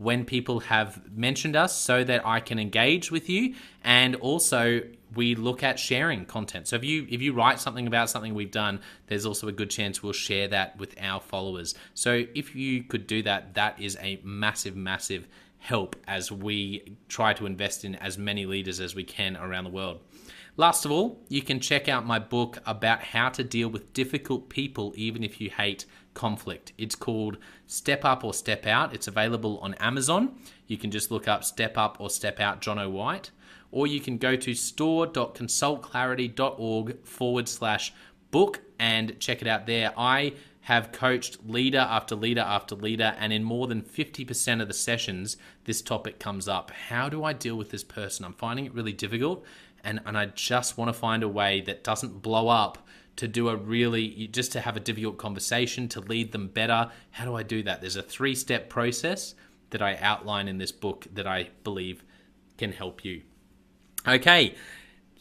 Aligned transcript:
when 0.00 0.24
people 0.24 0.60
have 0.60 0.98
mentioned 1.14 1.54
us 1.54 1.76
so 1.76 2.02
that 2.02 2.26
I 2.26 2.40
can 2.40 2.58
engage 2.58 3.10
with 3.10 3.28
you 3.28 3.54
and 3.84 4.16
also 4.16 4.80
we 5.14 5.34
look 5.34 5.62
at 5.62 5.78
sharing 5.78 6.24
content. 6.24 6.68
So 6.68 6.76
if 6.76 6.84
you 6.84 7.06
if 7.10 7.20
you 7.20 7.34
write 7.34 7.60
something 7.60 7.86
about 7.86 8.08
something 8.08 8.32
we've 8.32 8.50
done, 8.50 8.80
there's 9.08 9.26
also 9.26 9.46
a 9.48 9.52
good 9.52 9.68
chance 9.68 10.02
we'll 10.02 10.14
share 10.14 10.48
that 10.48 10.78
with 10.78 10.94
our 11.02 11.20
followers. 11.20 11.74
So 11.92 12.24
if 12.34 12.56
you 12.56 12.82
could 12.82 13.06
do 13.06 13.22
that, 13.24 13.52
that 13.54 13.78
is 13.78 13.98
a 14.00 14.18
massive 14.24 14.74
massive 14.74 15.28
help 15.58 15.96
as 16.08 16.32
we 16.32 16.96
try 17.08 17.34
to 17.34 17.44
invest 17.44 17.84
in 17.84 17.94
as 17.96 18.16
many 18.16 18.46
leaders 18.46 18.80
as 18.80 18.94
we 18.94 19.04
can 19.04 19.36
around 19.36 19.64
the 19.64 19.70
world. 19.70 20.00
Last 20.60 20.84
of 20.84 20.92
all, 20.92 21.24
you 21.30 21.40
can 21.40 21.58
check 21.58 21.88
out 21.88 22.04
my 22.04 22.18
book 22.18 22.58
about 22.66 23.02
how 23.02 23.30
to 23.30 23.42
deal 23.42 23.70
with 23.70 23.94
difficult 23.94 24.50
people 24.50 24.92
even 24.94 25.24
if 25.24 25.40
you 25.40 25.48
hate 25.48 25.86
conflict. 26.12 26.74
It's 26.76 26.94
called 26.94 27.38
Step 27.66 28.04
Up 28.04 28.24
or 28.24 28.34
Step 28.34 28.66
Out. 28.66 28.94
It's 28.94 29.08
available 29.08 29.58
on 29.60 29.72
Amazon. 29.76 30.34
You 30.66 30.76
can 30.76 30.90
just 30.90 31.10
look 31.10 31.26
up 31.26 31.44
Step 31.44 31.78
Up 31.78 31.96
or 31.98 32.10
Step 32.10 32.40
Out 32.40 32.60
Jonno 32.60 32.90
White, 32.90 33.30
or 33.70 33.86
you 33.86 34.00
can 34.00 34.18
go 34.18 34.36
to 34.36 34.52
store.consultclarity.org 34.52 37.06
forward 37.06 37.48
slash 37.48 37.94
book 38.30 38.60
and 38.78 39.18
check 39.18 39.40
it 39.40 39.48
out 39.48 39.64
there. 39.64 39.94
I 39.96 40.34
have 40.62 40.92
coached 40.92 41.38
leader 41.46 41.78
after 41.78 42.14
leader 42.14 42.42
after 42.42 42.74
leader, 42.74 43.14
and 43.18 43.32
in 43.32 43.42
more 43.42 43.66
than 43.66 43.80
50% 43.82 44.60
of 44.60 44.68
the 44.68 44.74
sessions, 44.74 45.38
this 45.64 45.80
topic 45.80 46.18
comes 46.18 46.48
up. 46.48 46.70
How 46.70 47.08
do 47.08 47.24
I 47.24 47.32
deal 47.32 47.56
with 47.56 47.70
this 47.70 47.82
person? 47.82 48.26
I'm 48.26 48.34
finding 48.34 48.66
it 48.66 48.74
really 48.74 48.92
difficult, 48.92 49.42
and, 49.84 50.00
and 50.06 50.16
I 50.16 50.26
just 50.26 50.78
want 50.78 50.88
to 50.88 50.92
find 50.92 51.22
a 51.22 51.28
way 51.28 51.60
that 51.62 51.84
doesn't 51.84 52.22
blow 52.22 52.48
up 52.48 52.86
to 53.16 53.28
do 53.28 53.48
a 53.48 53.56
really 53.56 54.28
just 54.28 54.52
to 54.52 54.60
have 54.60 54.76
a 54.76 54.80
difficult 54.80 55.18
conversation 55.18 55.88
to 55.88 56.00
lead 56.00 56.32
them 56.32 56.48
better. 56.48 56.90
How 57.10 57.24
do 57.24 57.34
i 57.34 57.42
do 57.42 57.62
that? 57.64 57.80
There's 57.80 57.96
a 57.96 58.02
three 58.02 58.34
step 58.34 58.68
process 58.68 59.34
that 59.70 59.82
i 59.82 59.96
outline 59.96 60.48
in 60.48 60.58
this 60.58 60.72
book 60.72 61.06
that 61.12 61.26
i 61.26 61.50
believe 61.64 62.02
can 62.56 62.72
help 62.72 63.04
you. 63.04 63.22
Okay 64.06 64.54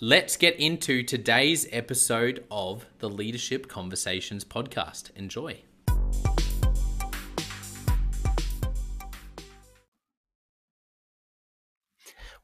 let's 0.01 0.37
get 0.37 0.57
into 0.57 1.03
today's 1.03 1.67
episode 1.73 2.45
of 2.49 2.85
the 2.99 3.09
leadership 3.09 3.67
conversations 3.67 4.45
podcast. 4.45 5.11
Enjoy 5.17 5.61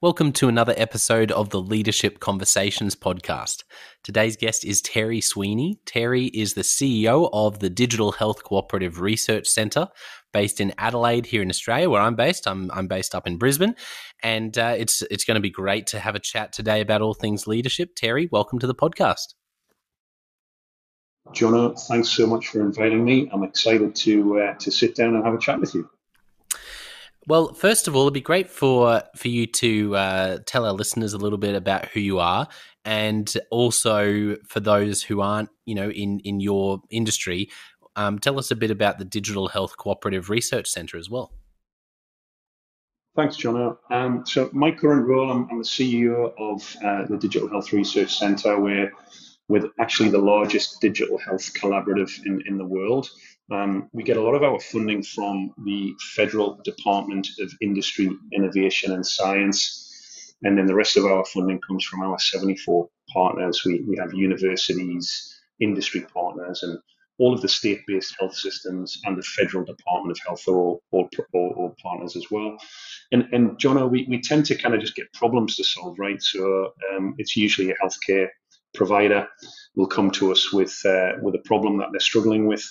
Welcome 0.01 0.33
to 0.33 0.49
another 0.49 0.73
episode 0.75 1.31
of 1.31 1.51
the 1.51 1.61
Leadership 1.61 2.19
Conversations 2.19 2.97
podcast. 2.97 3.63
Today's 4.03 4.35
guest 4.35 4.65
is 4.65 4.81
Terry 4.81 5.21
Sweeney. 5.21 5.79
Terry 5.85 6.25
is 6.25 6.53
the 6.53 6.63
CEO 6.63 7.29
of 7.31 7.59
the 7.59 7.69
Digital 7.69 8.11
Health 8.11 8.43
Cooperative 8.43 8.99
Research 8.99 9.47
Centre 9.47 9.87
based 10.33 10.59
in 10.59 10.73
Adelaide 10.77 11.25
here 11.25 11.41
in 11.41 11.49
Australia, 11.49 11.89
where 11.89 12.01
I'm 12.01 12.15
based. 12.15 12.45
I'm, 12.45 12.69
I'm 12.71 12.87
based 12.87 13.15
up 13.15 13.25
in 13.25 13.37
Brisbane. 13.37 13.73
And 14.21 14.57
uh, 14.57 14.75
it's, 14.77 15.01
it's 15.03 15.23
going 15.23 15.35
to 15.35 15.41
be 15.41 15.49
great 15.49 15.87
to 15.87 15.99
have 16.01 16.13
a 16.13 16.19
chat 16.19 16.51
today 16.51 16.81
about 16.81 17.01
all 17.01 17.13
things 17.13 17.47
leadership. 17.47 17.95
Terry, 17.95 18.27
welcome 18.33 18.59
to 18.59 18.67
the 18.67 18.75
podcast. 18.75 19.33
Jonah, 21.31 21.73
thanks 21.73 22.09
so 22.09 22.27
much 22.27 22.49
for 22.49 22.59
inviting 22.59 23.05
me. 23.05 23.29
I'm 23.31 23.43
excited 23.43 23.95
to 23.95 24.39
uh, 24.39 24.53
to 24.55 24.71
sit 24.71 24.93
down 24.93 25.15
and 25.15 25.23
have 25.23 25.33
a 25.33 25.39
chat 25.39 25.59
with 25.59 25.73
you. 25.73 25.89
Well, 27.27 27.53
first 27.53 27.87
of 27.87 27.95
all, 27.95 28.03
it'd 28.03 28.13
be 28.13 28.21
great 28.21 28.49
for 28.49 29.01
for 29.15 29.27
you 29.27 29.47
to 29.47 29.95
uh, 29.95 30.37
tell 30.45 30.65
our 30.65 30.73
listeners 30.73 31.13
a 31.13 31.17
little 31.17 31.39
bit 31.39 31.55
about 31.55 31.85
who 31.87 31.99
you 31.99 32.19
are, 32.19 32.47
and 32.83 33.31
also 33.49 34.35
for 34.47 34.59
those 34.59 35.01
who 35.01 35.21
aren't, 35.21 35.49
you 35.65 35.73
know, 35.73 35.89
in 35.89 36.19
in 36.19 36.39
your 36.39 36.81
industry, 36.91 37.49
um, 37.95 38.19
tell 38.19 38.37
us 38.37 38.51
a 38.51 38.55
bit 38.55 38.69
about 38.69 38.99
the 38.99 39.05
Digital 39.05 39.47
Health 39.47 39.75
Cooperative 39.77 40.29
Research 40.29 40.67
Centre 40.67 40.97
as 40.97 41.09
well. 41.09 41.31
Thanks, 43.15 43.37
John. 43.37 43.77
Um, 43.89 44.25
so 44.25 44.49
my 44.51 44.71
current 44.71 45.07
role, 45.07 45.31
I'm, 45.31 45.47
I'm 45.49 45.59
the 45.59 45.63
CEO 45.63 46.33
of 46.37 46.75
uh, 46.83 47.05
the 47.07 47.17
Digital 47.17 47.49
Health 47.49 47.71
Research 47.71 48.17
Centre, 48.19 48.59
where 48.59 48.91
we're 49.47 49.63
with 49.63 49.71
actually 49.79 50.09
the 50.09 50.17
largest 50.19 50.81
digital 50.81 51.17
health 51.17 51.53
collaborative 51.53 52.25
in, 52.25 52.41
in 52.47 52.57
the 52.57 52.65
world. 52.65 53.09
Um, 53.51 53.89
we 53.93 54.03
get 54.03 54.17
a 54.17 54.21
lot 54.21 54.35
of 54.35 54.43
our 54.43 54.59
funding 54.59 55.03
from 55.03 55.53
the 55.65 55.93
Federal 56.15 56.59
Department 56.63 57.27
of 57.39 57.51
Industry, 57.61 58.09
Innovation 58.33 58.91
and 58.93 59.05
Science. 59.05 60.33
And 60.43 60.57
then 60.57 60.65
the 60.65 60.75
rest 60.75 60.97
of 60.97 61.05
our 61.05 61.23
funding 61.25 61.59
comes 61.61 61.85
from 61.85 62.01
our 62.01 62.19
74 62.19 62.89
partners. 63.11 63.63
We, 63.65 63.81
we 63.87 63.97
have 63.97 64.13
universities, 64.13 65.39
industry 65.59 66.01
partners, 66.13 66.63
and 66.63 66.79
all 67.17 67.33
of 67.33 67.41
the 67.41 67.47
state-based 67.47 68.15
health 68.19 68.35
systems 68.35 68.99
and 69.05 69.17
the 69.17 69.23
federal 69.23 69.63
Department 69.63 70.17
of 70.17 70.25
Health 70.25 70.47
are 70.47 70.57
all, 70.57 70.81
all, 70.91 71.09
all, 71.33 71.53
all 71.55 71.75
partners 71.81 72.15
as 72.15 72.25
well. 72.29 72.57
And, 73.11 73.27
and 73.31 73.57
Jonno, 73.57 73.89
we, 73.89 74.05
we 74.09 74.19
tend 74.21 74.45
to 74.47 74.55
kind 74.55 74.75
of 74.75 74.81
just 74.81 74.95
get 74.95 75.13
problems 75.13 75.55
to 75.55 75.63
solve, 75.63 75.97
right? 75.97 76.21
So 76.21 76.73
um, 76.93 77.15
it's 77.17 77.37
usually 77.37 77.71
a 77.71 77.75
healthcare 77.75 78.27
provider 78.73 79.27
will 79.75 79.87
come 79.87 80.11
to 80.11 80.31
us 80.31 80.51
with 80.53 80.77
uh, 80.85 81.13
with 81.21 81.35
a 81.35 81.41
problem 81.45 81.77
that 81.77 81.87
they're 81.91 81.99
struggling 81.99 82.47
with, 82.47 82.63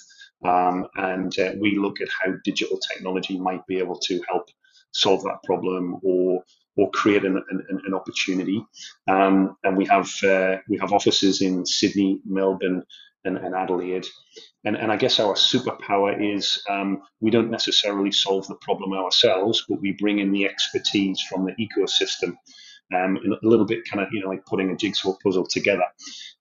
um, 0.45 0.87
and 0.97 1.37
uh, 1.39 1.53
we 1.61 1.79
look 1.79 2.01
at 2.01 2.09
how 2.09 2.33
digital 2.45 2.79
technology 2.79 3.39
might 3.39 3.67
be 3.67 3.79
able 3.79 3.99
to 3.99 4.23
help 4.29 4.49
solve 4.93 5.23
that 5.25 5.43
problem 5.45 5.97
or 6.03 6.43
or 6.77 6.91
create 6.91 7.25
an, 7.25 7.41
an, 7.51 7.81
an 7.87 7.95
opportunity. 7.95 8.65
Um, 9.09 9.57
and 9.63 9.77
we 9.77 9.87
have 9.87 10.11
uh, 10.25 10.57
we 10.69 10.79
have 10.79 10.93
offices 10.93 11.41
in 11.41 11.65
Sydney, 11.65 12.21
Melbourne, 12.27 12.83
and, 13.25 13.39
and 13.39 13.55
Adelaide. 13.55 14.07
And, 14.65 14.77
and 14.77 14.91
I 14.91 14.97
guess 14.97 15.21
our 15.21 15.35
superpower 15.35 16.35
is 16.35 16.63
um, 16.69 17.03
we 17.21 17.31
don't 17.31 17.51
necessarily 17.51 18.13
solve 18.13 18.47
the 18.49 18.57
problem 18.57 18.93
ourselves, 18.93 19.65
but 19.69 19.81
we 19.81 19.97
bring 20.01 20.19
in 20.19 20.33
the 20.33 20.47
expertise 20.47 21.21
from 21.21 21.47
the 21.47 21.53
ecosystem 21.53 22.37
um, 22.95 23.19
a 23.43 23.47
little 23.47 23.67
bit 23.67 23.81
kind 23.91 24.05
of 24.05 24.13
you 24.13 24.21
know 24.21 24.29
like 24.29 24.45
putting 24.47 24.71
a 24.71 24.77
jigsaw 24.77 25.15
puzzle 25.23 25.47
together, 25.47 25.85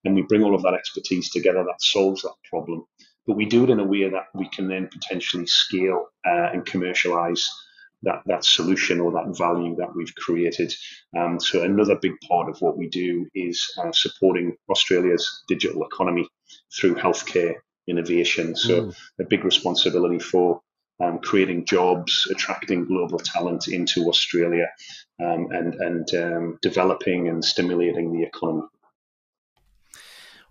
and 0.04 0.14
we 0.14 0.22
bring 0.22 0.42
all 0.42 0.54
of 0.54 0.62
that 0.62 0.74
expertise 0.74 1.30
together 1.30 1.64
that 1.64 1.80
solves 1.80 2.22
that 2.22 2.34
problem. 2.50 2.84
But 3.26 3.36
we 3.36 3.46
do 3.46 3.64
it 3.64 3.70
in 3.70 3.80
a 3.80 3.84
way 3.84 4.08
that 4.08 4.28
we 4.34 4.48
can 4.48 4.68
then 4.68 4.88
potentially 4.88 5.46
scale 5.46 6.08
uh, 6.26 6.50
and 6.52 6.66
commercialize 6.66 7.48
that 8.02 8.22
that 8.26 8.44
solution 8.44 9.00
or 9.00 9.12
that 9.12 9.36
value 9.36 9.74
that 9.76 9.94
we've 9.94 10.14
created. 10.14 10.74
Um, 11.16 11.40
so 11.40 11.62
another 11.62 11.96
big 11.96 12.12
part 12.28 12.48
of 12.48 12.60
what 12.60 12.76
we 12.76 12.88
do 12.88 13.26
is 13.34 13.66
uh, 13.78 13.92
supporting 13.92 14.56
Australia's 14.68 15.42
digital 15.48 15.84
economy 15.84 16.28
through 16.78 16.96
healthcare 16.96 17.54
innovation. 17.86 18.56
So 18.56 18.82
mm. 18.82 18.96
a 19.20 19.24
big 19.24 19.44
responsibility 19.44 20.18
for 20.18 20.60
um, 21.00 21.18
creating 21.18 21.66
jobs, 21.66 22.26
attracting 22.30 22.84
global 22.84 23.18
talent 23.18 23.68
into 23.68 24.08
Australia, 24.08 24.68
um, 25.20 25.48
and 25.50 25.74
and 25.74 26.14
um, 26.14 26.58
developing 26.62 27.28
and 27.28 27.44
stimulating 27.44 28.12
the 28.12 28.22
economy. 28.22 28.68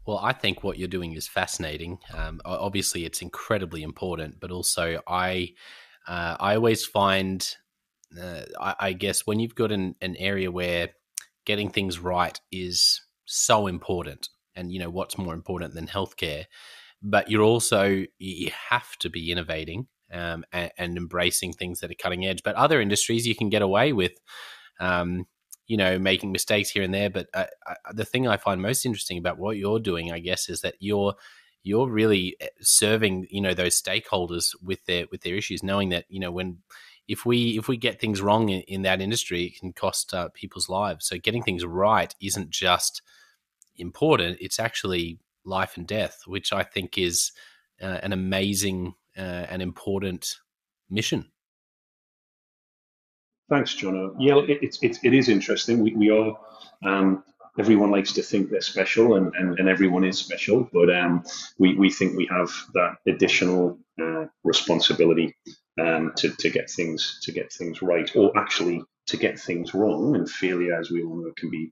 Well, 0.06 0.20
I 0.22 0.34
think 0.34 0.64
what 0.64 0.78
you're 0.78 0.88
doing 0.88 1.14
is 1.14 1.28
fascinating. 1.28 2.00
Um, 2.14 2.42
obviously, 2.44 3.06
it's 3.06 3.22
incredibly 3.22 3.84
important, 3.84 4.40
but 4.40 4.52
also 4.52 5.02
I 5.08 5.54
uh, 6.08 6.36
I 6.40 6.56
always 6.56 6.86
find 6.86 7.48
uh, 8.22 8.42
I, 8.60 8.76
I, 8.80 8.94
guess 8.94 9.26
when 9.26 9.40
you've 9.40 9.56
got 9.56 9.72
an, 9.72 9.96
an 10.02 10.18
area 10.18 10.52
where 10.52 10.90
getting 11.46 11.70
things 11.70 12.00
right 12.00 12.38
is 12.52 13.02
so 13.26 13.68
important, 13.68 14.28
and 14.56 14.72
you 14.72 14.80
know 14.80 14.90
what's 14.90 15.18
more 15.18 15.34
important 15.34 15.74
than 15.74 15.88
healthcare, 15.88 16.46
but 17.02 17.32
you're 17.32 17.42
also 17.42 18.04
you 18.18 18.52
have 18.70 18.98
to 18.98 19.10
be 19.10 19.32
innovating 19.32 19.88
um, 20.12 20.44
and, 20.52 20.72
and, 20.78 20.98
embracing 20.98 21.54
things 21.54 21.80
that 21.80 21.90
are 21.90 21.96
cutting 21.96 22.26
edge. 22.26 22.44
But 22.44 22.56
other 22.56 22.82
industries, 22.82 23.26
you 23.26 23.36
can 23.36 23.50
get 23.50 23.62
away 23.62 23.94
with, 23.94 24.14
um, 24.80 25.26
you 25.68 25.78
know, 25.78 25.98
making 25.98 26.32
mistakes 26.32 26.70
here 26.70 26.84
and 26.84 26.94
there. 26.94 27.10
But 27.10 27.28
uh, 27.34 27.46
uh, 27.66 27.74
the 27.94 28.06
thing 28.06 28.28
I 28.28 28.38
find 28.38 28.62
most 28.62 28.86
interesting 28.86 29.18
about 29.18 29.38
what 29.38 29.58
you're 29.58 29.80
doing, 29.80 30.12
I 30.12 30.20
guess, 30.20 30.50
is 30.50 30.62
that 30.62 30.76
you're 30.80 31.16
you're 31.64 31.90
really 31.90 32.36
eh, 32.42 32.48
serving, 32.62 33.28
you 33.30 33.42
know, 33.42 33.54
those 33.54 33.82
stakeholders 33.82 34.54
with 34.62 34.86
their 34.86 35.06
with 35.12 35.22
their 35.22 35.36
issues, 35.36 35.64
knowing 35.64 35.90
that 35.90 36.06
you 36.10 36.20
know 36.20 36.32
when 36.32 36.60
if 37.08 37.26
we 37.26 37.58
if 37.58 37.68
we 37.68 37.78
get 37.78 38.00
things 38.00 38.22
wrong 38.22 38.50
in, 38.50 38.62
in 38.62 38.82
that 38.84 39.02
industry, 39.02 39.46
it 39.46 39.60
can 39.60 39.74
cost 39.74 40.14
uh, 40.14 40.30
people's 40.34 40.70
lives. 40.70 41.08
So 41.08 41.18
getting 41.18 41.44
things 41.44 41.66
right 41.66 42.14
isn't 42.22 42.50
just 42.50 43.02
important; 43.78 44.38
it's 44.42 44.60
actually 44.60 45.20
life 45.46 45.78
and 45.78 45.88
death, 45.88 46.22
which 46.26 46.54
I 46.54 46.64
think 46.64 46.98
is 46.98 47.32
uh, 47.82 48.00
an 48.04 48.14
amazing 48.14 48.94
uh, 49.18 49.22
an 49.50 49.62
important 49.62 50.38
mission. 50.90 51.32
Thanks, 53.50 53.76
John. 53.76 54.16
Yeah, 54.20 54.40
it, 54.40 54.60
it's 54.62 54.82
it, 54.82 54.98
it 55.04 55.14
is 55.14 55.30
interesting. 55.30 55.80
We, 55.84 55.94
we 55.96 56.10
are 56.10 56.38
um, 56.86 57.24
everyone 57.60 57.92
likes 57.92 58.14
to 58.14 58.24
think 58.24 58.50
they're 58.50 58.62
special, 58.62 59.16
and, 59.16 59.34
and, 59.36 59.60
and 59.60 59.70
everyone 59.70 60.04
is 60.04 60.18
special, 60.18 60.68
but 60.74 60.94
um, 60.94 61.24
we, 61.60 61.76
we 61.76 61.90
think 61.90 62.16
we 62.16 62.28
have 62.28 62.50
that 62.74 62.96
additional 63.08 63.78
uh, 64.02 64.26
responsibility 64.44 65.36
um, 65.80 66.14
to, 66.18 66.30
to 66.40 66.50
get 66.50 66.70
things 66.70 67.20
to 67.24 67.32
get 67.32 67.52
things 67.52 67.82
right, 67.82 68.10
or 68.16 68.36
actually 68.38 68.84
to 69.08 69.18
get 69.18 69.40
things 69.40 69.74
wrong. 69.74 70.16
And 70.16 70.30
failure, 70.30 70.80
as 70.80 70.90
we 70.90 71.04
all 71.04 71.16
know, 71.16 71.32
can 71.38 71.50
be 71.50 71.72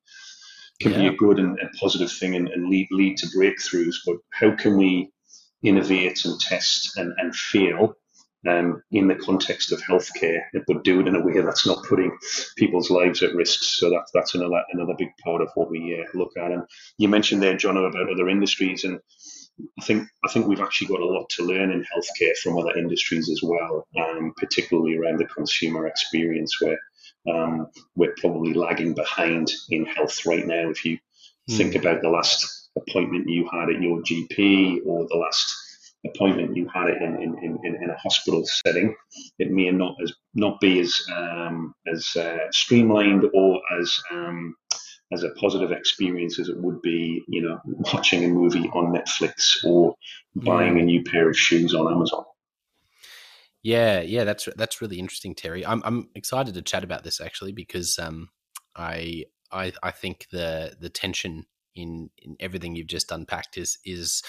can 0.82 0.92
yeah. 0.92 0.98
be 1.00 1.08
a 1.08 1.14
good 1.18 1.40
and, 1.40 1.58
and 1.60 1.70
positive 1.80 2.12
thing 2.12 2.36
and, 2.36 2.50
and 2.50 2.70
lead 2.70 2.88
lead 2.92 3.18
to 3.18 3.28
breakthroughs. 3.28 3.96
But 4.06 4.18
how 4.32 4.56
can 4.56 4.78
we 4.78 5.12
innovate 5.64 6.26
and 6.26 6.40
test 6.40 6.98
and, 6.98 7.14
and 7.18 7.36
fail 7.36 7.96
um, 8.48 8.82
in 8.92 9.08
the 9.08 9.16
context 9.16 9.72
of 9.72 9.82
healthcare, 9.82 10.42
but 10.68 10.84
do 10.84 11.00
it 11.00 11.08
in 11.08 11.16
a 11.16 11.24
way 11.24 11.40
that's 11.42 11.68
not 11.68 11.84
putting 11.88 12.18
people's 12.58 12.90
lives 12.90 13.22
at 13.22 13.36
risk. 13.36 13.64
So 13.64 13.90
that, 13.90 14.06
that's 14.14 14.36
another 14.36 14.64
another 14.72 14.96
big 14.98 15.10
part 15.24 15.42
of 15.42 15.50
what 15.56 15.70
we 15.70 16.00
uh, 16.00 16.18
look 16.18 16.32
at. 16.38 16.52
And 16.52 16.64
you 16.98 17.08
mentioned 17.08 17.42
there, 17.42 17.58
John, 17.58 17.78
about 17.78 18.10
other 18.10 18.30
industries, 18.30 18.84
and 18.84 19.00
I 19.80 19.86
think 19.86 20.08
I 20.26 20.30
think 20.30 20.48
we've 20.48 20.62
actually 20.62 20.88
got 20.88 21.02
a 21.02 21.06
lot 21.06 21.30
to 21.32 21.44
learn 21.44 21.72
in 21.72 21.82
healthcare 21.84 22.36
from 22.38 22.58
other 22.58 22.78
industries 22.78 23.30
as 23.30 23.42
well, 23.44 23.88
um, 24.00 24.34
particularly 24.38 24.98
around 24.98 25.20
the 25.20 25.26
consumer 25.26 25.88
experience, 25.88 26.60
where 26.62 26.80
um, 27.32 27.68
we're 27.96 28.16
probably 28.18 28.54
lagging 28.54 28.96
behind 28.96 29.52
in 29.70 29.86
health 29.86 30.26
right 30.26 30.46
now. 30.46 30.70
If 30.70 30.84
you 30.84 30.98
mm. 31.50 31.58
think 31.58 31.76
about 31.76 32.02
the 32.02 32.10
last 32.10 32.70
appointment 32.76 33.30
you 33.30 33.48
had 33.52 33.70
at 33.70 33.82
your 33.82 34.02
GP 34.02 34.80
or 34.86 35.08
the 35.08 35.18
last 35.18 35.71
appointment 36.06 36.56
you 36.56 36.68
had 36.74 36.88
it 36.88 37.02
in, 37.02 37.16
in, 37.22 37.60
in, 37.64 37.76
in 37.84 37.90
a 37.90 37.98
hospital 37.98 38.44
setting, 38.66 38.96
it 39.40 39.52
may 39.52 39.70
not 39.72 39.96
as 40.02 40.14
not 40.34 40.60
be 40.60 40.80
as 40.80 40.96
um, 41.16 41.74
as 41.92 42.16
uh, 42.16 42.38
streamlined 42.52 43.26
or 43.34 43.62
as 43.80 44.02
um, 44.12 44.56
as 45.14 45.24
a 45.24 45.30
positive 45.32 45.72
experience 45.72 46.40
as 46.40 46.50
it 46.50 46.58
would 46.58 46.82
be, 46.82 47.24
you 47.28 47.42
know, 47.42 47.60
watching 47.94 48.24
a 48.24 48.28
movie 48.28 48.70
on 48.74 48.94
Netflix 48.94 49.64
or 49.66 49.96
buying 50.36 50.80
a 50.80 50.84
new 50.84 51.04
pair 51.04 51.30
of 51.30 51.38
shoes 51.38 51.76
on 51.76 51.92
Amazon. 51.92 52.24
Yeah, 53.64 54.02
yeah, 54.02 54.24
that's 54.24 54.48
that's 54.56 54.82
really 54.82 54.98
interesting, 54.98 55.36
Terry. 55.36 55.66
I'm 55.66 55.82
I'm 55.86 56.10
excited 56.16 56.56
to 56.56 56.62
chat 56.62 56.84
about 56.84 57.04
this 57.04 57.22
actually 57.22 57.52
because 57.52 58.00
um, 58.00 58.30
I 58.76 59.26
I 59.52 59.72
I 59.84 59.92
think 59.92 60.28
the 60.32 60.76
the 60.80 60.90
tension 60.90 61.46
in 61.76 62.10
in 62.18 62.36
everything 62.40 62.76
you've 62.76 62.88
just 62.88 63.12
unpacked 63.12 63.58
is 63.58 63.78
is 63.86 64.24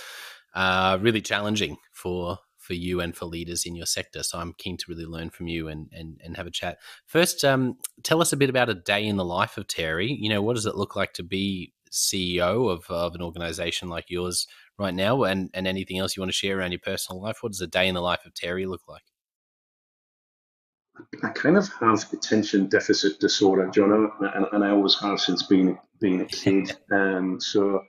uh, 0.54 0.98
really 1.00 1.20
challenging 1.20 1.76
for 1.92 2.38
for 2.58 2.74
you 2.74 3.00
and 3.00 3.16
for 3.16 3.26
leaders 3.26 3.66
in 3.66 3.74
your 3.74 3.86
sector. 3.86 4.22
So 4.22 4.38
I'm 4.38 4.54
keen 4.56 4.76
to 4.76 4.84
really 4.88 5.04
learn 5.04 5.30
from 5.30 5.48
you 5.48 5.68
and 5.68 5.88
and, 5.92 6.20
and 6.24 6.36
have 6.36 6.46
a 6.46 6.50
chat. 6.50 6.78
First, 7.06 7.44
um, 7.44 7.76
tell 8.02 8.20
us 8.20 8.32
a 8.32 8.36
bit 8.36 8.50
about 8.50 8.68
a 8.68 8.74
day 8.74 9.04
in 9.06 9.16
the 9.16 9.24
life 9.24 9.58
of 9.58 9.66
Terry. 9.66 10.12
You 10.12 10.28
know, 10.28 10.42
what 10.42 10.54
does 10.54 10.66
it 10.66 10.76
look 10.76 10.96
like 10.96 11.12
to 11.14 11.22
be 11.22 11.72
CEO 11.90 12.70
of, 12.70 12.86
of 12.88 13.14
an 13.14 13.20
organization 13.20 13.88
like 13.88 14.08
yours 14.08 14.46
right 14.78 14.94
now, 14.94 15.24
and 15.24 15.50
and 15.54 15.66
anything 15.66 15.98
else 15.98 16.16
you 16.16 16.20
want 16.20 16.30
to 16.30 16.36
share 16.36 16.58
around 16.58 16.72
your 16.72 16.80
personal 16.80 17.20
life? 17.20 17.38
What 17.40 17.52
does 17.52 17.60
a 17.60 17.66
day 17.66 17.88
in 17.88 17.94
the 17.94 18.00
life 18.00 18.24
of 18.24 18.34
Terry 18.34 18.66
look 18.66 18.82
like? 18.88 19.02
I 21.22 21.28
kind 21.30 21.56
of 21.56 21.68
have 21.80 22.04
attention 22.12 22.68
deficit 22.68 23.18
disorder, 23.18 23.68
John, 23.68 24.10
and, 24.20 24.46
and 24.52 24.64
I 24.64 24.70
always 24.70 24.98
have 25.00 25.20
since 25.20 25.42
being 25.42 25.78
being 26.00 26.20
a 26.20 26.26
kid. 26.26 26.76
Um, 26.92 27.40
so 27.40 27.82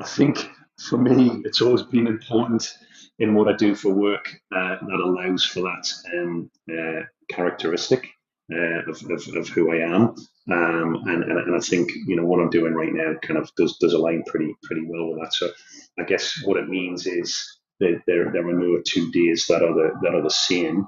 I 0.00 0.04
think 0.04 0.50
for 0.80 0.98
me, 0.98 1.42
it's 1.44 1.60
always 1.60 1.82
been 1.82 2.06
important 2.06 2.72
in 3.18 3.34
what 3.34 3.48
I 3.48 3.56
do 3.56 3.74
for 3.74 3.92
work 3.92 4.28
uh, 4.54 4.76
that 4.80 5.00
allows 5.04 5.44
for 5.44 5.60
that 5.60 5.92
um, 6.16 6.50
uh, 6.70 7.02
characteristic 7.30 8.08
uh, 8.52 8.90
of, 8.90 9.02
of, 9.10 9.36
of, 9.36 9.48
who 9.48 9.72
I 9.72 9.84
am. 9.84 10.14
Um, 10.50 11.02
and, 11.06 11.24
and, 11.24 11.38
and 11.38 11.56
I 11.56 11.58
think 11.58 11.90
you 12.06 12.16
know 12.16 12.24
what 12.24 12.40
I'm 12.40 12.48
doing 12.48 12.72
right 12.72 12.92
now 12.92 13.14
kind 13.20 13.38
of 13.38 13.50
does 13.56 13.76
does 13.78 13.92
align 13.92 14.22
pretty 14.26 14.54
pretty 14.62 14.86
well 14.86 15.10
with 15.10 15.20
that. 15.20 15.34
So 15.34 15.50
I 15.98 16.04
guess 16.04 16.42
what 16.44 16.56
it 16.56 16.68
means 16.68 17.06
is 17.06 17.58
that 17.80 18.00
there, 18.06 18.30
there 18.32 18.48
are 18.48 18.52
no 18.54 18.80
two 18.86 19.10
days 19.10 19.46
that 19.48 19.62
are 19.62 19.74
the 19.74 19.90
that 20.02 20.14
are 20.14 20.22
the 20.22 20.30
same 20.30 20.86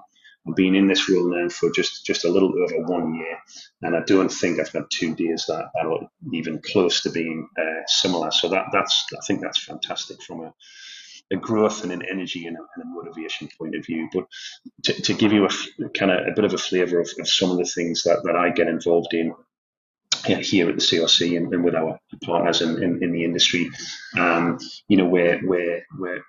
I've 0.48 0.56
been 0.56 0.74
in 0.74 0.86
this 0.86 1.08
role 1.08 1.28
now 1.28 1.48
for 1.48 1.70
just 1.70 2.04
just 2.04 2.24
a 2.24 2.30
little 2.30 2.52
over 2.62 2.86
one 2.86 3.14
year, 3.14 3.38
and 3.82 3.94
I 3.94 4.00
don't 4.06 4.32
think 4.32 4.58
I've 4.58 4.72
had 4.72 4.84
two 4.90 5.14
days 5.14 5.44
that 5.46 5.70
are 5.82 6.08
even 6.32 6.60
close 6.60 7.02
to 7.02 7.10
being 7.10 7.48
uh, 7.58 7.82
similar. 7.86 8.30
So 8.30 8.48
that 8.48 8.66
that's 8.72 9.06
I 9.14 9.20
think 9.26 9.42
that's 9.42 9.62
fantastic 9.62 10.22
from 10.22 10.40
a 10.40 10.54
a 11.32 11.36
growth 11.36 11.84
and 11.84 11.92
an 11.92 12.02
energy 12.10 12.46
and 12.46 12.56
a, 12.56 12.60
and 12.74 12.84
a, 12.84 12.86
motivation 12.86 13.48
point 13.56 13.76
of 13.76 13.86
view. 13.86 14.08
But 14.12 14.26
to, 14.84 15.02
to 15.02 15.14
give 15.14 15.32
you 15.32 15.46
a 15.46 15.50
kind 15.96 16.10
of 16.10 16.26
a 16.26 16.32
bit 16.34 16.44
of 16.44 16.54
a 16.54 16.58
flavour 16.58 17.00
of, 17.00 17.08
of, 17.18 17.28
some 17.28 17.52
of 17.52 17.58
the 17.58 17.64
things 17.64 18.02
that, 18.02 18.22
that 18.24 18.34
I 18.34 18.50
get 18.50 18.66
involved 18.66 19.14
in 19.14 19.32
here 20.24 20.68
at 20.68 20.74
the 20.74 20.82
CRC 20.82 21.36
and, 21.36 21.52
and 21.52 21.64
with 21.64 21.74
our 21.74 21.98
partners 22.24 22.60
in, 22.62 22.82
in, 22.82 23.02
in 23.02 23.12
the 23.12 23.24
industry, 23.24 23.70
um, 24.18 24.58
you 24.88 24.96
know, 24.96 25.06
where 25.06 25.38
where 25.40 25.86
where 25.96 26.22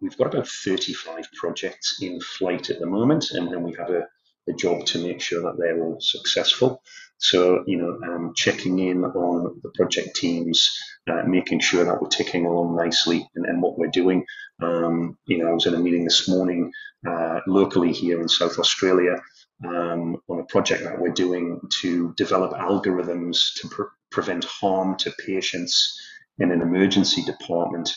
we've 0.00 0.16
got 0.16 0.34
about 0.34 0.48
35 0.48 1.24
projects 1.34 1.98
in 2.02 2.20
flight 2.20 2.70
at 2.70 2.78
the 2.78 2.86
moment, 2.86 3.30
and, 3.30 3.52
then 3.52 3.62
we 3.62 3.74
have 3.78 3.90
a, 3.90 4.06
a 4.48 4.52
job 4.54 4.84
to 4.86 5.02
make 5.02 5.20
sure 5.20 5.42
that 5.42 5.58
they're 5.58 5.82
all 5.82 5.98
successful. 6.00 6.82
So, 7.18 7.64
you 7.66 7.78
know, 7.78 7.98
um, 8.06 8.32
checking 8.34 8.78
in 8.78 9.04
on 9.04 9.60
the 9.62 9.70
project 9.70 10.16
teams, 10.16 10.70
uh, 11.10 11.22
making 11.26 11.60
sure 11.60 11.84
that 11.84 12.00
we're 12.00 12.08
ticking 12.08 12.44
along 12.44 12.76
nicely 12.76 13.28
and, 13.34 13.46
and 13.46 13.62
what 13.62 13.78
we're 13.78 13.86
doing. 13.88 14.26
Um, 14.60 15.16
you 15.26 15.38
know, 15.38 15.48
I 15.48 15.52
was 15.52 15.66
in 15.66 15.74
a 15.74 15.78
meeting 15.78 16.04
this 16.04 16.28
morning 16.28 16.72
uh, 17.08 17.40
locally 17.46 17.92
here 17.92 18.20
in 18.20 18.28
South 18.28 18.58
Australia 18.58 19.16
um, 19.64 20.16
on 20.28 20.40
a 20.40 20.44
project 20.44 20.82
that 20.84 21.00
we're 21.00 21.12
doing 21.12 21.60
to 21.80 22.12
develop 22.14 22.52
algorithms 22.52 23.54
to 23.60 23.68
pre- 23.68 23.86
prevent 24.10 24.44
harm 24.44 24.96
to 24.96 25.12
patients 25.24 25.98
in 26.38 26.50
an 26.50 26.60
emergency 26.60 27.22
department 27.22 27.94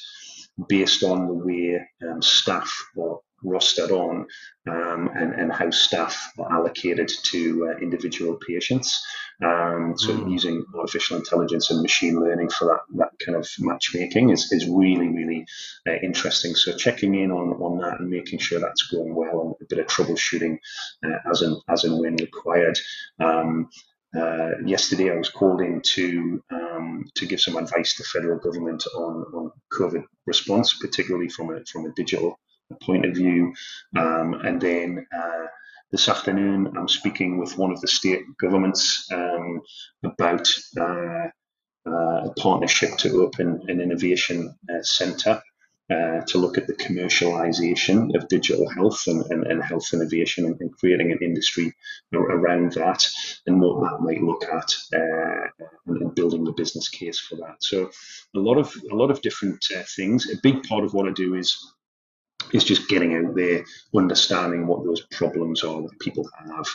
based 0.67 1.03
on 1.03 1.27
the 1.27 1.33
way 1.33 1.79
um, 2.07 2.21
staff 2.21 2.71
are 2.99 3.19
rostered 3.43 3.91
on 3.91 4.27
um, 4.69 5.09
and, 5.15 5.33
and 5.33 5.51
how 5.51 5.69
staff 5.69 6.33
are 6.37 6.51
allocated 6.51 7.09
to 7.23 7.69
uh, 7.69 7.79
individual 7.79 8.37
patients. 8.47 9.01
Um, 9.41 9.93
so 9.97 10.11
mm. 10.11 10.29
using 10.29 10.65
artificial 10.77 11.17
intelligence 11.17 11.71
and 11.71 11.81
machine 11.81 12.19
learning 12.19 12.49
for 12.49 12.65
that, 12.65 12.81
that 12.97 13.11
kind 13.25 13.37
of 13.37 13.47
matchmaking 13.59 14.31
is, 14.31 14.51
is 14.51 14.67
really, 14.67 15.07
really 15.07 15.45
uh, 15.87 15.93
interesting. 16.03 16.55
So 16.55 16.75
checking 16.75 17.15
in 17.15 17.31
on, 17.31 17.51
on 17.61 17.77
that 17.79 18.01
and 18.01 18.09
making 18.09 18.39
sure 18.39 18.59
that's 18.59 18.87
going 18.87 19.15
well 19.15 19.41
and 19.41 19.55
a 19.61 19.65
bit 19.69 19.79
of 19.79 19.87
troubleshooting 19.87 20.57
uh, 21.05 21.29
as, 21.31 21.41
and, 21.41 21.55
as 21.69 21.85
and 21.85 21.99
when 21.99 22.17
required. 22.17 22.77
Um, 23.19 23.69
uh, 24.15 24.57
yesterday, 24.65 25.11
I 25.11 25.17
was 25.17 25.29
called 25.29 25.61
in 25.61 25.81
to 25.93 26.43
um, 26.51 27.05
to 27.15 27.25
give 27.25 27.39
some 27.39 27.57
advice 27.57 27.95
to 27.95 28.03
federal 28.03 28.39
government 28.39 28.83
on, 28.95 29.25
on 29.33 29.51
COVID 29.71 30.03
response, 30.25 30.73
particularly 30.73 31.29
from 31.29 31.53
a 31.53 31.63
from 31.65 31.85
a 31.85 31.91
digital 31.91 32.39
point 32.81 33.05
of 33.05 33.15
view. 33.15 33.53
Um, 33.95 34.33
and 34.33 34.59
then 34.59 35.05
uh, 35.15 35.45
this 35.91 36.09
afternoon, 36.09 36.73
I'm 36.75 36.87
speaking 36.87 37.37
with 37.37 37.57
one 37.57 37.71
of 37.71 37.81
the 37.81 37.87
state 37.87 38.21
governments 38.41 39.07
um, 39.11 39.61
about 40.03 40.47
uh, 40.79 41.27
uh, 41.87 42.25
a 42.25 42.33
partnership 42.37 42.97
to 42.97 43.21
open 43.23 43.61
an 43.67 43.79
innovation 43.79 44.55
uh, 44.69 44.81
centre. 44.81 45.41
Uh, 45.89 46.21
to 46.27 46.37
look 46.37 46.55
at 46.55 46.67
the 46.67 46.75
commercialization 46.75 48.15
of 48.15 48.27
digital 48.27 48.69
health 48.69 49.07
and, 49.07 49.25
and, 49.31 49.47
and 49.47 49.63
health 49.63 49.91
innovation 49.91 50.45
and, 50.45 50.61
and, 50.61 50.77
creating 50.77 51.11
an 51.11 51.17
industry 51.19 51.73
around 52.13 52.73
that 52.73 53.03
and 53.47 53.59
what 53.59 53.81
that 53.81 53.99
might 53.99 54.21
look 54.21 54.43
at 54.43 54.71
uh, 54.93 55.47
and, 55.87 56.13
building 56.13 56.43
the 56.43 56.51
business 56.51 56.89
case 56.89 57.17
for 57.17 57.37
that. 57.37 57.55
So 57.61 57.89
a 58.35 58.39
lot 58.39 58.59
of 58.59 58.71
a 58.91 58.95
lot 58.95 59.09
of 59.09 59.23
different 59.23 59.65
uh, 59.75 59.81
things. 59.95 60.29
A 60.31 60.37
big 60.43 60.61
part 60.61 60.83
of 60.83 60.93
what 60.93 61.07
I 61.07 61.11
do 61.11 61.33
is 61.33 61.57
is 62.53 62.63
just 62.63 62.87
getting 62.87 63.15
out 63.15 63.35
there, 63.35 63.65
understanding 63.95 64.67
what 64.67 64.83
those 64.83 65.01
problems 65.11 65.63
are 65.63 65.81
that 65.81 65.99
people 65.99 66.29
have, 66.37 66.67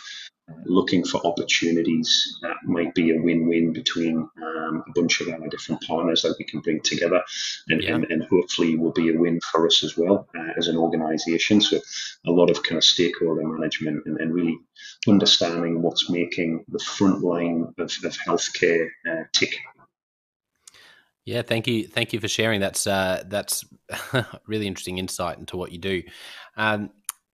looking 0.66 1.04
for 1.04 1.24
opportunities 1.26 2.38
that 2.42 2.56
might 2.64 2.94
be 2.94 3.10
a 3.10 3.20
win-win 3.20 3.72
between 3.72 4.16
um, 4.18 4.84
a 4.86 4.92
bunch 4.94 5.20
of 5.20 5.28
our 5.28 5.48
different 5.48 5.82
partners 5.82 6.22
that 6.22 6.34
we 6.38 6.44
can 6.44 6.60
bring 6.60 6.80
together, 6.80 7.22
and, 7.68 7.82
yeah. 7.82 7.94
and, 7.94 8.04
and, 8.10 8.24
hopefully 8.24 8.76
will 8.76 8.92
be 8.92 9.14
a 9.14 9.18
win 9.18 9.40
for 9.40 9.66
us 9.66 9.82
as 9.82 9.96
well 9.96 10.28
uh, 10.36 10.52
as 10.58 10.68
an 10.68 10.76
organisation. 10.76 11.60
So 11.60 11.78
a 12.26 12.30
lot 12.30 12.50
of 12.50 12.62
kind 12.62 12.76
of 12.76 12.84
stakeholder 12.84 13.46
management 13.46 14.02
and, 14.06 14.18
and 14.20 14.34
really 14.34 14.58
understanding 15.08 15.82
what's 15.82 16.10
making 16.10 16.64
the 16.68 16.78
front 16.78 17.22
line 17.22 17.72
of, 17.78 17.90
of 18.04 18.16
healthcare 18.26 18.88
uh, 19.08 19.24
tick 19.32 19.54
yeah, 21.24 21.40
thank 21.40 21.66
you, 21.66 21.86
thank 21.86 22.12
you 22.12 22.20
for 22.20 22.28
sharing. 22.28 22.60
That's 22.60 22.86
uh, 22.86 23.24
that's 23.26 23.64
really 24.46 24.66
interesting 24.66 24.98
insight 24.98 25.38
into 25.38 25.56
what 25.56 25.72
you 25.72 25.78
do. 25.78 26.02
Um, 26.56 26.90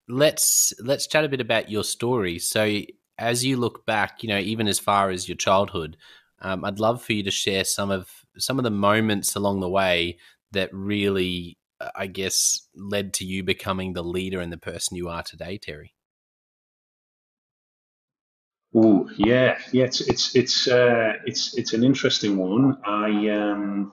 let's 0.08 0.72
let's 0.80 1.06
chat 1.06 1.24
a 1.24 1.28
bit 1.28 1.40
about 1.40 1.70
your 1.70 1.82
story. 1.82 2.38
So, 2.38 2.82
as 3.20 3.44
you 3.44 3.56
look 3.58 3.86
back, 3.86 4.22
you 4.22 4.28
know, 4.28 4.38
even 4.38 4.66
as 4.66 4.78
far 4.78 5.10
as 5.10 5.28
your 5.28 5.36
childhood, 5.36 5.96
um, 6.40 6.64
I'd 6.64 6.80
love 6.80 7.02
for 7.02 7.12
you 7.12 7.22
to 7.22 7.30
share 7.30 7.64
some 7.64 7.90
of 7.90 8.08
some 8.38 8.58
of 8.58 8.64
the 8.64 8.70
moments 8.70 9.36
along 9.36 9.60
the 9.60 9.68
way 9.68 10.18
that 10.52 10.70
really, 10.72 11.58
I 11.94 12.06
guess, 12.06 12.66
led 12.74 13.12
to 13.14 13.24
you 13.24 13.44
becoming 13.44 13.92
the 13.92 14.02
leader 14.02 14.40
and 14.40 14.52
the 14.52 14.56
person 14.56 14.96
you 14.96 15.08
are 15.08 15.22
today, 15.22 15.58
Terry. 15.58 15.94
Oh 18.74 19.08
yeah, 19.16 19.58
yeah. 19.72 19.84
It's 19.84 20.00
it's 20.00 20.34
it's 20.34 20.68
uh, 20.68 21.14
it's 21.26 21.56
it's 21.58 21.74
an 21.74 21.84
interesting 21.84 22.36
one. 22.38 22.78
I 22.86 23.28
um, 23.28 23.92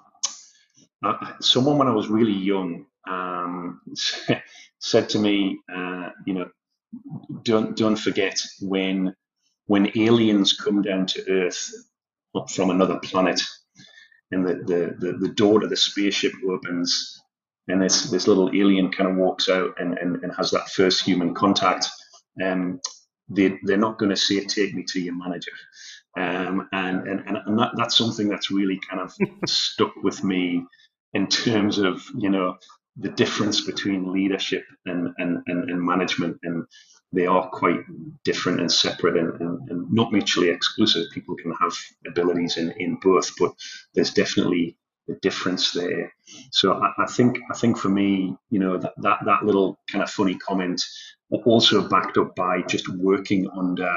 I, 1.04 1.34
someone 1.42 1.78
when 1.78 1.88
I 1.88 1.94
was 1.94 2.08
really 2.08 2.32
young 2.32 2.86
um, 3.10 3.82
said 4.80 5.10
to 5.10 5.20
me, 5.20 5.60
uh, 5.74 6.10
you 6.26 6.34
know, 6.36 6.50
don't 7.44 7.76
don't 7.76 7.96
forget 7.98 8.40
when 8.62 9.16
when 9.68 9.92
aliens 9.98 10.54
come 10.54 10.82
down 10.82 11.06
to 11.08 11.30
Earth 11.30 11.72
from 12.54 12.70
another 12.70 13.00
planet, 13.00 13.42
and 14.32 14.48
the 14.48 14.56
the 14.56 14.96
the, 15.00 15.18
the 15.20 15.34
door 15.34 15.60
to 15.60 15.68
the 15.68 15.76
spaceship 15.76 16.34
opens, 16.50 17.22
and 17.68 17.82
this 17.82 18.10
this 18.10 18.28
little 18.28 18.50
alien 18.54 18.92
kind 18.92 19.10
of 19.10 19.18
walks 19.18 19.50
out 19.50 19.74
and, 19.80 19.98
and, 19.98 20.24
and 20.24 20.34
has 20.36 20.52
that 20.52 20.70
first 20.70 21.04
human 21.04 21.34
contact. 21.34 21.88
Um, 22.44 22.80
they, 23.30 23.58
they're 23.64 23.78
not 23.78 23.98
going 23.98 24.10
to 24.10 24.16
say, 24.16 24.40
take 24.46 24.74
me 24.74 24.84
to 24.88 25.02
your 25.02 25.16
manager. 25.16 25.52
Um, 26.18 26.68
and 26.72 27.08
and, 27.08 27.38
and 27.46 27.60
that, 27.60 27.72
that's 27.76 27.98
something 27.98 28.30
that's 28.30 28.52
really 28.52 28.80
kind 28.90 29.02
of 29.02 29.14
stuck 29.50 29.96
with 30.04 30.24
me 30.24 30.66
in 31.14 31.28
terms 31.28 31.78
of, 31.78 32.04
you 32.18 32.30
know, 32.30 32.58
the 33.00 33.10
difference 33.10 33.62
between 33.62 34.12
leadership 34.12 34.66
and, 34.86 35.14
and, 35.18 35.44
and, 35.48 35.70
and 35.70 35.82
management. 35.82 36.38
And 36.44 36.66
they 37.14 37.26
are 37.26 37.50
quite 37.50 37.80
different 38.24 38.60
and 38.60 38.72
separate 38.72 39.18
and, 39.18 39.40
and, 39.40 39.70
and, 39.70 39.94
not 39.94 40.12
mutually 40.12 40.50
exclusive. 40.50 41.06
People 41.14 41.36
can 41.36 41.54
have 41.62 41.74
abilities 42.08 42.58
in, 42.58 42.72
in 42.78 42.98
both, 43.02 43.32
but 43.40 43.54
there's 43.94 44.14
definitely 44.14 44.78
a 45.10 45.14
difference 45.22 45.72
there. 45.72 46.12
So 46.52 46.74
I, 46.74 46.92
I 47.04 47.06
think 47.06 47.40
I 47.50 47.56
think 47.56 47.78
for 47.78 47.90
me, 47.90 48.36
you 48.50 48.60
know, 48.60 48.78
that, 48.78 48.94
that, 48.98 49.20
that 49.26 49.46
little 49.46 49.80
kind 49.90 50.04
of 50.04 50.10
funny 50.10 50.36
comment 50.36 50.84
also 51.46 51.88
backed 51.88 52.18
up 52.18 52.36
by 52.36 52.62
just 52.64 52.90
working 52.90 53.50
under 53.56 53.94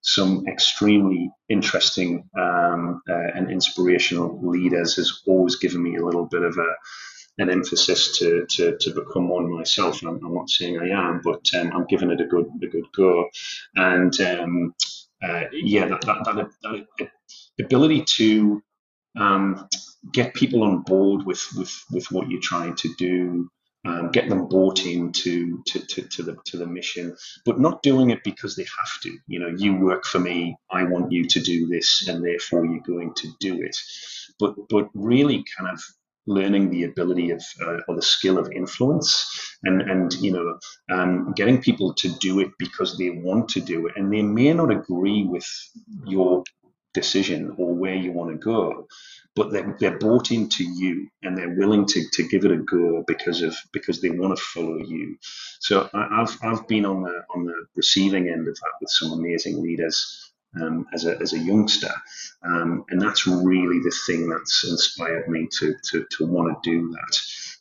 some 0.00 0.44
extremely 0.48 1.30
interesting 1.48 2.28
um, 2.38 3.02
uh, 3.08 3.30
and 3.34 3.50
inspirational 3.50 4.40
leaders 4.42 4.96
has 4.96 5.22
always 5.26 5.56
given 5.56 5.82
me 5.82 5.96
a 5.96 6.04
little 6.04 6.26
bit 6.26 6.42
of 6.42 6.56
a 6.56 6.74
an 7.38 7.50
emphasis 7.50 8.18
to, 8.18 8.46
to, 8.46 8.76
to 8.78 8.94
become 8.94 9.28
one 9.28 9.50
myself. 9.50 10.02
I'm, 10.02 10.24
I'm 10.24 10.34
not 10.34 10.50
saying 10.50 10.78
I 10.78 10.88
am, 10.88 11.20
but 11.22 11.48
um, 11.54 11.72
I'm 11.72 11.86
giving 11.86 12.10
it 12.10 12.20
a 12.20 12.26
good 12.26 12.46
a 12.62 12.66
good 12.66 12.86
go. 12.94 13.28
And 13.76 14.18
um, 14.20 14.74
uh, 15.22 15.44
yeah, 15.52 15.86
that, 15.86 16.00
that, 16.02 16.24
that, 16.24 16.50
that, 16.98 17.10
ability 17.60 18.04
to 18.04 18.62
um, 19.18 19.68
get 20.12 20.34
people 20.34 20.62
on 20.62 20.82
board 20.82 21.24
with, 21.26 21.44
with, 21.56 21.84
with 21.90 22.10
what 22.10 22.28
you're 22.30 22.40
trying 22.40 22.74
to 22.76 22.94
do, 22.96 23.48
um, 23.84 24.10
get 24.10 24.28
them 24.28 24.48
bought 24.48 24.84
into 24.84 25.62
to, 25.66 25.80
to, 25.80 26.02
to, 26.02 26.22
the 26.22 26.36
to 26.46 26.56
the 26.56 26.66
mission, 26.66 27.16
but 27.44 27.60
not 27.60 27.82
doing 27.82 28.10
it 28.10 28.22
because 28.24 28.56
they 28.56 28.64
have 28.64 29.00
to. 29.02 29.16
You 29.28 29.38
know, 29.40 29.54
you 29.56 29.76
work 29.76 30.04
for 30.04 30.18
me, 30.18 30.56
I 30.70 30.84
want 30.84 31.12
you 31.12 31.24
to 31.26 31.40
do 31.40 31.66
this, 31.68 32.06
and 32.08 32.24
therefore 32.24 32.66
you're 32.66 32.80
going 32.80 33.14
to 33.14 33.28
do 33.40 33.62
it. 33.62 33.76
But 34.38 34.56
but 34.68 34.88
really, 34.94 35.44
kind 35.56 35.70
of 35.72 35.80
learning 36.28 36.70
the 36.70 36.84
ability 36.84 37.30
of 37.30 37.42
uh, 37.62 37.78
or 37.88 37.96
the 37.96 38.02
skill 38.02 38.38
of 38.38 38.52
influence, 38.52 39.56
and 39.64 39.82
and 39.82 40.12
you 40.14 40.32
know, 40.32 40.58
um, 40.90 41.32
getting 41.34 41.60
people 41.60 41.94
to 41.94 42.08
do 42.18 42.40
it 42.40 42.50
because 42.58 42.98
they 42.98 43.10
want 43.10 43.48
to 43.50 43.60
do 43.60 43.86
it, 43.86 43.94
and 43.96 44.12
they 44.12 44.22
may 44.22 44.52
not 44.52 44.70
agree 44.70 45.24
with 45.24 45.46
your 46.04 46.44
decision 46.94 47.54
or 47.58 47.74
where 47.74 47.94
you 47.94 48.12
want 48.12 48.30
to 48.30 48.36
go 48.36 48.86
but 49.38 49.52
they're, 49.52 49.76
they're 49.78 49.98
bought 49.98 50.32
into 50.32 50.64
you 50.64 51.08
and 51.22 51.38
they're 51.38 51.54
willing 51.54 51.86
to, 51.86 52.04
to 52.12 52.26
give 52.28 52.44
it 52.44 52.50
a 52.50 52.56
go 52.56 53.04
because 53.06 53.40
of 53.42 53.56
because 53.72 54.00
they 54.02 54.10
want 54.10 54.36
to 54.36 54.42
follow 54.42 54.78
you. 54.78 55.16
So 55.60 55.88
I, 55.94 56.08
have 56.18 56.36
I've 56.42 56.66
been 56.66 56.84
on 56.84 57.02
the 57.02 57.22
on 57.34 57.44
the 57.44 57.54
receiving 57.76 58.28
end 58.28 58.48
of 58.48 58.56
that 58.56 58.72
with 58.80 58.90
some 58.90 59.12
amazing 59.12 59.62
leaders 59.62 60.32
um, 60.60 60.86
as 60.94 61.04
a 61.04 61.18
as 61.20 61.32
a 61.32 61.38
youngster, 61.38 61.92
um, 62.42 62.84
and 62.90 63.00
that's 63.00 63.26
really 63.26 63.80
the 63.80 63.94
thing 64.06 64.28
that's 64.28 64.64
inspired 64.68 65.28
me 65.28 65.48
to 65.58 65.74
to, 65.90 66.06
to 66.16 66.26
want 66.26 66.62
to 66.62 66.70
do 66.70 66.90
that. 66.90 67.18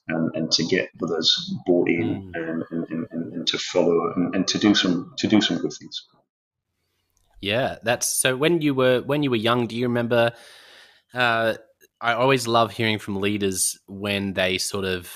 and, 0.09 0.35
and 0.35 0.51
to 0.53 0.63
get 0.63 0.89
others 1.03 1.53
bought 1.65 1.89
in 1.89 2.31
mm. 2.33 2.49
and, 2.49 2.63
and, 2.71 3.07
and, 3.11 3.33
and, 3.33 3.47
to 3.47 3.57
follow 3.57 4.13
and, 4.15 4.33
and 4.35 4.47
to 4.47 4.57
do 4.57 4.73
some 4.73 5.13
to 5.17 5.27
do 5.27 5.41
some 5.41 5.57
good 5.57 5.73
things. 5.73 6.07
Yeah, 7.41 7.77
that's 7.83 8.07
so. 8.07 8.35
When 8.35 8.61
you 8.61 8.73
were 8.73 9.01
when 9.01 9.23
you 9.23 9.29
were 9.29 9.35
young, 9.35 9.67
do 9.67 9.75
you 9.75 9.87
remember? 9.87 10.33
Uh, 11.13 11.55
I 12.01 12.13
always 12.13 12.47
love 12.47 12.71
hearing 12.71 12.99
from 12.99 13.17
leaders 13.21 13.77
when 13.87 14.33
they 14.33 14.57
sort 14.57 14.85
of 14.85 15.11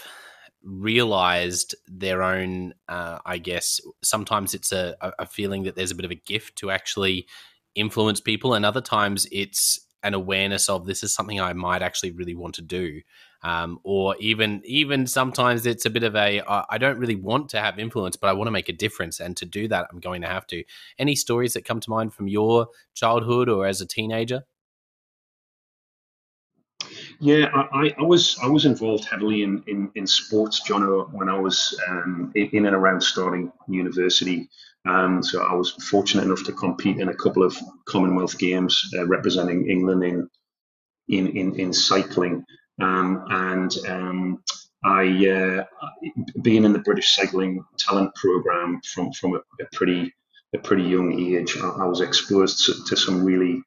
realized 0.63 1.75
their 1.87 2.21
own. 2.21 2.73
Uh, 2.87 3.19
I 3.25 3.37
guess 3.37 3.79
sometimes 4.03 4.53
it's 4.53 4.71
a, 4.71 4.95
a 5.17 5.25
feeling 5.25 5.63
that 5.63 5.75
there's 5.75 5.91
a 5.91 5.95
bit 5.95 6.05
of 6.05 6.11
a 6.11 6.15
gift 6.15 6.57
to 6.57 6.69
actually 6.69 7.27
influence 7.75 8.21
people, 8.21 8.53
and 8.53 8.65
other 8.65 8.81
times 8.81 9.27
it's 9.31 9.79
an 10.03 10.13
awareness 10.13 10.67
of 10.67 10.85
this 10.85 11.03
is 11.03 11.13
something 11.13 11.39
I 11.39 11.53
might 11.53 11.81
actually 11.81 12.11
really 12.11 12.35
want 12.35 12.55
to 12.55 12.61
do. 12.61 13.01
Um, 13.43 13.79
or 13.83 14.15
even 14.19 14.61
even 14.65 15.07
sometimes 15.07 15.65
it's 15.65 15.85
a 15.85 15.89
bit 15.89 16.03
of 16.03 16.15
a 16.15 16.41
I 16.47 16.77
don't 16.77 16.99
really 16.99 17.15
want 17.15 17.49
to 17.49 17.59
have 17.59 17.79
influence, 17.79 18.15
but 18.15 18.27
I 18.29 18.33
want 18.33 18.47
to 18.47 18.51
make 18.51 18.69
a 18.69 18.73
difference, 18.73 19.19
and 19.19 19.35
to 19.37 19.45
do 19.45 19.67
that, 19.69 19.87
I'm 19.91 19.99
going 19.99 20.21
to 20.21 20.27
have 20.27 20.45
to. 20.47 20.63
Any 20.99 21.15
stories 21.15 21.53
that 21.53 21.65
come 21.65 21.79
to 21.79 21.89
mind 21.89 22.13
from 22.13 22.27
your 22.27 22.67
childhood 22.93 23.49
or 23.49 23.65
as 23.65 23.81
a 23.81 23.87
teenager? 23.87 24.43
Yeah, 27.23 27.51
I, 27.53 27.93
I 27.99 28.01
was 28.01 28.35
I 28.41 28.47
was 28.47 28.65
involved 28.65 29.05
heavily 29.05 29.43
in 29.43 29.63
in, 29.67 29.91
in 29.93 30.07
sports, 30.07 30.67
Jonno, 30.67 31.07
when 31.13 31.29
I 31.29 31.39
was 31.39 31.79
um, 31.87 32.31
in 32.33 32.65
and 32.65 32.75
around 32.75 33.01
starting 33.01 33.51
university. 33.67 34.49
Um, 34.87 35.21
so 35.21 35.43
I 35.43 35.53
was 35.53 35.69
fortunate 35.69 36.23
enough 36.23 36.43
to 36.45 36.51
compete 36.51 36.97
in 36.97 37.09
a 37.09 37.15
couple 37.15 37.43
of 37.43 37.55
Commonwealth 37.85 38.39
Games 38.39 38.81
uh, 38.97 39.05
representing 39.05 39.69
England 39.69 40.03
in 40.03 40.29
in 41.09 41.27
in, 41.37 41.59
in 41.59 41.73
cycling. 41.73 42.43
Um, 42.81 43.23
and 43.29 43.77
um, 43.87 44.43
I, 44.83 45.27
uh, 45.27 45.65
being 46.41 46.63
in 46.63 46.73
the 46.73 46.79
British 46.79 47.15
Cycling 47.15 47.63
Talent 47.77 48.15
Program 48.15 48.81
from 48.83 49.11
from 49.13 49.35
a, 49.35 49.41
a 49.63 49.67
pretty 49.73 50.11
a 50.55 50.57
pretty 50.57 50.83
young 50.83 51.13
age, 51.13 51.55
I, 51.61 51.67
I 51.67 51.85
was 51.85 52.01
exposed 52.01 52.65
to, 52.65 52.73
to, 52.87 52.97
some 52.97 53.23
really 53.23 53.61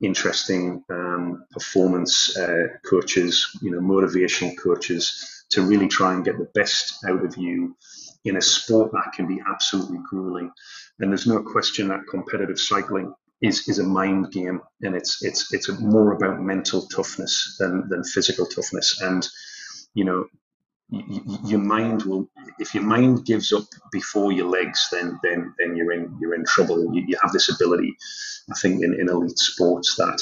interesting 0.00 0.84
um, 0.90 1.44
performance 1.50 2.36
uh, 2.36 2.66
coaches, 2.88 3.56
you 3.62 3.70
know, 3.70 3.80
motivational 3.80 4.54
coaches, 4.58 5.44
to 5.50 5.62
really 5.62 5.88
try 5.88 6.14
and 6.14 6.24
get 6.24 6.38
the 6.38 6.50
best 6.54 7.04
out 7.08 7.24
of 7.24 7.36
you 7.36 7.76
in 8.24 8.36
a 8.36 8.42
sport 8.42 8.90
that 8.92 9.12
can 9.14 9.26
be 9.26 9.40
absolutely 9.48 9.98
grueling. 10.08 10.50
And 10.98 11.10
there's 11.10 11.26
no 11.26 11.42
question 11.42 11.88
that 11.88 12.06
competitive 12.08 12.58
cycling 12.58 13.14
is 13.40 13.68
is 13.68 13.78
a 13.78 13.84
mind 13.84 14.32
game, 14.32 14.60
and 14.82 14.94
it's 14.94 15.22
it's 15.22 15.52
it's 15.52 15.68
more 15.80 16.12
about 16.12 16.40
mental 16.40 16.82
toughness 16.86 17.56
than 17.58 17.88
than 17.88 18.04
physical 18.04 18.46
toughness. 18.46 19.00
And 19.00 19.26
you 19.94 20.04
know, 20.04 20.26
your 20.90 21.60
mind 21.60 22.02
will 22.02 22.28
if 22.58 22.74
your 22.74 22.84
mind 22.84 23.24
gives 23.24 23.52
up 23.52 23.64
before 23.90 24.32
your 24.32 24.46
legs 24.48 24.86
then 24.92 25.18
then 25.22 25.52
then 25.58 25.74
you're 25.76 25.92
in 25.92 26.16
you're 26.20 26.34
in 26.34 26.44
trouble. 26.44 26.94
You, 26.94 27.04
you 27.08 27.16
have 27.22 27.32
this 27.32 27.48
ability 27.48 27.96
i 28.50 28.54
think 28.60 28.82
in, 28.84 28.94
in 29.00 29.08
elite 29.08 29.38
sports 29.38 29.96
that 29.96 30.20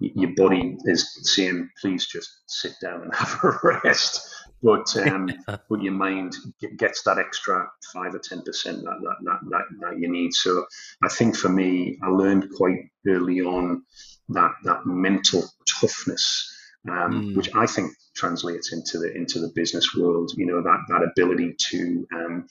your 0.00 0.30
body 0.34 0.76
is 0.84 1.34
saying 1.34 1.68
please 1.80 2.06
just 2.06 2.30
sit 2.46 2.72
down 2.80 3.02
and 3.02 3.14
have 3.14 3.38
a 3.44 3.78
rest. 3.84 4.26
But 4.62 4.94
um, 4.96 5.30
but 5.68 5.82
your 5.82 5.92
mind 5.92 6.34
gets 6.76 7.02
that 7.04 7.18
extra 7.18 7.68
five 7.92 8.14
or 8.14 8.18
ten 8.18 8.42
percent 8.42 8.82
that 8.82 8.98
that, 9.02 9.16
that 9.24 9.38
that 9.50 9.64
that 9.80 9.98
you 9.98 10.10
need. 10.10 10.34
So 10.34 10.66
I 11.02 11.08
think 11.08 11.36
for 11.36 11.48
me, 11.48 11.98
I 12.02 12.08
learned 12.08 12.48
quite 12.56 12.90
early 13.06 13.40
on 13.40 13.82
that 14.30 14.52
that 14.64 14.86
mental 14.86 15.44
toughness, 15.80 16.54
um, 16.88 17.32
mm. 17.32 17.36
which 17.36 17.54
I 17.54 17.66
think 17.66 17.92
translates 18.14 18.72
into 18.72 18.98
the 18.98 19.14
into 19.14 19.40
the 19.40 19.52
business 19.54 19.94
world. 19.94 20.32
You 20.36 20.46
know 20.46 20.62
that 20.62 20.78
that 20.88 21.02
ability 21.02 21.56
to 21.70 22.06
um, 22.14 22.46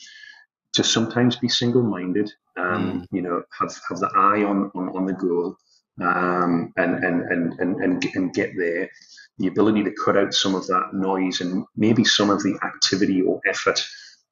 to 0.73 0.83
sometimes 0.83 1.35
be 1.35 1.49
single 1.49 1.83
minded. 1.83 2.31
Um, 2.57 3.01
mm. 3.01 3.07
You 3.11 3.21
know, 3.21 3.43
have 3.59 3.73
have 3.89 3.99
the 3.99 4.11
eye 4.15 4.43
on 4.43 4.71
on, 4.75 4.89
on 4.89 5.05
the 5.05 5.13
goal. 5.13 5.55
Um, 6.01 6.71
and, 6.77 7.03
and, 7.03 7.23
and, 7.23 7.59
and, 7.59 7.75
and, 7.81 8.05
and 8.15 8.33
get 8.33 8.51
there 8.55 8.89
the 9.39 9.47
ability 9.47 9.83
to 9.85 9.91
cut 10.03 10.17
out 10.17 10.33
some 10.33 10.53
of 10.53 10.67
that 10.67 10.91
noise 10.93 11.41
and 11.41 11.65
maybe 11.75 12.03
some 12.03 12.29
of 12.29 12.43
the 12.43 12.59
activity 12.63 13.21
or 13.21 13.41
effort 13.47 13.81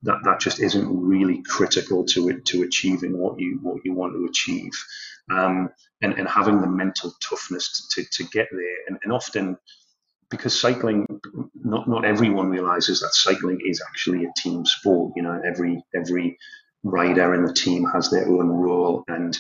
that, 0.04 0.20
that 0.24 0.40
just 0.40 0.60
isn't 0.60 0.88
really 0.90 1.42
critical 1.44 2.06
to 2.06 2.30
it 2.30 2.46
to 2.46 2.62
achieving 2.64 3.18
what 3.18 3.40
you 3.40 3.58
what 3.64 3.84
you 3.84 3.94
want 3.94 4.14
to 4.14 4.26
achieve 4.26 4.72
um, 5.32 5.70
and, 6.02 6.14
and 6.14 6.28
having 6.28 6.62
the 6.62 6.68
mental 6.68 7.12
toughness 7.22 7.88
to, 7.96 8.04
to 8.12 8.24
get 8.26 8.48
there 8.52 8.78
and, 8.88 8.98
and 9.04 9.12
often 9.12 9.58
because 10.30 10.60
cycling 10.60 11.06
not 11.56 11.88
not 11.88 12.06
everyone 12.06 12.50
realizes 12.50 13.00
that 13.00 13.14
cycling 13.14 13.60
is 13.66 13.82
actually 13.88 14.26
a 14.26 14.34
team 14.38 14.66
sport 14.66 15.14
you 15.16 15.24
know 15.24 15.42
every 15.46 15.82
every 15.96 16.38
rider 16.84 17.34
in 17.34 17.46
the 17.46 17.54
team 17.54 17.86
has 17.94 18.10
their 18.10 18.28
own 18.28 18.50
role. 18.50 19.04
And 19.08 19.38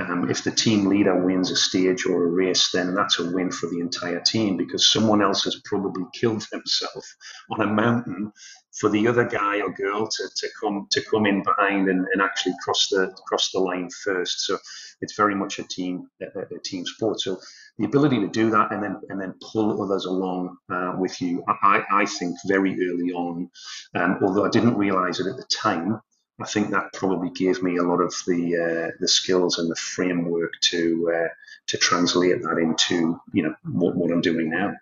um, 0.00 0.30
if 0.30 0.44
the 0.44 0.50
team 0.50 0.86
leader 0.86 1.24
wins 1.24 1.50
a 1.50 1.56
stage 1.56 2.06
or 2.06 2.24
a 2.24 2.30
race, 2.30 2.70
then 2.72 2.94
that's 2.94 3.18
a 3.18 3.30
win 3.30 3.50
for 3.50 3.68
the 3.68 3.80
entire 3.80 4.20
team 4.20 4.56
because 4.56 4.90
someone 4.90 5.22
else 5.22 5.44
has 5.44 5.60
probably 5.64 6.04
killed 6.14 6.46
themselves 6.50 7.14
on 7.50 7.60
a 7.60 7.66
mountain 7.66 8.32
for 8.72 8.88
the 8.88 9.06
other 9.06 9.24
guy 9.24 9.60
or 9.60 9.70
girl 9.70 10.06
to, 10.06 10.28
to 10.36 10.48
come 10.58 10.86
to 10.90 11.02
come 11.02 11.26
in 11.26 11.42
behind 11.42 11.88
and, 11.88 12.06
and 12.12 12.22
actually 12.22 12.54
cross 12.62 12.88
the 12.88 13.14
cross 13.26 13.50
the 13.50 13.60
line 13.60 13.88
first. 14.04 14.46
So 14.46 14.58
it's 15.00 15.16
very 15.16 15.34
much 15.34 15.58
a 15.58 15.64
team 15.64 16.08
a, 16.20 16.40
a 16.40 16.58
team 16.64 16.86
sport. 16.86 17.20
So 17.20 17.38
the 17.78 17.84
ability 17.84 18.20
to 18.20 18.28
do 18.28 18.50
that 18.50 18.72
and 18.72 18.82
then 18.82 19.00
and 19.08 19.20
then 19.20 19.34
pull 19.40 19.82
others 19.82 20.06
along 20.06 20.56
uh, 20.70 20.94
with 20.98 21.20
you, 21.20 21.44
I, 21.48 21.82
I 21.90 22.06
think 22.06 22.36
very 22.46 22.72
early 22.88 23.12
on, 23.12 23.50
um, 23.94 24.18
although 24.22 24.44
I 24.44 24.50
didn't 24.50 24.76
realize 24.76 25.20
it 25.20 25.26
at 25.26 25.36
the 25.36 25.44
time, 25.44 26.00
I 26.40 26.46
think 26.46 26.70
that 26.70 26.92
probably 26.92 27.30
gave 27.30 27.62
me 27.62 27.76
a 27.76 27.82
lot 27.82 28.00
of 28.00 28.14
the 28.26 28.56
uh, 28.56 28.90
the 29.00 29.08
skills 29.08 29.58
and 29.58 29.70
the 29.70 29.76
framework 29.76 30.52
to 30.70 31.12
uh, 31.14 31.28
to 31.68 31.76
translate 31.78 32.42
that 32.42 32.58
into 32.58 33.20
you 33.32 33.42
know 33.42 33.54
what, 33.64 33.94
what 33.96 34.10
I'm 34.10 34.22
doing 34.22 34.50
now. 34.50 34.74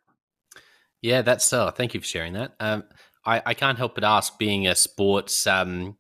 Yeah, 1.03 1.23
that's 1.23 1.53
uh, 1.53 1.71
thank 1.71 1.95
you 1.95 2.01
for 2.01 2.07
sharing 2.07 2.35
that. 2.35 2.53
Um, 2.61 2.85
I, 3.25 3.43
I 3.47 3.55
can't 3.55 3.79
help 3.79 3.95
but 3.95 4.05
ask, 4.05 4.39
being 4.39 4.67
a 4.67 4.75
sports 4.75 5.47
um, 5.47 5.97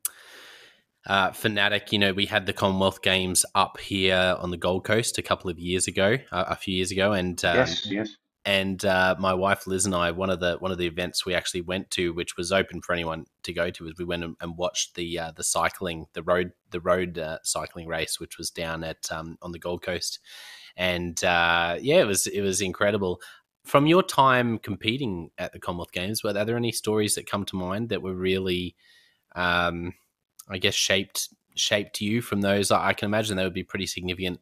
uh, 1.06 1.32
fanatic, 1.32 1.92
you 1.92 1.98
know, 1.98 2.12
we 2.12 2.26
had 2.26 2.46
the 2.46 2.52
Commonwealth 2.52 3.02
Games 3.02 3.44
up 3.54 3.78
here 3.78 4.36
on 4.38 4.50
the 4.50 4.56
Gold 4.56 4.84
Coast 4.84 5.18
a 5.18 5.22
couple 5.22 5.50
of 5.50 5.58
years 5.58 5.86
ago, 5.86 6.16
uh, 6.32 6.44
a 6.48 6.56
few 6.56 6.74
years 6.74 6.90
ago, 6.90 7.12
and 7.12 7.42
um, 7.44 7.56
yes, 7.56 7.86
yes 7.86 8.16
and 8.44 8.84
uh, 8.86 9.14
my 9.18 9.34
wife 9.34 9.66
Liz 9.66 9.84
and 9.84 9.94
I, 9.94 10.10
one 10.12 10.30
of 10.30 10.40
the 10.40 10.56
one 10.58 10.72
of 10.72 10.78
the 10.78 10.86
events 10.86 11.26
we 11.26 11.34
actually 11.34 11.60
went 11.60 11.90
to, 11.92 12.14
which 12.14 12.36
was 12.36 12.52
open 12.52 12.80
for 12.80 12.92
anyone 12.92 13.26
to 13.42 13.52
go 13.52 13.70
to, 13.70 13.84
was 13.84 13.94
we 13.98 14.04
went 14.04 14.24
and, 14.24 14.56
watched 14.56 14.94
the 14.94 15.18
uh, 15.18 15.32
the 15.32 15.44
cycling, 15.44 16.06
the 16.14 16.22
road 16.22 16.52
the 16.70 16.80
road 16.80 17.18
uh, 17.18 17.38
cycling 17.42 17.86
race, 17.86 18.18
which 18.18 18.38
was 18.38 18.50
down 18.50 18.82
at 18.82 19.10
um, 19.12 19.36
on 19.42 19.52
the 19.52 19.58
Gold 19.58 19.82
Coast, 19.82 20.20
and 20.76 21.22
uh, 21.22 21.76
yeah, 21.80 22.00
it 22.00 22.06
was 22.06 22.26
it 22.26 22.40
was 22.40 22.60
incredible. 22.62 23.20
From 23.64 23.86
your 23.86 24.02
time 24.02 24.58
competing 24.58 25.30
at 25.38 25.52
the 25.52 25.58
Commonwealth 25.58 25.92
Games, 25.92 26.24
were 26.24 26.32
there 26.32 26.56
any 26.56 26.72
stories 26.72 27.14
that 27.14 27.30
come 27.30 27.44
to 27.46 27.56
mind 27.56 27.90
that 27.90 28.02
were 28.02 28.14
really, 28.14 28.74
um, 29.36 29.94
I 30.48 30.58
guess, 30.58 30.74
shaped 30.74 31.28
shaped 31.54 32.00
you 32.00 32.22
from 32.22 32.40
those? 32.40 32.70
I 32.70 32.92
can 32.94 33.06
imagine 33.06 33.36
they 33.36 33.44
would 33.44 33.54
be 33.54 33.62
pretty 33.62 33.86
significant 33.86 34.40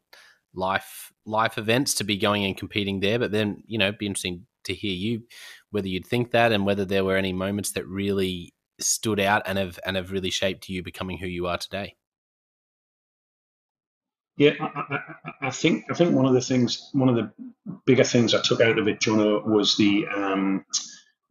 life 0.55 1.13
life 1.27 1.59
events 1.59 1.95
to 1.95 2.05
be 2.05 2.17
going 2.17 2.45
and 2.45 2.57
competing 2.57 3.01
there. 3.01 3.19
But 3.19 3.33
then, 3.33 3.63
you 3.67 3.79
know, 3.79 3.89
it'd 3.89 3.99
be 3.99 4.07
interesting 4.07 4.47
to 4.65 4.75
hear 4.75 4.95
you 4.95 5.23
whether 5.71 5.89
you'd 5.89 6.07
think 6.07 6.31
that 6.31 6.53
and 6.53 6.65
whether 6.65 6.85
there 6.85 7.05
were 7.05 7.17
any 7.17 7.33
moments 7.33 7.73
that 7.73 7.87
really 7.87 8.55
stood 8.81 9.21
out 9.21 9.43
and 9.47 9.59
have 9.59 9.79
and 9.85 9.97
have 9.97 10.13
really 10.13 10.31
shaped 10.31 10.69
you 10.69 10.83
becoming 10.83 11.19
who 11.19 11.27
you 11.27 11.47
are 11.47 11.59
today. 11.59 11.97
Yeah, 14.39 14.53
I, 14.61 14.67
I, 14.67 15.47
I, 15.49 15.51
think 15.51 15.87
I 15.91 15.95
think 15.95 16.15
one 16.15 16.27
of 16.27 16.33
the 16.33 16.41
things, 16.41 16.91
one 16.93 17.09
of 17.09 17.17
the 17.17 17.33
bigger 17.87 18.05
things 18.05 18.35
I 18.35 18.41
took 18.41 18.61
out 18.61 18.79
of 18.79 18.87
it, 18.87 19.01
Jonno, 19.01 19.45
was 19.45 19.77
the 19.77 20.07
um, 20.07 20.65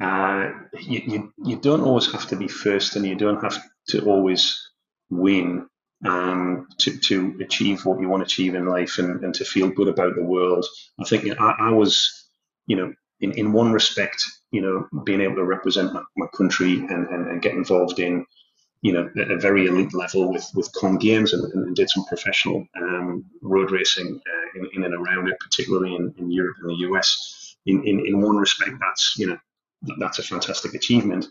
uh, 0.01 0.49
you, 0.79 1.01
you 1.07 1.33
you 1.43 1.57
don't 1.57 1.81
always 1.81 2.11
have 2.11 2.27
to 2.27 2.35
be 2.35 2.49
first, 2.49 2.97
and 2.97 3.05
you 3.05 3.15
don't 3.15 3.41
have 3.41 3.57
to 3.89 4.05
always 4.05 4.69
win 5.09 5.67
um, 6.05 6.67
to, 6.79 6.97
to 6.97 7.37
achieve 7.41 7.85
what 7.85 7.99
you 7.99 8.09
want 8.09 8.21
to 8.21 8.25
achieve 8.25 8.55
in 8.55 8.65
life 8.65 8.97
and, 8.99 9.23
and 9.23 9.33
to 9.35 9.45
feel 9.45 9.69
good 9.69 9.87
about 9.87 10.15
the 10.15 10.23
world. 10.23 10.65
I 10.99 11.03
think 11.05 11.39
I, 11.39 11.55
I 11.59 11.71
was, 11.71 12.29
you 12.65 12.75
know, 12.75 12.93
in, 13.19 13.31
in 13.33 13.53
one 13.53 13.71
respect, 13.71 14.23
you 14.51 14.61
know, 14.61 14.87
being 15.03 15.21
able 15.21 15.35
to 15.35 15.43
represent 15.43 15.93
my, 15.93 16.03
my 16.15 16.27
country 16.35 16.73
and, 16.73 17.07
and, 17.07 17.27
and, 17.27 17.41
get 17.41 17.53
involved 17.53 17.99
in, 17.99 18.25
you 18.81 18.93
know, 18.93 19.09
at 19.19 19.31
a 19.31 19.37
very 19.37 19.67
elite 19.67 19.93
level 19.93 20.31
with, 20.31 20.49
with 20.53 20.71
Com 20.73 20.97
Games 20.97 21.33
and, 21.33 21.51
and 21.53 21.75
did 21.75 21.89
some 21.89 22.05
professional 22.05 22.65
um, 22.75 23.25
road 23.41 23.71
racing 23.71 24.19
uh, 24.27 24.59
in, 24.59 24.69
in, 24.75 24.83
and 24.83 24.93
around 24.93 25.27
it, 25.27 25.39
particularly 25.39 25.95
in, 25.95 26.13
in 26.17 26.31
Europe 26.31 26.57
and 26.61 26.69
the 26.69 26.87
US. 26.89 27.55
In, 27.65 27.83
in, 27.85 28.05
in 28.05 28.21
one 28.21 28.37
respect, 28.37 28.71
that's, 28.79 29.15
you 29.17 29.27
know, 29.27 29.37
that's 29.99 30.19
a 30.19 30.23
fantastic 30.23 30.73
achievement. 30.73 31.27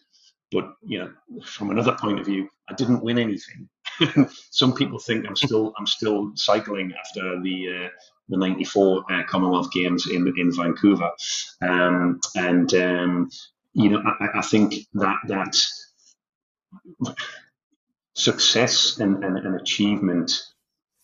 But, 0.52 0.74
you 0.82 0.98
know, 0.98 1.42
from 1.44 1.70
another 1.70 1.92
point 1.92 2.20
of 2.20 2.26
view, 2.26 2.48
I 2.68 2.74
didn't 2.74 3.02
win 3.02 3.18
anything. 3.18 3.68
some 4.50 4.74
people 4.74 4.98
think 4.98 5.26
I'm 5.26 5.37
still 5.37 5.72
I'm 5.78 5.87
still 5.87 6.32
cycling 6.35 6.92
after 6.92 7.40
the 7.40 7.87
uh, 7.87 7.88
the 8.28 8.37
'94 8.37 9.04
uh, 9.11 9.22
Commonwealth 9.24 9.72
Games 9.72 10.09
in 10.11 10.32
in 10.37 10.54
Vancouver, 10.54 11.11
um, 11.62 12.20
and 12.35 12.72
um, 12.74 13.30
you 13.72 13.90
know, 13.90 14.02
I, 14.20 14.38
I 14.38 14.42
think 14.42 14.74
that 14.94 15.16
that 15.28 15.59
success 18.14 18.98
and, 18.98 19.22
and, 19.24 19.38
and 19.38 19.60
achievement 19.60 20.32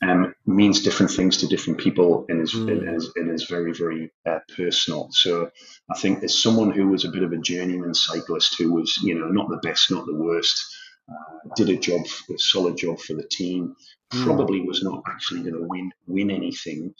um, 0.02 0.34
means 0.46 0.82
different 0.82 1.12
things 1.12 1.36
to 1.38 1.46
different 1.46 1.78
people 1.78 2.26
and 2.28 2.40
is, 2.40 2.54
mm. 2.54 2.70
and 2.70 2.96
is, 2.96 3.12
and 3.14 3.30
is 3.30 3.44
very, 3.44 3.72
very 3.72 4.10
uh, 4.26 4.40
personal. 4.56 5.08
So 5.12 5.50
I 5.90 5.98
think 5.98 6.24
as 6.24 6.42
someone 6.42 6.72
who 6.72 6.88
was 6.88 7.04
a 7.04 7.10
bit 7.10 7.22
of 7.22 7.32
a 7.32 7.38
journeyman 7.38 7.94
cyclist 7.94 8.58
who 8.58 8.72
was, 8.72 8.98
you 9.02 9.18
know, 9.18 9.28
not 9.28 9.48
the 9.48 9.60
best, 9.62 9.90
not 9.90 10.06
the 10.06 10.16
worst, 10.16 10.64
uh, 11.08 11.54
did 11.56 11.68
a 11.68 11.76
job, 11.76 12.00
a 12.30 12.38
solid 12.38 12.76
job 12.76 12.98
for 12.98 13.14
the 13.14 13.26
team, 13.28 13.76
mm. 14.12 14.24
probably 14.24 14.62
was 14.62 14.82
not 14.82 15.02
actually 15.06 15.42
going 15.42 15.54
to 15.54 15.66
win 15.68 15.92
win 16.06 16.30
anything. 16.30 16.94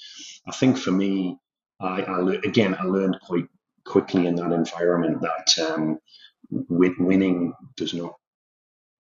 I 0.47 0.53
think 0.53 0.79
for 0.79 0.93
me, 0.93 1.39
I, 1.81 2.03
I 2.03 2.19
le- 2.19 2.41
again, 2.41 2.77
I 2.79 2.85
learned 2.85 3.19
quite 3.23 3.49
quickly 3.85 4.27
in 4.27 4.37
that 4.37 4.53
environment 4.53 5.23
that 5.23 5.71
um, 5.71 5.99
win- 6.51 6.97
winning 6.99 7.55
does 7.77 7.95
not 7.95 8.15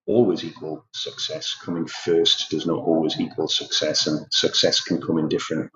always 0.06 0.44
equal 0.44 0.84
success. 0.92 1.54
Coming 1.62 1.86
first 1.86 2.50
does 2.50 2.66
not 2.66 2.78
always 2.78 3.18
equal 3.20 3.48
success, 3.48 4.06
and 4.06 4.26
success 4.32 4.80
can 4.80 5.00
come 5.00 5.18
in 5.18 5.28
different 5.28 5.70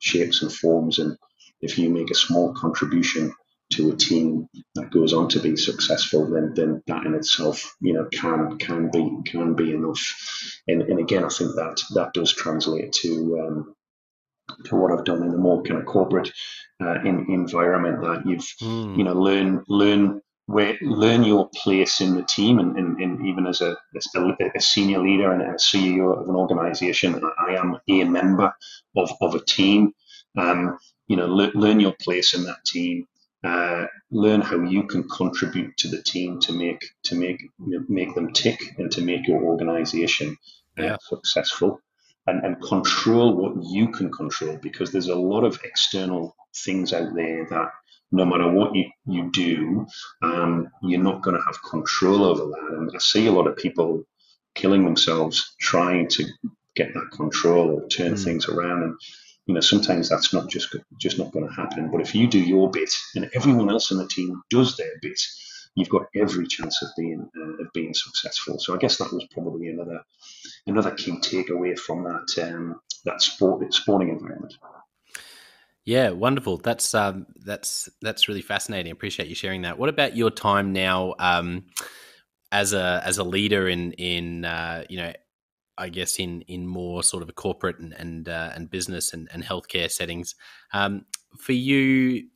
shapes 0.00 0.42
and 0.42 0.52
forms. 0.52 0.98
And 0.98 1.16
if 1.60 1.78
you 1.78 1.90
make 1.90 2.10
a 2.10 2.14
small 2.14 2.52
contribution 2.54 3.32
to 3.70 3.90
a 3.90 3.96
team 3.96 4.48
that 4.74 4.90
goes 4.90 5.12
on 5.12 5.28
to 5.28 5.40
be 5.40 5.56
successful, 5.56 6.30
then 6.30 6.54
then 6.54 6.82
that 6.86 7.04
in 7.06 7.14
itself, 7.14 7.76
you 7.80 7.92
know, 7.92 8.08
can 8.12 8.58
can 8.58 8.90
be 8.90 9.30
can 9.30 9.54
be 9.54 9.72
enough. 9.72 10.60
And, 10.66 10.82
and 10.82 10.98
again, 10.98 11.24
I 11.24 11.28
think 11.28 11.54
that 11.56 11.80
that 11.94 12.12
does 12.14 12.32
translate 12.32 12.92
to 13.02 13.40
um, 13.40 13.74
to 14.64 14.76
what 14.76 14.92
I've 14.92 15.04
done 15.04 15.22
in 15.22 15.30
the 15.30 15.38
more 15.38 15.62
kind 15.62 15.80
of 15.80 15.86
corporate 15.86 16.30
uh, 16.80 17.00
in, 17.04 17.26
environment 17.30 18.00
that 18.02 18.22
you've 18.26 18.46
mm. 18.62 18.96
you 18.96 19.04
know 19.04 19.14
learn 19.14 19.64
learn 19.68 20.20
where 20.48 20.78
learn 20.80 21.24
your 21.24 21.46
place 21.54 22.00
in 22.00 22.16
the 22.16 22.22
team 22.22 22.58
and, 22.58 22.74
and, 22.78 22.98
and 22.98 23.26
even 23.26 23.46
as 23.46 23.60
a, 23.60 23.76
a, 24.54 24.60
senior 24.60 24.98
leader 24.98 25.30
and 25.30 25.42
a 25.42 25.56
CEO 25.56 26.18
of 26.18 26.26
an 26.26 26.34
organization, 26.34 27.20
I 27.38 27.56
am 27.56 27.76
a 27.86 28.04
member 28.04 28.54
of, 28.96 29.12
of 29.20 29.34
a 29.34 29.44
team. 29.44 29.92
Um, 30.38 30.78
you 31.06 31.16
know, 31.16 31.26
le- 31.26 31.52
learn 31.54 31.80
your 31.80 31.94
place 32.00 32.32
in 32.32 32.44
that 32.44 32.64
team. 32.64 33.06
Uh, 33.44 33.88
learn 34.10 34.40
how 34.40 34.58
you 34.62 34.84
can 34.84 35.06
contribute 35.10 35.76
to 35.76 35.88
the 35.88 36.02
team 36.02 36.40
to 36.40 36.52
make 36.52 36.82
to 37.04 37.14
make 37.14 37.40
make 37.58 38.14
them 38.14 38.32
tick 38.32 38.58
and 38.78 38.90
to 38.92 39.02
make 39.02 39.28
your 39.28 39.44
organization 39.44 40.34
uh, 40.78 40.82
yeah. 40.82 40.96
successful 41.02 41.80
and, 42.26 42.44
and 42.44 42.60
control 42.62 43.36
what 43.36 43.62
you 43.62 43.88
can 43.92 44.10
control 44.10 44.58
because 44.62 44.90
there's 44.90 45.08
a 45.08 45.14
lot 45.14 45.44
of 45.44 45.60
external 45.62 46.34
things 46.56 46.92
out 46.92 47.14
there 47.14 47.46
that 47.50 47.70
no 48.10 48.24
matter 48.24 48.50
what 48.50 48.74
you, 48.74 48.90
you 49.06 49.30
do, 49.30 49.86
um, 50.22 50.68
you're 50.82 51.02
not 51.02 51.22
going 51.22 51.36
to 51.36 51.42
have 51.44 51.62
control 51.62 52.24
over 52.24 52.44
that. 52.44 52.76
And 52.78 52.90
I 52.94 52.98
see 52.98 53.26
a 53.26 53.32
lot 53.32 53.46
of 53.46 53.56
people 53.56 54.04
killing 54.54 54.84
themselves 54.84 55.54
trying 55.60 56.08
to 56.08 56.24
get 56.74 56.94
that 56.94 57.10
control 57.12 57.70
or 57.70 57.88
turn 57.88 58.14
mm. 58.14 58.24
things 58.24 58.48
around. 58.48 58.82
And 58.82 58.94
you 59.46 59.54
know, 59.54 59.60
sometimes 59.60 60.08
that's 60.08 60.32
not 60.32 60.48
just 60.48 60.76
just 60.98 61.18
not 61.18 61.32
going 61.32 61.48
to 61.48 61.54
happen. 61.54 61.90
But 61.90 62.02
if 62.02 62.14
you 62.14 62.28
do 62.28 62.38
your 62.38 62.70
bit 62.70 62.94
and 63.14 63.30
everyone 63.34 63.70
else 63.70 63.90
in 63.90 63.98
the 63.98 64.06
team 64.06 64.42
does 64.50 64.76
their 64.76 64.92
bit, 65.00 65.20
you've 65.74 65.88
got 65.88 66.06
every 66.14 66.46
chance 66.46 66.82
of 66.82 66.88
being 66.96 67.28
uh, 67.36 67.62
of 67.62 67.72
being 67.72 67.94
successful. 67.94 68.58
So 68.58 68.74
I 68.74 68.78
guess 68.78 68.98
that 68.98 69.12
was 69.12 69.26
probably 69.32 69.68
another 69.68 70.02
another 70.66 70.90
key 70.92 71.12
takeaway 71.20 71.78
from 71.78 72.04
that 72.04 72.52
um, 72.52 72.80
that 73.04 73.22
sport 73.22 73.72
sporting 73.72 74.10
environment. 74.10 74.54
Yeah, 75.88 76.10
wonderful. 76.10 76.58
That's 76.58 76.92
um, 76.92 77.24
that's 77.46 77.88
that's 78.02 78.28
really 78.28 78.42
fascinating. 78.42 78.92
Appreciate 78.92 79.26
you 79.30 79.34
sharing 79.34 79.62
that. 79.62 79.78
What 79.78 79.88
about 79.88 80.14
your 80.14 80.30
time 80.30 80.74
now 80.74 81.14
um, 81.18 81.64
as 82.52 82.74
a 82.74 83.00
as 83.06 83.16
a 83.16 83.24
leader 83.24 83.68
in 83.68 83.92
in 83.92 84.44
uh, 84.44 84.84
you 84.90 84.98
know 84.98 85.14
I 85.78 85.88
guess 85.88 86.18
in 86.18 86.42
in 86.42 86.66
more 86.66 87.02
sort 87.02 87.22
of 87.22 87.30
a 87.30 87.32
corporate 87.32 87.78
and 87.78 87.94
and, 87.94 88.28
uh, 88.28 88.50
and 88.54 88.70
business 88.70 89.14
and, 89.14 89.30
and 89.32 89.42
healthcare 89.42 89.90
settings. 89.90 90.34
Um, 90.74 91.06
for 91.38 91.52
you, 91.52 92.26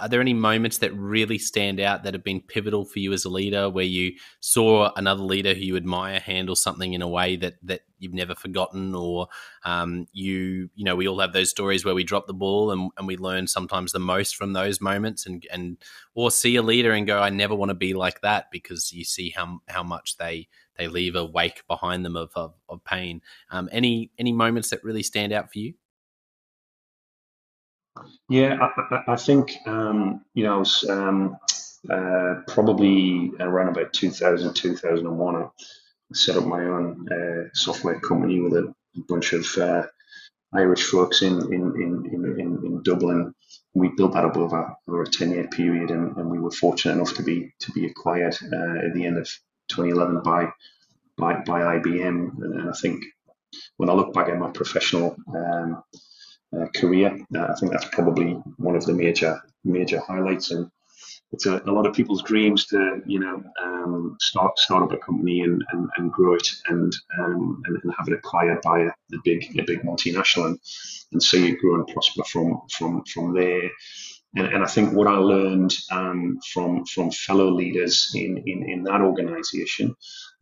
are 0.00 0.08
there 0.08 0.20
any 0.20 0.32
moments 0.32 0.78
that 0.78 0.94
really 0.94 1.38
stand 1.38 1.78
out 1.78 2.02
that 2.02 2.14
have 2.14 2.24
been 2.24 2.40
pivotal 2.40 2.84
for 2.84 2.98
you 2.98 3.12
as 3.12 3.24
a 3.24 3.28
leader 3.28 3.68
where 3.68 3.84
you 3.84 4.12
saw 4.40 4.90
another 4.96 5.22
leader 5.22 5.54
who 5.54 5.60
you 5.60 5.76
admire 5.76 6.18
handle 6.18 6.56
something 6.56 6.94
in 6.94 7.02
a 7.02 7.08
way 7.08 7.36
that 7.36 7.54
that 7.62 7.82
you've 7.98 8.14
never 8.14 8.34
forgotten? 8.34 8.94
Or 8.94 9.28
um, 9.64 10.06
you 10.12 10.70
you 10.74 10.84
know 10.84 10.96
we 10.96 11.06
all 11.06 11.20
have 11.20 11.32
those 11.32 11.50
stories 11.50 11.84
where 11.84 11.94
we 11.94 12.04
drop 12.04 12.26
the 12.26 12.34
ball 12.34 12.70
and, 12.70 12.90
and 12.96 13.06
we 13.06 13.16
learn 13.16 13.46
sometimes 13.46 13.92
the 13.92 13.98
most 13.98 14.36
from 14.36 14.52
those 14.52 14.80
moments 14.80 15.26
and 15.26 15.46
and 15.52 15.76
or 16.14 16.30
see 16.30 16.56
a 16.56 16.62
leader 16.62 16.92
and 16.92 17.06
go 17.06 17.20
I 17.20 17.30
never 17.30 17.54
want 17.54 17.68
to 17.68 17.74
be 17.74 17.94
like 17.94 18.22
that 18.22 18.50
because 18.50 18.92
you 18.92 19.04
see 19.04 19.30
how 19.30 19.60
how 19.68 19.82
much 19.82 20.16
they 20.16 20.48
they 20.76 20.88
leave 20.88 21.14
a 21.14 21.24
wake 21.24 21.66
behind 21.68 22.04
them 22.04 22.16
of 22.16 22.32
of, 22.34 22.54
of 22.68 22.82
pain. 22.84 23.20
Um, 23.50 23.68
any 23.70 24.10
any 24.18 24.32
moments 24.32 24.70
that 24.70 24.82
really 24.82 25.02
stand 25.02 25.32
out 25.32 25.52
for 25.52 25.58
you 25.58 25.74
yeah, 28.28 28.56
I, 28.60 29.12
I 29.12 29.16
think 29.16 29.56
um, 29.66 30.24
you 30.34 30.44
know 30.44 30.56
I 30.56 30.58
was 30.58 30.84
um, 30.88 31.36
uh, 31.90 32.34
probably 32.48 33.32
around 33.40 33.68
about 33.68 33.92
2000, 33.92 34.54
2001. 34.54 35.36
I 35.36 35.48
set 36.12 36.36
up 36.36 36.44
my 36.44 36.64
own 36.64 37.06
uh, 37.10 37.48
software 37.54 38.00
company 38.00 38.40
with 38.40 38.54
a 38.54 38.72
bunch 39.08 39.32
of 39.32 39.46
uh, 39.56 39.86
Irish 40.54 40.84
folks 40.84 41.22
in 41.22 41.40
in, 41.52 41.62
in, 41.76 42.36
in, 42.38 42.66
in 42.66 42.82
Dublin. 42.82 43.34
We 43.74 43.90
built 43.96 44.14
that 44.14 44.24
up 44.24 44.36
over, 44.36 44.74
over 44.88 45.02
a 45.02 45.06
10 45.06 45.30
year 45.30 45.48
period, 45.48 45.90
and, 45.90 46.16
and 46.16 46.30
we 46.30 46.38
were 46.38 46.50
fortunate 46.50 46.94
enough 46.94 47.14
to 47.14 47.22
be 47.22 47.52
to 47.60 47.72
be 47.72 47.86
acquired 47.86 48.36
uh, 48.52 48.86
at 48.86 48.94
the 48.94 49.06
end 49.06 49.18
of 49.18 49.28
2011 49.68 50.22
by 50.22 50.50
by, 51.16 51.34
by 51.46 51.78
IBM. 51.78 52.42
And 52.42 52.68
I 52.68 52.72
think 52.72 53.04
when 53.76 53.90
I 53.90 53.92
look 53.92 54.12
back 54.12 54.28
at 54.28 54.38
my 54.38 54.50
professional 54.50 55.16
um, 55.34 55.82
uh, 56.56 56.66
career. 56.74 57.18
Uh, 57.34 57.46
I 57.50 57.54
think 57.54 57.72
that's 57.72 57.88
probably 57.92 58.32
one 58.56 58.76
of 58.76 58.84
the 58.84 58.92
major 58.92 59.40
major 59.64 60.00
highlights, 60.00 60.50
and 60.50 60.70
it's 61.32 61.46
a, 61.46 61.62
a 61.66 61.72
lot 61.72 61.86
of 61.86 61.94
people's 61.94 62.22
dreams 62.22 62.66
to 62.66 63.02
you 63.06 63.20
know 63.20 63.42
um, 63.62 64.16
start 64.20 64.58
start 64.58 64.82
up 64.82 64.92
a 64.92 64.98
company 64.98 65.40
and, 65.40 65.62
and, 65.72 65.88
and 65.96 66.12
grow 66.12 66.34
it 66.34 66.48
and, 66.68 66.92
um, 67.18 67.62
and, 67.66 67.78
and 67.82 67.94
have 67.96 68.08
it 68.08 68.14
acquired 68.14 68.60
by 68.62 68.80
a, 68.80 68.86
a, 68.88 69.18
big 69.24 69.58
a 69.58 69.62
big 69.62 69.82
multinational 69.82 70.46
and, 70.46 70.58
and 71.12 71.22
see 71.22 71.50
it 71.50 71.60
grow 71.60 71.76
and 71.76 71.86
prosper 71.88 72.24
from 72.24 72.60
from 72.76 73.04
from 73.04 73.34
there. 73.34 73.70
And, 74.36 74.46
and 74.46 74.62
I 74.62 74.66
think 74.66 74.92
what 74.92 75.08
I 75.08 75.16
learned 75.16 75.74
um, 75.90 76.38
from 76.52 76.84
from 76.86 77.10
fellow 77.10 77.50
leaders 77.50 78.12
in 78.14 78.42
in, 78.46 78.68
in 78.68 78.82
that 78.84 79.00
organisation 79.00 79.94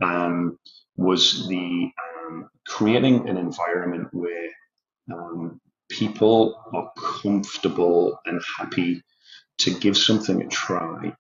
um, 0.03 0.59
was 0.97 1.49
the 1.49 1.91
um, 2.29 2.51
creating 2.67 3.29
an 3.29 3.37
environment 3.37 4.09
where 4.13 4.51
um, 5.13 5.61
people 5.91 6.63
are 6.75 6.93
comfortable 6.99 8.19
and 8.27 8.41
happy 8.59 9.03
to 9.59 9.79
give 9.79 9.97
something 9.97 10.43
a 10.43 10.49
try 10.49 11.15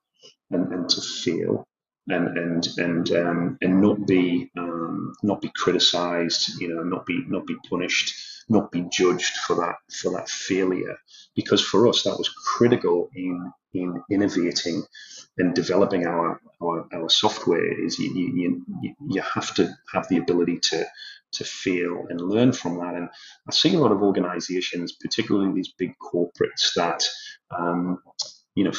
and, 0.50 0.72
and 0.72 0.88
to 0.90 1.00
fail 1.00 1.66
and 2.08 2.38
and 2.38 2.68
and 2.78 3.12
um, 3.12 3.58
and 3.62 3.80
not 3.82 4.06
be 4.06 4.50
um, 4.58 5.14
not 5.22 5.40
be 5.42 5.50
criticized 5.56 6.60
you 6.60 6.74
know 6.74 6.82
not 6.82 7.06
be 7.06 7.24
not 7.28 7.46
be 7.46 7.56
punished 7.68 8.14
not 8.48 8.72
be 8.72 8.86
judged 8.92 9.36
for 9.46 9.56
that 9.56 9.76
for 9.92 10.12
that 10.12 10.28
failure. 10.30 10.96
Because 11.36 11.62
for 11.62 11.88
us 11.88 12.04
that 12.04 12.16
was 12.18 12.28
critical 12.30 13.10
in 13.14 13.52
in 13.74 14.02
innovating 14.10 14.84
and 15.38 15.54
developing 15.54 16.06
our 16.06 16.40
our, 16.62 16.88
our 16.94 17.10
software 17.10 17.84
is 17.84 17.98
you, 17.98 18.12
you 18.14 18.66
you 18.82 18.94
you 19.10 19.22
have 19.22 19.54
to 19.56 19.70
have 19.92 20.08
the 20.08 20.18
ability 20.18 20.60
to 20.62 20.86
to 21.32 21.44
feel 21.44 22.06
and 22.08 22.20
learn 22.20 22.52
from 22.52 22.78
that. 22.78 22.94
And 22.94 23.08
I 23.48 23.52
see 23.52 23.74
a 23.74 23.78
lot 23.78 23.92
of 23.92 24.02
organizations, 24.02 24.92
particularly 24.92 25.52
these 25.52 25.72
big 25.78 25.94
corporates, 25.98 26.74
that 26.76 27.04
um, 27.56 28.02
you 28.54 28.64
know 28.64 28.72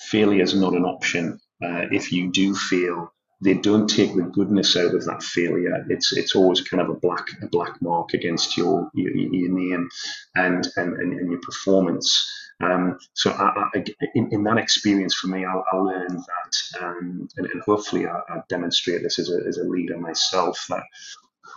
failure 0.00 0.42
is 0.42 0.54
not 0.54 0.74
an 0.74 0.84
option. 0.84 1.40
Uh, 1.62 1.86
if 1.90 2.12
you 2.12 2.30
do 2.30 2.54
fail, 2.54 3.12
they 3.42 3.54
don't 3.54 3.88
take 3.88 4.14
the 4.14 4.22
goodness 4.22 4.76
out 4.76 4.94
of 4.94 5.04
that 5.06 5.22
failure. 5.22 5.84
It's 5.88 6.12
it's 6.16 6.34
always 6.34 6.60
kind 6.60 6.82
of 6.82 6.90
a 6.90 6.98
black 6.98 7.28
a 7.42 7.46
black 7.46 7.80
mark 7.80 8.14
against 8.14 8.56
your 8.56 8.90
your, 8.94 9.16
your 9.16 9.50
name 9.50 9.88
and, 10.34 10.66
and 10.76 10.94
and 10.94 11.30
your 11.30 11.40
performance. 11.40 12.26
Um, 12.62 12.98
so 13.14 13.30
I, 13.30 13.70
I, 13.74 13.84
in, 14.14 14.28
in, 14.32 14.44
that 14.44 14.58
experience 14.58 15.14
for 15.14 15.28
me, 15.28 15.46
I, 15.46 15.62
I 15.72 15.76
learned 15.76 16.18
that, 16.18 16.82
um, 16.84 17.26
and, 17.38 17.46
and, 17.46 17.62
hopefully 17.62 18.06
I, 18.06 18.42
demonstrate 18.50 19.02
this 19.02 19.18
as 19.18 19.30
a, 19.30 19.38
as 19.48 19.56
a 19.56 19.64
leader 19.64 19.96
myself, 19.96 20.66
that 20.68 20.82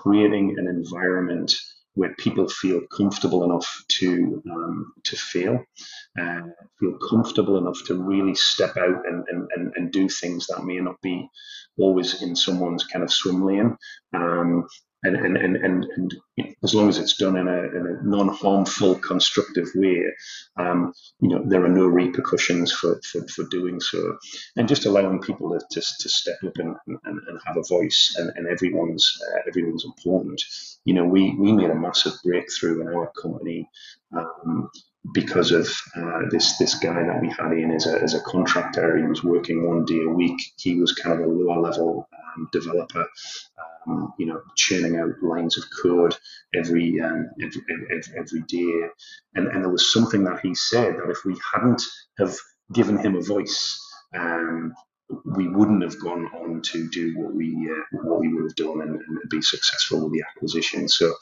creating 0.01 0.55
an 0.57 0.67
environment 0.67 1.53
where 1.95 2.15
people 2.15 2.47
feel 2.47 2.81
comfortable 2.95 3.43
enough 3.43 3.83
to 3.87 4.41
um, 4.51 4.93
to 5.03 5.15
fail, 5.15 5.63
uh, 6.19 6.41
feel 6.79 6.97
comfortable 7.09 7.57
enough 7.57 7.79
to 7.85 8.01
really 8.01 8.35
step 8.35 8.75
out 8.77 9.03
and, 9.05 9.23
and, 9.29 9.71
and, 9.75 9.91
do 9.91 10.09
things 10.09 10.47
that 10.47 10.63
may 10.63 10.79
not 10.79 10.99
be 11.01 11.29
always 11.77 12.23
in 12.23 12.35
someone's 12.35 12.83
kind 12.83 13.03
of 13.03 13.11
swim 13.11 13.45
lane, 13.45 13.77
um, 14.13 14.67
and 15.03 15.15
and 15.15 15.37
and 15.37 15.55
and, 15.57 15.87
and 15.95 16.13
as 16.63 16.73
long 16.73 16.89
as 16.89 16.97
it's 16.97 17.17
done 17.17 17.37
in 17.37 17.47
a, 17.47 17.59
in 17.77 17.87
a 17.87 18.03
non-harmful, 18.03 18.95
constructive 18.95 19.67
way, 19.75 20.03
um, 20.57 20.93
you 21.19 21.29
know 21.29 21.43
there 21.45 21.63
are 21.63 21.69
no 21.69 21.85
repercussions 21.85 22.71
for, 22.71 22.99
for, 23.03 23.27
for 23.27 23.43
doing 23.45 23.79
so, 23.79 24.17
and 24.55 24.67
just 24.67 24.85
allowing 24.85 25.21
people 25.21 25.51
to, 25.51 25.59
to, 25.71 25.81
to 25.99 26.09
step 26.09 26.37
up 26.45 26.57
and, 26.57 26.75
and, 26.87 26.97
and 27.05 27.39
have 27.45 27.57
a 27.57 27.63
voice, 27.67 28.15
and, 28.17 28.31
and 28.35 28.47
everyone's 28.47 29.21
uh, 29.29 29.39
everyone's 29.47 29.85
important. 29.85 30.41
You 30.85 30.93
know, 30.93 31.05
we 31.05 31.35
we 31.37 31.51
made 31.51 31.69
a 31.69 31.75
massive 31.75 32.13
breakthrough 32.23 32.81
in 32.81 32.95
our 32.95 33.11
company. 33.21 33.69
Um, 34.15 34.69
because 35.13 35.51
of 35.51 35.67
uh, 35.97 36.21
this 36.31 36.57
this 36.57 36.75
guy 36.75 37.03
that 37.03 37.21
we 37.21 37.29
had 37.29 37.51
in 37.51 37.71
as 37.71 37.87
a, 37.87 38.01
as 38.01 38.13
a 38.13 38.21
contractor, 38.21 38.97
he 38.97 39.03
was 39.03 39.21
working 39.21 39.67
one 39.67 39.83
day 39.83 40.01
a 40.01 40.09
week. 40.09 40.39
He 40.57 40.75
was 40.75 40.93
kind 40.93 41.19
of 41.19 41.27
a 41.27 41.29
lower 41.29 41.59
level 41.59 42.07
um, 42.37 42.47
developer, 42.53 43.05
um, 43.87 44.13
you 44.17 44.25
know, 44.25 44.41
churning 44.55 44.97
out 44.97 45.21
lines 45.21 45.57
of 45.57 45.63
code 45.81 46.15
every, 46.55 46.99
um, 47.01 47.29
every, 47.41 47.61
every, 47.91 48.13
every 48.17 48.41
day. 48.41 48.87
And, 49.35 49.47
and 49.47 49.63
there 49.63 49.69
was 49.69 49.91
something 49.91 50.23
that 50.25 50.39
he 50.41 50.55
said 50.55 50.95
that 50.95 51.09
if 51.09 51.25
we 51.25 51.37
hadn't 51.53 51.81
have 52.19 52.35
given 52.73 52.97
him 52.97 53.15
a 53.15 53.21
voice, 53.21 53.79
um, 54.15 54.73
we 55.25 55.47
wouldn't 55.47 55.83
have 55.83 55.99
gone 55.99 56.25
on 56.27 56.61
to 56.61 56.89
do 56.89 57.13
what 57.17 57.33
we 57.33 57.69
uh, 57.69 57.99
what 58.03 58.19
we 58.19 58.33
would 58.33 58.43
have 58.43 58.55
done 58.55 58.81
and, 58.81 58.95
and, 58.95 59.29
be 59.29 59.41
successful 59.41 60.03
with 60.03 60.13
the 60.13 60.23
acquisition. 60.27 60.87
So 60.87 61.13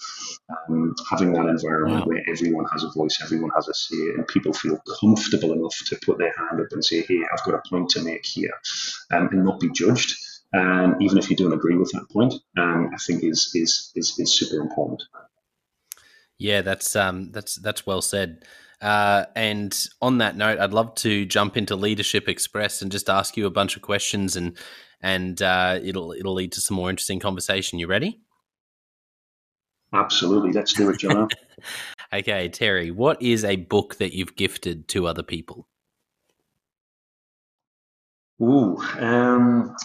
um, 0.70 0.94
having 1.10 1.34
that 1.34 1.48
environment 1.48 2.02
wow. 2.02 2.06
where 2.06 2.24
everyone 2.30 2.66
has 2.72 2.84
a 2.84 2.92
voice, 2.92 3.20
everyone 3.24 3.52
has 3.56 3.68
a 3.68 3.74
say, 3.74 3.98
and 4.16 4.28
people 4.28 4.54
feel 4.54 4.82
comfortable 5.00 5.54
enough 5.54 5.76
to 5.88 6.00
put 6.06 6.20
their 6.20 6.34
hand 6.38 6.62
up 6.62 6.68
and 6.72 6.84
say, 6.84 7.02
"Hey, 7.02 7.20
I've 7.34 7.44
got 7.44 7.56
a 7.56 7.70
point 7.70 7.90
to 7.92 8.04
make 8.04 8.26
here," 8.26 8.54
um, 9.12 9.30
and 9.32 9.44
not 9.44 9.60
be 9.60 9.70
judged 9.72 10.16
um, 10.54 10.98
even 11.00 11.18
if 11.18 11.30
you 11.30 11.36
don't 11.36 11.54
agree 11.54 11.78
with 11.78 11.92
that 11.92 12.10
point, 12.12 12.34
um, 12.58 12.90
I 12.94 12.98
think 12.98 13.24
is, 13.24 13.52
is 13.56 13.92
is 13.96 14.16
is 14.20 14.34
super 14.34 14.62
important. 14.62 15.04
Yeah, 16.38 16.62
that's 16.62 16.96
um, 16.96 17.32
that's 17.32 17.56
that's 17.56 17.86
well 17.86 18.02
said. 18.02 18.46
Uh, 18.82 19.26
and 19.36 19.88
on 20.02 20.18
that 20.18 20.36
note, 20.36 20.60
I'd 20.60 20.74
love 20.74 20.96
to 20.96 21.24
jump 21.26 21.56
into 21.56 21.76
Leadership 21.76 22.28
Express 22.28 22.82
and 22.82 22.92
just 22.92 23.12
ask 23.12 23.38
you 23.38 23.46
a 23.46 23.52
bunch 23.52 23.76
of 23.76 23.82
questions, 23.84 24.36
and 24.36 24.58
and 25.02 25.42
uh, 25.42 25.80
it'll 25.82 26.12
it'll 26.14 26.34
lead 26.34 26.52
to 26.54 26.62
some 26.62 26.76
more 26.76 26.90
interesting 26.90 27.20
conversation. 27.20 27.80
You 27.80 27.88
ready? 27.88 28.22
Absolutely, 29.94 30.52
let's 30.52 30.74
do 30.74 30.90
it, 30.90 31.00
John. 31.00 31.28
okay, 32.14 32.50
Terry, 32.50 32.92
what 32.92 33.22
is 33.22 33.44
a 33.44 33.58
book 33.58 33.96
that 33.96 34.14
you've 34.14 34.36
gifted 34.36 34.88
to 34.90 35.08
other 35.08 35.24
people? 35.24 35.68
Ooh, 38.42 38.78
um, 38.98 39.76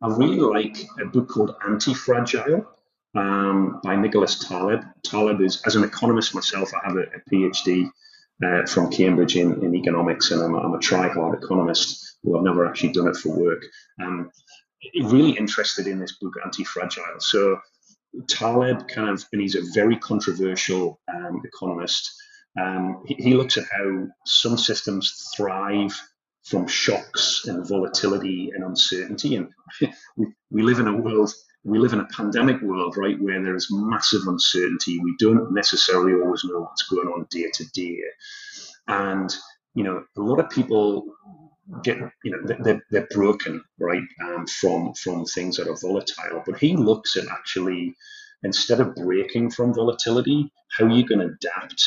I 0.00 0.08
really 0.08 0.38
like 0.38 0.86
a 1.00 1.06
book 1.06 1.28
called 1.28 1.56
Anti-Fragile 1.66 2.66
um, 3.16 3.80
by 3.82 3.96
Nicholas 3.96 4.38
Taleb. 4.38 4.84
Taleb 5.02 5.40
is, 5.40 5.62
as 5.62 5.74
an 5.74 5.84
economist 5.84 6.34
myself, 6.34 6.70
I 6.74 6.86
have 6.86 6.96
a, 6.96 7.02
a 7.02 7.20
PhD 7.30 7.90
uh, 8.44 8.66
from 8.66 8.90
Cambridge 8.90 9.36
in, 9.36 9.62
in 9.64 9.74
economics, 9.74 10.30
and 10.30 10.40
I'm 10.40 10.54
a, 10.54 10.58
I'm 10.58 10.74
a 10.74 10.78
try-hard 10.78 11.42
economist, 11.42 12.18
who 12.22 12.36
I've 12.36 12.44
never 12.44 12.66
actually 12.66 12.92
done 12.92 13.08
it 13.08 13.16
for 13.16 13.36
work. 13.36 13.64
Um, 14.00 14.30
really 15.02 15.32
interested 15.32 15.86
in 15.88 15.98
this 15.98 16.16
book, 16.18 16.34
Anti-Fragile. 16.44 17.18
So 17.18 17.58
Taleb 18.28 18.88
kind 18.88 19.10
of, 19.10 19.24
and 19.32 19.42
he's 19.42 19.56
a 19.56 19.62
very 19.74 19.96
controversial 19.96 21.00
um, 21.12 21.42
economist. 21.44 22.10
Um, 22.58 23.02
he, 23.06 23.14
he, 23.14 23.34
looks 23.34 23.56
at 23.56 23.64
how 23.70 24.06
some 24.24 24.56
systems 24.56 25.30
thrive 25.36 26.00
from 26.44 26.66
shocks 26.66 27.46
and 27.46 27.66
volatility 27.66 28.50
and 28.54 28.64
uncertainty. 28.64 29.36
And 29.36 29.48
we, 30.16 30.26
we 30.50 30.62
live 30.62 30.78
in 30.78 30.88
a 30.88 30.96
world, 30.96 31.32
we 31.64 31.78
live 31.78 31.92
in 31.92 32.00
a 32.00 32.08
pandemic 32.16 32.60
world, 32.62 32.96
right, 32.96 33.20
where 33.20 33.42
there 33.42 33.56
is 33.56 33.68
massive 33.70 34.22
uncertainty. 34.26 34.98
We 35.00 35.14
don't 35.18 35.52
necessarily 35.52 36.14
always 36.14 36.44
know 36.44 36.60
what's 36.60 36.88
going 36.88 37.08
on 37.08 37.26
day 37.30 37.50
to 37.52 37.64
day. 37.72 37.98
And, 38.86 39.34
you 39.74 39.84
know, 39.84 40.04
a 40.16 40.20
lot 40.20 40.40
of 40.40 40.50
people 40.50 41.04
get, 41.82 41.98
you 42.24 42.30
know, 42.30 42.56
they're, 42.60 42.82
they're 42.90 43.08
broken, 43.10 43.62
right, 43.78 44.02
um, 44.24 44.46
from, 44.46 44.94
from 44.94 45.24
things 45.26 45.56
that 45.56 45.68
are 45.68 45.76
volatile. 45.76 46.42
But 46.46 46.58
he 46.58 46.76
looks 46.76 47.16
at 47.16 47.28
actually, 47.28 47.94
instead 48.42 48.80
of 48.80 48.94
breaking 48.94 49.50
from 49.50 49.74
volatility, 49.74 50.50
how 50.76 50.86
are 50.86 50.90
you 50.90 51.06
going 51.06 51.20
to 51.20 51.34
adapt 51.34 51.86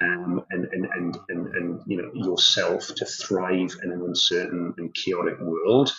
um, 0.00 0.44
and, 0.50 0.66
and, 0.72 0.86
and, 0.86 1.16
and, 1.28 1.46
and, 1.54 1.59
you 1.86 1.96
know 1.96 2.10
yourself 2.14 2.88
to 2.96 3.04
thrive 3.04 3.74
in 3.82 3.92
an 3.92 4.02
uncertain 4.02 4.74
and 4.78 4.94
chaotic 4.94 5.40
world. 5.40 5.92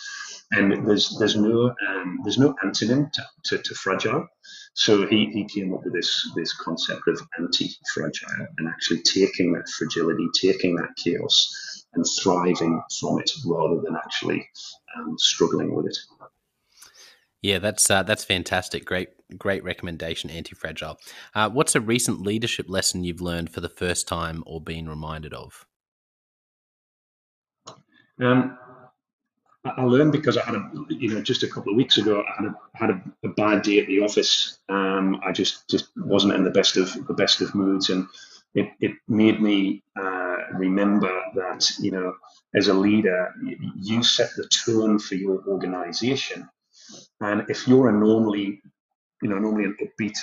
And 0.52 0.86
there's 0.86 1.16
there's 1.18 1.36
no 1.36 1.74
um, 1.88 2.18
there's 2.24 2.38
no 2.38 2.54
antonym 2.64 3.10
to, 3.12 3.22
to, 3.44 3.58
to, 3.58 3.74
fragile. 3.74 4.26
So 4.74 5.06
he, 5.06 5.30
he 5.32 5.44
came 5.44 5.72
up 5.72 5.80
with 5.84 5.94
this 5.94 6.30
this 6.36 6.52
concept 6.52 7.08
of 7.08 7.20
anti-fragile 7.38 8.46
and 8.58 8.68
actually 8.68 9.02
taking 9.02 9.52
that 9.54 9.68
fragility, 9.68 10.26
taking 10.40 10.76
that 10.76 10.90
chaos, 11.02 11.84
and 11.94 12.04
thriving 12.22 12.82
from 13.00 13.18
it 13.18 13.30
rather 13.46 13.80
than 13.82 13.96
actually 13.96 14.46
um, 14.96 15.16
struggling 15.18 15.74
with 15.74 15.86
it. 15.86 15.96
Yeah, 17.42 17.58
that's 17.58 17.90
uh, 17.90 18.04
that's 18.04 18.24
fantastic. 18.24 18.84
Great, 18.84 19.08
great 19.36 19.64
recommendation. 19.64 20.30
Anti-fragile. 20.30 20.98
Uh, 21.34 21.50
what's 21.50 21.74
a 21.74 21.80
recent 21.80 22.20
leadership 22.22 22.66
lesson 22.68 23.02
you've 23.02 23.20
learned 23.20 23.50
for 23.50 23.60
the 23.60 23.68
first 23.68 24.06
time 24.06 24.44
or 24.46 24.60
been 24.60 24.88
reminded 24.88 25.34
of? 25.34 25.66
Um, 28.20 28.58
I 29.64 29.82
learned 29.82 30.10
because 30.10 30.36
I 30.36 30.44
had 30.44 30.56
a, 30.56 30.70
you 30.88 31.14
know, 31.14 31.22
just 31.22 31.44
a 31.44 31.48
couple 31.48 31.72
of 31.72 31.76
weeks 31.76 31.96
ago, 31.96 32.22
I 32.22 32.42
had 32.42 32.50
a, 32.50 32.56
had 32.74 32.90
a, 32.90 33.02
a 33.24 33.28
bad 33.28 33.62
day 33.62 33.78
at 33.78 33.86
the 33.86 34.00
office. 34.00 34.58
Um, 34.68 35.20
I 35.24 35.30
just 35.30 35.68
just 35.68 35.90
wasn't 35.96 36.34
in 36.34 36.42
the 36.42 36.50
best 36.50 36.76
of 36.76 36.92
the 37.06 37.14
best 37.14 37.40
of 37.40 37.54
moods, 37.54 37.88
and 37.90 38.08
it, 38.54 38.72
it 38.80 38.92
made 39.06 39.40
me 39.40 39.84
uh, 39.96 40.36
remember 40.54 41.12
that 41.36 41.70
you 41.78 41.92
know, 41.92 42.14
as 42.54 42.66
a 42.66 42.74
leader, 42.74 43.32
you 43.76 44.02
set 44.02 44.30
the 44.36 44.48
tone 44.48 44.98
for 44.98 45.14
your 45.14 45.44
organization 45.46 46.48
and 47.20 47.44
if 47.48 47.68
you're 47.68 47.88
a 47.88 47.92
normally, 47.92 48.60
you 49.22 49.28
know, 49.28 49.38
normally 49.38 49.64
an 49.64 49.76
upbeat 49.82 50.16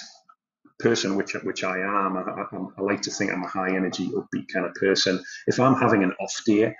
person, 0.80 1.15
which 1.15 1.34
which 1.43 1.63
I 1.63 1.80
am, 1.80 2.17
I, 2.17 2.21
I, 2.21 2.45
I, 2.78 2.82
like 2.82 3.02
to 3.04 3.12
think 3.12 3.32
I'm 3.32 3.43
a 3.43 3.47
high 3.47 3.75
energy, 3.75 4.10
upbeat 4.10 4.47
kind 4.54 4.65
of 4.65 4.73
person. 4.75 5.23
If 5.47 5.60
I'm 5.60 5.75
having 5.75 6.04
an 6.04 6.13
off 6.19 6.36
day, 6.45 6.75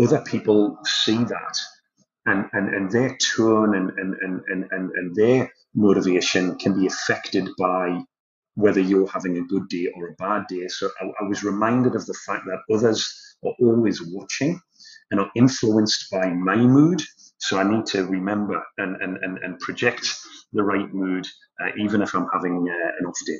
other 0.00 0.22
people 0.22 0.78
see 0.84 1.16
that, 1.24 1.58
and 2.26 2.46
and, 2.52 2.74
and 2.74 2.90
their 2.90 3.16
tone 3.18 3.76
and 3.76 3.90
and, 3.98 4.14
and, 4.20 4.66
and 4.70 4.90
and 4.90 5.16
their 5.16 5.52
motivation 5.74 6.56
can 6.58 6.78
be 6.78 6.86
affected 6.86 7.48
by 7.58 8.02
whether 8.54 8.80
you're 8.80 9.08
having 9.08 9.38
a 9.38 9.46
good 9.46 9.68
day 9.68 9.88
or 9.94 10.08
a 10.08 10.14
bad 10.14 10.46
day. 10.48 10.66
So 10.68 10.90
I, 11.00 11.06
I 11.20 11.28
was 11.28 11.44
reminded 11.44 11.94
of 11.94 12.04
the 12.06 12.18
fact 12.26 12.44
that 12.46 12.74
others 12.74 13.36
are 13.44 13.54
always 13.60 14.02
watching 14.02 14.60
and 15.10 15.20
are 15.20 15.30
influenced 15.34 16.10
by 16.10 16.28
my 16.30 16.56
mood 16.56 17.00
so 17.40 17.58
I 17.58 17.64
need 17.64 17.86
to 17.86 18.04
remember 18.04 18.62
and, 18.76 19.00
and, 19.00 19.16
and, 19.22 19.38
and 19.38 19.58
project 19.58 20.06
the 20.52 20.62
right 20.62 20.92
mood, 20.92 21.26
uh, 21.60 21.70
even 21.78 22.02
if 22.02 22.14
I'm 22.14 22.28
having 22.32 22.68
uh, 22.68 22.90
an 22.98 23.06
off 23.06 23.16
day. 23.26 23.38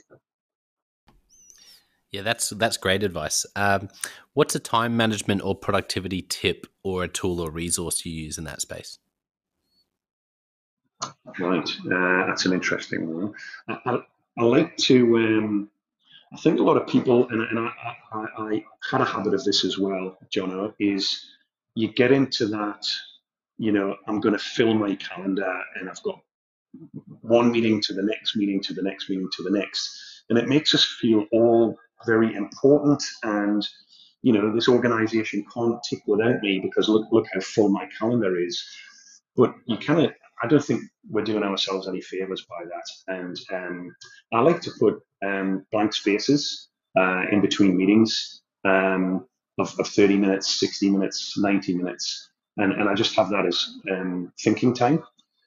Yeah, 2.13 2.23
that's 2.23 2.51
that's 2.51 2.77
great 2.77 3.03
advice. 3.03 3.47
Um, 3.55 3.89
what's 4.35 4.55
a 4.55 4.59
time 4.59 4.97
management 4.97 5.43
or 5.43 5.55
productivity 5.55 6.23
tip 6.23 6.67
or 6.83 7.05
a 7.05 7.09
tool 7.09 7.41
or 7.41 7.51
resource 7.51 8.05
you 8.05 8.13
use 8.13 8.37
in 8.37 8.45
that 8.45 8.61
space? 8.61 8.99
Right, 11.39 11.69
uh, 11.87 12.27
that's 12.27 12.45
an 12.47 12.53
interesting 12.53 13.15
one. 13.15 13.35
I, 13.69 13.79
I, 13.87 13.99
I 14.39 14.43
like 14.43 14.77
to. 14.79 15.17
Um, 15.17 15.71
I 16.33 16.37
think 16.37 16.61
a 16.61 16.63
lot 16.63 16.77
of 16.77 16.87
people, 16.87 17.29
and, 17.29 17.41
and 17.43 17.59
I, 17.59 17.73
I, 18.13 18.27
I, 18.39 18.65
had 18.89 19.01
a 19.01 19.05
habit 19.05 19.35
of 19.35 19.43
this 19.43 19.65
as 19.65 19.79
well, 19.79 20.17
Jonno, 20.33 20.73
is 20.79 21.27
you 21.75 21.89
get 21.93 22.13
into 22.13 22.47
that 22.47 22.87
you 23.61 23.73
know, 23.73 23.95
I'm 24.09 24.21
going 24.21 24.33
to 24.33 24.39
fill 24.39 24.73
my 24.73 24.95
calendar 24.95 25.61
and 25.79 25.89
I've 25.89 26.03
got 26.03 26.19
one 27.21 27.53
meeting 27.53 27.79
to 27.83 27.93
the 27.93 28.03
next 28.03 28.35
meeting 28.35 28.63
to 28.63 28.73
the 28.73 28.83
next 28.83 29.11
meeting 29.11 29.29
to 29.37 29.43
the 29.43 29.51
next. 29.51 29.91
And 30.31 30.39
it 30.39 30.49
makes 30.49 30.75
us 30.75 30.83
feel 30.99 31.27
all 31.31 31.77
very 32.07 32.35
important 32.35 33.03
and 33.23 33.67
you 34.23 34.33
know 34.33 34.53
this 34.55 34.69
organization 34.69 35.45
can't 35.53 35.79
tick 35.89 36.03
without 36.07 36.41
me 36.43 36.61
because 36.61 36.89
look 36.89 37.07
look 37.11 37.27
how 37.33 37.41
full 37.41 37.69
my 37.69 37.89
calendar 37.99 38.39
is 38.39 38.63
but 39.37 39.55
you 39.67 39.77
kind 39.77 40.01
of 40.01 40.13
i 40.43 40.47
don't 40.47 40.65
think 40.65 40.83
we're 41.09 41.25
doing 41.25 41.43
ourselves 41.43 41.89
any 41.89 42.01
favors 42.01 42.47
by 42.49 42.65
that 42.65 43.15
and 43.19 43.37
um, 43.53 43.95
i 44.33 44.41
like 44.41 44.61
to 44.61 44.71
put 44.79 45.03
um, 45.25 45.65
blank 45.73 45.93
spaces 45.93 46.69
uh, 46.99 47.23
in 47.31 47.41
between 47.41 47.77
meetings 47.77 48.43
um, 48.65 49.27
of, 49.59 49.75
of 49.79 49.87
30 49.87 50.17
minutes 50.17 50.59
60 50.61 50.91
minutes 50.91 51.39
90 51.39 51.75
minutes 51.75 52.31
and, 52.57 52.73
and 52.73 52.89
I 52.89 52.95
just 52.95 53.15
have 53.17 53.31
that 53.31 53.47
as 53.47 53.79
um, 53.91 54.33
thinking 54.41 54.75
time. 54.75 55.03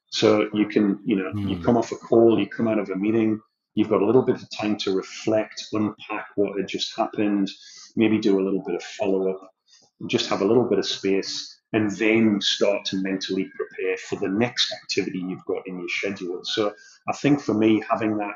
So 0.09 0.49
you 0.53 0.67
can, 0.67 0.99
you 1.05 1.15
know, 1.15 1.31
mm. 1.31 1.49
you 1.49 1.55
hmm. 1.55 1.63
come 1.63 1.77
off 1.77 1.91
a 1.91 1.95
call, 1.95 2.39
you 2.39 2.47
come 2.47 2.67
out 2.67 2.77
of 2.77 2.89
a 2.89 2.95
meeting, 2.95 3.41
you've 3.75 3.89
got 3.89 4.01
a 4.01 4.05
little 4.05 4.21
bit 4.21 4.35
of 4.35 4.49
time 4.49 4.77
to 4.77 4.95
reflect, 4.95 5.65
unpack 5.73 6.27
what 6.35 6.57
had 6.57 6.67
just 6.67 6.95
happened, 6.97 7.49
maybe 7.95 8.19
do 8.19 8.39
a 8.39 8.43
little 8.43 8.63
bit 8.65 8.75
of 8.75 8.83
follow 8.83 9.31
up, 9.31 9.49
just 10.07 10.29
have 10.29 10.41
a 10.41 10.45
little 10.45 10.67
bit 10.67 10.79
of 10.79 10.85
space, 10.85 11.61
and 11.73 11.89
then 11.91 12.39
start 12.39 12.85
to 12.85 13.01
mentally 13.01 13.49
prepare 13.55 13.97
for 13.97 14.15
the 14.17 14.29
next 14.29 14.71
activity 14.73 15.19
you've 15.19 15.45
got 15.45 15.67
in 15.67 15.79
your 15.79 15.89
schedule. 15.89 16.39
So 16.43 16.73
I 17.07 17.13
think 17.13 17.41
for 17.41 17.53
me, 17.53 17.83
having 17.89 18.17
that 18.17 18.35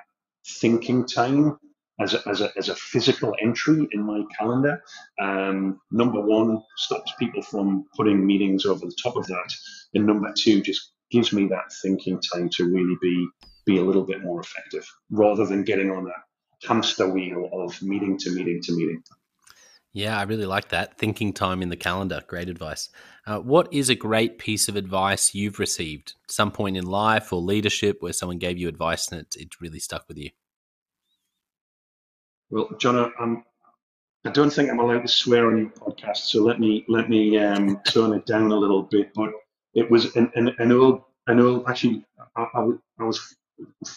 thinking 0.59 1.05
time 1.05 1.57
as 1.99 2.13
a, 2.13 2.27
as 2.27 2.41
a, 2.41 2.51
as 2.57 2.69
a 2.69 2.75
physical 2.75 3.35
entry 3.41 3.87
in 3.91 4.01
my 4.01 4.23
calendar, 4.37 4.81
um, 5.21 5.79
number 5.91 6.21
one, 6.21 6.63
stops 6.77 7.11
people 7.19 7.41
from 7.43 7.85
putting 7.95 8.25
meetings 8.25 8.65
over 8.65 8.85
the 8.85 8.97
top 9.01 9.15
of 9.15 9.27
that. 9.27 9.53
And 9.93 10.05
number 10.05 10.31
two, 10.35 10.61
just 10.61 10.93
gives 11.11 11.31
me 11.31 11.47
that 11.47 11.71
thinking 11.81 12.19
time 12.33 12.49
to 12.53 12.65
really 12.65 12.97
be 13.01 13.27
be 13.67 13.77
a 13.77 13.83
little 13.83 14.03
bit 14.03 14.23
more 14.23 14.39
effective 14.39 14.87
rather 15.11 15.45
than 15.45 15.63
getting 15.63 15.91
on 15.91 16.07
a 16.07 16.67
hamster 16.67 17.07
wheel 17.07 17.49
of 17.53 17.79
meeting 17.83 18.17
to 18.17 18.31
meeting 18.31 18.59
to 18.63 18.75
meeting. 18.75 19.03
Yeah, 19.93 20.17
I 20.17 20.23
really 20.23 20.45
like 20.45 20.69
that. 20.69 20.97
Thinking 20.97 21.33
time 21.33 21.61
in 21.61 21.69
the 21.69 21.75
calendar. 21.75 22.21
Great 22.27 22.49
advice. 22.49 22.89
Uh, 23.25 23.39
what 23.39 23.67
is 23.73 23.89
a 23.89 23.95
great 23.95 24.37
piece 24.37 24.67
of 24.67 24.75
advice 24.75 25.33
you've 25.35 25.59
received? 25.59 26.13
At 26.25 26.31
some 26.31 26.51
point 26.51 26.77
in 26.77 26.85
life 26.85 27.33
or 27.33 27.41
leadership 27.41 27.97
where 27.99 28.13
someone 28.13 28.37
gave 28.37 28.57
you 28.57 28.67
advice 28.67 29.07
and 29.11 29.21
it, 29.21 29.35
it 29.35 29.59
really 29.59 29.79
stuck 29.79 30.07
with 30.07 30.17
you? 30.17 30.29
Well, 32.49 32.69
John, 32.77 33.11
I'm, 33.19 33.43
I 34.23 34.29
don't 34.29 34.51
think 34.51 34.69
I'm 34.69 34.79
allowed 34.79 35.01
to 35.01 35.07
swear 35.07 35.47
on 35.47 35.57
your 35.57 35.69
podcast, 35.69 36.17
so 36.17 36.43
let 36.43 36.59
me 36.59 36.85
let 36.87 37.09
me 37.09 37.37
um, 37.37 37.81
tone 37.87 38.13
it 38.13 38.25
down 38.25 38.51
a 38.51 38.55
little 38.55 38.83
bit. 38.83 39.11
But 39.13 39.31
it 39.73 39.89
was 39.89 40.15
an, 40.15 40.31
an, 40.35 40.55
an 40.59 40.71
old, 40.71 41.01
an 41.27 41.39
old. 41.39 41.65
Actually, 41.67 42.05
I, 42.35 42.45
I, 42.53 42.69
I 42.99 43.03
was 43.03 43.35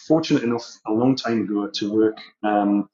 fortunate 0.07 0.43
enough 0.43 0.65
a 0.87 0.91
long 0.91 1.15
time 1.15 1.41
ago 1.41 1.67
to 1.67 1.93
work 1.93 2.17
um, 2.43 2.89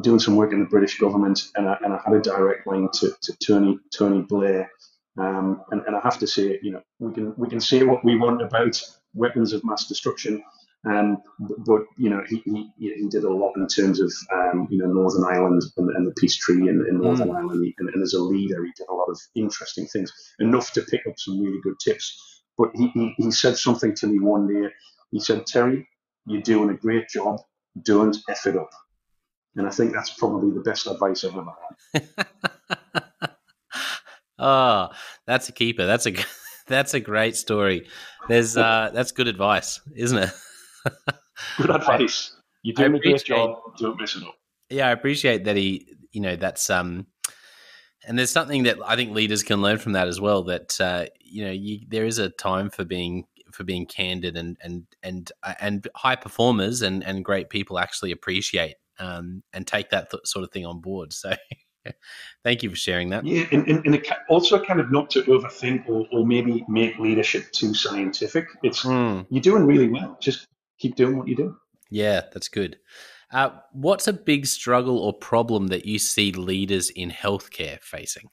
doing 0.00 0.18
some 0.18 0.36
work 0.36 0.52
in 0.52 0.60
the 0.60 0.66
British 0.66 0.98
government, 0.98 1.48
and 1.54 1.68
I, 1.68 1.76
and 1.82 1.92
I 1.94 2.00
had 2.04 2.14
a 2.14 2.20
direct 2.20 2.66
line 2.66 2.88
to, 2.94 3.12
to 3.22 3.36
Tony 3.44 3.78
Tony 3.96 4.22
Blair. 4.22 4.70
Um, 5.18 5.62
and, 5.70 5.80
and 5.86 5.96
I 5.96 6.00
have 6.00 6.18
to 6.18 6.26
say, 6.26 6.58
you 6.62 6.72
know, 6.72 6.82
we 6.98 7.14
can 7.14 7.34
we 7.36 7.48
can 7.48 7.60
say 7.60 7.82
what 7.84 8.04
we 8.04 8.16
want 8.16 8.42
about 8.42 8.80
weapons 9.14 9.52
of 9.52 9.64
mass 9.64 9.86
destruction, 9.86 10.42
um, 10.86 11.18
but 11.38 11.82
you 11.96 12.10
know, 12.10 12.22
he, 12.28 12.42
he, 12.44 12.70
he 12.78 13.08
did 13.08 13.24
a 13.24 13.32
lot 13.32 13.56
in 13.56 13.66
terms 13.66 14.00
of 14.00 14.12
um, 14.32 14.68
you 14.70 14.78
know 14.78 14.86
Northern 14.86 15.24
Ireland 15.24 15.62
and, 15.76 15.90
and 15.90 16.06
the 16.06 16.12
peace 16.12 16.36
treaty 16.36 16.68
in, 16.68 16.84
in 16.88 17.00
Northern 17.00 17.28
mm. 17.28 17.36
Ireland, 17.36 17.74
and, 17.78 17.88
and, 17.88 18.02
as 18.02 18.12
a 18.12 18.20
leader, 18.20 18.64
he 18.64 18.70
did 18.76 18.86
a 18.88 18.94
lot 18.94 19.08
of 19.08 19.18
interesting 19.34 19.86
things, 19.86 20.12
enough 20.38 20.72
to 20.72 20.82
pick 20.82 21.06
up 21.08 21.18
some 21.18 21.40
really 21.40 21.60
good 21.62 21.78
tips. 21.80 22.42
But 22.56 22.70
he, 22.74 22.88
he, 22.88 23.14
he 23.16 23.30
said 23.32 23.56
something 23.56 23.94
to 23.96 24.06
me 24.06 24.20
one 24.20 24.46
day. 24.46 24.70
He 25.10 25.20
said, 25.20 25.46
"Terry, 25.46 25.88
you're 26.26 26.42
doing 26.42 26.70
a 26.70 26.74
great 26.74 27.08
job. 27.08 27.40
Don't 27.82 28.16
f 28.28 28.46
it 28.46 28.56
up." 28.56 28.70
And 29.56 29.66
I 29.66 29.70
think 29.70 29.92
that's 29.92 30.10
probably 30.10 30.50
the 30.50 30.60
best 30.60 30.86
advice 30.86 31.24
I've 31.24 31.36
ever 31.36 31.54
had. 31.94 33.30
oh, 34.38 34.88
that's 35.26 35.48
a 35.48 35.52
keeper. 35.52 35.86
That's 35.86 36.06
a 36.06 36.14
that's 36.68 36.94
a 36.94 37.00
great 37.00 37.36
story. 37.36 37.86
There's 38.28 38.56
uh, 38.56 38.90
that's 38.94 39.12
good 39.12 39.28
advice, 39.28 39.80
isn't 39.94 40.18
it? 40.18 40.30
good 41.58 41.70
advice. 41.70 42.36
You're 42.62 42.74
doing 42.74 42.96
a 42.96 42.98
great 42.98 43.24
job. 43.24 43.58
Don't 43.78 43.98
mess 43.98 44.16
it 44.16 44.24
up. 44.24 44.34
Yeah, 44.68 44.88
I 44.88 44.92
appreciate 44.92 45.44
that 45.44 45.56
he. 45.56 45.86
You 46.12 46.22
know, 46.22 46.36
that's 46.36 46.70
um, 46.70 47.06
and 48.06 48.18
there's 48.18 48.30
something 48.30 48.62
that 48.64 48.78
I 48.84 48.96
think 48.96 49.12
leaders 49.12 49.42
can 49.42 49.60
learn 49.60 49.78
from 49.78 49.92
that 49.92 50.08
as 50.08 50.20
well. 50.20 50.44
That 50.44 50.80
uh, 50.80 51.06
you 51.20 51.44
know, 51.44 51.50
you, 51.50 51.80
there 51.88 52.04
is 52.04 52.18
a 52.18 52.30
time 52.30 52.70
for 52.70 52.84
being 52.84 53.24
for 53.56 53.64
being 53.64 53.86
candid 53.86 54.36
and 54.36 54.56
and 54.60 54.86
and 55.02 55.32
uh, 55.42 55.54
and 55.60 55.88
high 55.96 56.16
performers 56.16 56.82
and 56.82 57.02
and 57.02 57.24
great 57.24 57.50
people 57.50 57.78
actually 57.78 58.12
appreciate 58.12 58.76
um, 58.98 59.42
and 59.52 59.66
take 59.66 59.90
that 59.90 60.10
th- 60.10 60.22
sort 60.24 60.44
of 60.44 60.50
thing 60.50 60.66
on 60.66 60.80
board. 60.80 61.12
So. 61.12 61.32
Thank 62.42 62.64
you 62.64 62.70
for 62.70 62.74
sharing 62.74 63.10
that. 63.10 63.24
Yeah, 63.24 63.44
and, 63.52 63.64
and, 63.68 63.86
and 63.86 64.06
also 64.28 64.60
kind 64.60 64.80
of 64.80 64.90
not 64.90 65.08
to 65.10 65.22
overthink 65.22 65.88
or, 65.88 66.04
or 66.10 66.26
maybe 66.26 66.64
make 66.68 66.98
leadership 66.98 67.52
too 67.52 67.74
scientific. 67.74 68.48
It's 68.64 68.82
mm. 68.82 69.24
you're 69.30 69.40
doing 69.40 69.66
really 69.66 69.88
well. 69.88 70.16
Just 70.20 70.48
keep 70.80 70.96
doing 70.96 71.16
what 71.16 71.28
you 71.28 71.36
do. 71.36 71.56
Yeah, 71.88 72.22
that's 72.32 72.48
good. 72.48 72.78
Uh, 73.32 73.50
what's 73.72 74.08
a 74.08 74.12
big 74.12 74.46
struggle 74.46 74.98
or 74.98 75.12
problem 75.12 75.68
that 75.68 75.86
you 75.86 75.98
see 75.98 76.32
leaders 76.32 76.90
in 76.90 77.10
healthcare 77.10 77.80
facing? 77.80 78.30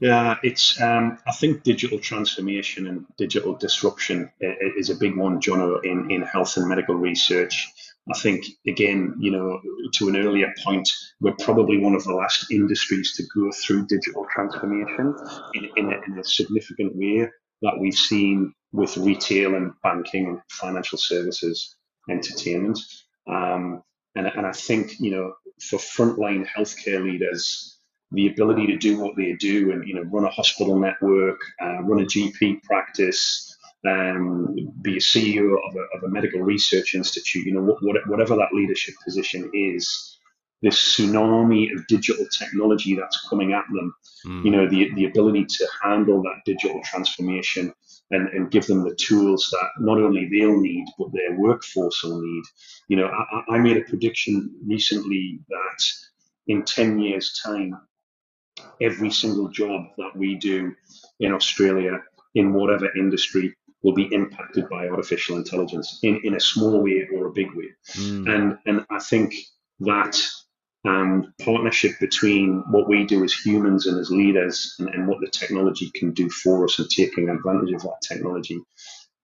Yeah, 0.00 0.36
it's. 0.42 0.80
Um, 0.80 1.18
I 1.26 1.32
think 1.32 1.62
digital 1.62 1.98
transformation 1.98 2.86
and 2.88 3.06
digital 3.16 3.54
disruption 3.54 4.30
is 4.40 4.90
a 4.90 4.96
big 4.96 5.16
one, 5.16 5.40
John, 5.40 5.80
in, 5.84 6.10
in 6.10 6.22
health 6.22 6.56
and 6.56 6.68
medical 6.68 6.96
research. 6.96 7.68
I 8.12 8.18
think, 8.18 8.44
again, 8.66 9.14
you 9.18 9.30
know, 9.30 9.60
to 9.94 10.08
an 10.08 10.16
earlier 10.16 10.52
point, 10.62 10.90
we're 11.20 11.36
probably 11.40 11.78
one 11.78 11.94
of 11.94 12.04
the 12.04 12.12
last 12.12 12.50
industries 12.50 13.14
to 13.16 13.22
go 13.34 13.50
through 13.52 13.86
digital 13.86 14.26
transformation 14.30 15.14
in, 15.54 15.70
in, 15.76 15.86
a, 15.86 15.96
in 16.06 16.18
a 16.18 16.24
significant 16.24 16.94
way 16.96 17.26
that 17.62 17.78
we've 17.80 17.94
seen 17.94 18.52
with 18.72 18.96
retail 18.98 19.54
and 19.54 19.72
banking, 19.82 20.26
and 20.26 20.40
financial 20.50 20.98
services, 20.98 21.76
entertainment. 22.10 22.78
Um, 23.26 23.82
and, 24.16 24.26
and 24.26 24.44
I 24.44 24.52
think, 24.52 25.00
you 25.00 25.12
know, 25.12 25.32
for 25.62 25.78
frontline 25.78 26.46
healthcare 26.46 27.02
leaders, 27.02 27.73
the 28.14 28.28
ability 28.28 28.66
to 28.66 28.76
do 28.76 28.98
what 28.98 29.16
they 29.16 29.32
do 29.34 29.72
and 29.72 29.86
you 29.86 29.94
know 29.94 30.02
run 30.02 30.24
a 30.24 30.30
hospital 30.30 30.78
network, 30.78 31.40
uh, 31.60 31.82
run 31.82 32.02
a 32.02 32.06
GP 32.06 32.62
practice, 32.62 33.56
um, 33.86 34.54
be 34.82 34.96
a 34.96 35.00
CEO 35.00 35.56
of 35.66 35.76
a, 35.76 35.96
of 35.96 36.04
a, 36.04 36.08
medical 36.08 36.40
research 36.40 36.94
institute, 36.94 37.44
you 37.44 37.52
know 37.52 37.76
what, 37.80 38.00
whatever 38.06 38.36
that 38.36 38.54
leadership 38.54 38.94
position 39.04 39.50
is, 39.52 40.18
this 40.62 40.96
tsunami 40.96 41.74
of 41.74 41.86
digital 41.88 42.26
technology 42.26 42.94
that's 42.94 43.28
coming 43.28 43.52
at 43.52 43.64
them, 43.72 43.94
mm. 44.26 44.44
you 44.44 44.50
know 44.50 44.68
the 44.68 44.92
the 44.94 45.04
ability 45.04 45.44
to 45.44 45.66
handle 45.82 46.22
that 46.22 46.40
digital 46.46 46.80
transformation 46.84 47.74
and, 48.10 48.28
and 48.28 48.50
give 48.50 48.66
them 48.66 48.84
the 48.84 48.94
tools 48.94 49.48
that 49.50 49.68
not 49.80 49.98
only 49.98 50.28
they'll 50.28 50.60
need 50.60 50.86
but 50.98 51.08
their 51.12 51.38
workforce 51.38 52.02
will 52.02 52.20
need. 52.20 52.44
You 52.88 52.98
know, 52.98 53.06
I, 53.06 53.54
I 53.54 53.58
made 53.58 53.76
a 53.76 53.82
prediction 53.82 54.54
recently 54.66 55.40
that 55.48 55.84
in 56.46 56.64
10 56.64 56.98
years' 56.98 57.40
time, 57.44 57.74
every 58.80 59.10
single 59.10 59.48
job 59.48 59.86
that 59.98 60.16
we 60.16 60.36
do 60.36 60.74
in 61.20 61.32
Australia, 61.32 62.02
in 62.34 62.52
whatever 62.52 62.88
industry, 62.96 63.54
will 63.82 63.94
be 63.94 64.08
impacted 64.12 64.68
by 64.68 64.88
artificial 64.88 65.36
intelligence 65.36 66.00
in, 66.02 66.20
in 66.24 66.34
a 66.34 66.40
small 66.40 66.82
way 66.82 67.06
or 67.14 67.26
a 67.26 67.32
big 67.32 67.54
way. 67.54 67.68
Mm. 67.92 68.34
And 68.34 68.58
and 68.66 68.86
I 68.90 68.98
think 68.98 69.34
that 69.80 70.20
um, 70.84 71.32
partnership 71.40 71.92
between 72.00 72.62
what 72.70 72.88
we 72.88 73.04
do 73.04 73.24
as 73.24 73.32
humans 73.32 73.86
and 73.86 73.98
as 73.98 74.10
leaders 74.10 74.74
and, 74.78 74.88
and 74.88 75.08
what 75.08 75.20
the 75.20 75.30
technology 75.30 75.90
can 75.94 76.12
do 76.12 76.28
for 76.28 76.64
us 76.64 76.78
and 76.78 76.88
taking 76.90 77.28
advantage 77.28 77.72
of 77.74 77.82
that 77.82 78.02
technology 78.06 78.60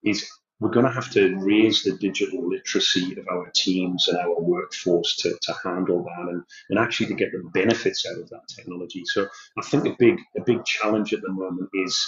is 0.02 0.26
we're 0.60 0.70
going 0.70 0.86
to 0.86 0.92
have 0.92 1.10
to 1.10 1.34
raise 1.38 1.82
the 1.82 1.92
digital 1.92 2.46
literacy 2.46 3.16
of 3.18 3.26
our 3.28 3.50
teams 3.54 4.06
and 4.08 4.18
our 4.18 4.38
workforce 4.40 5.16
to, 5.16 5.34
to 5.42 5.54
handle 5.64 6.04
that 6.04 6.28
and, 6.28 6.42
and 6.68 6.78
actually 6.78 7.06
to 7.06 7.14
get 7.14 7.32
the 7.32 7.42
benefits 7.52 8.06
out 8.06 8.20
of 8.20 8.28
that 8.28 8.46
technology. 8.48 9.02
So 9.06 9.26
I 9.58 9.62
think 9.62 9.86
a 9.86 9.96
big 9.98 10.18
a 10.36 10.42
big 10.42 10.64
challenge 10.64 11.14
at 11.14 11.22
the 11.22 11.32
moment 11.32 11.70
is 11.72 12.06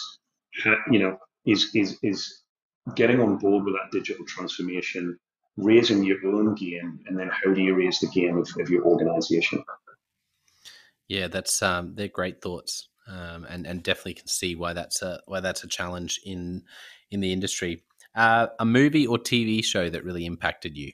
you 0.90 0.98
know 0.98 1.16
is 1.46 1.70
is 1.74 1.98
is 2.02 2.42
getting 2.94 3.20
on 3.20 3.38
board 3.38 3.64
with 3.64 3.74
that 3.74 3.90
digital 3.90 4.26
transformation, 4.26 5.18
raising 5.56 6.04
your 6.04 6.18
own 6.26 6.54
game, 6.54 7.00
and 7.06 7.18
then 7.18 7.30
how 7.30 7.54
do 7.54 7.62
you 7.62 7.74
raise 7.74 8.00
the 8.00 8.08
game 8.08 8.36
of, 8.36 8.48
of 8.60 8.68
your 8.68 8.84
organization? 8.84 9.64
Yeah, 11.08 11.28
that's 11.28 11.62
um, 11.62 11.94
they're 11.94 12.08
great 12.08 12.42
thoughts, 12.42 12.88
um, 13.06 13.46
and 13.48 13.66
and 13.66 13.82
definitely 13.82 14.14
can 14.14 14.28
see 14.28 14.54
why 14.56 14.72
that's 14.74 15.00
a 15.00 15.20
why 15.26 15.40
that's 15.40 15.64
a 15.64 15.68
challenge 15.68 16.20
in 16.24 16.64
in 17.10 17.20
the 17.20 17.32
industry. 17.32 17.82
Uh, 18.14 18.48
a 18.58 18.64
movie 18.64 19.06
or 19.06 19.18
TV 19.18 19.64
show 19.64 19.88
that 19.88 20.04
really 20.04 20.26
impacted 20.26 20.76
you? 20.76 20.92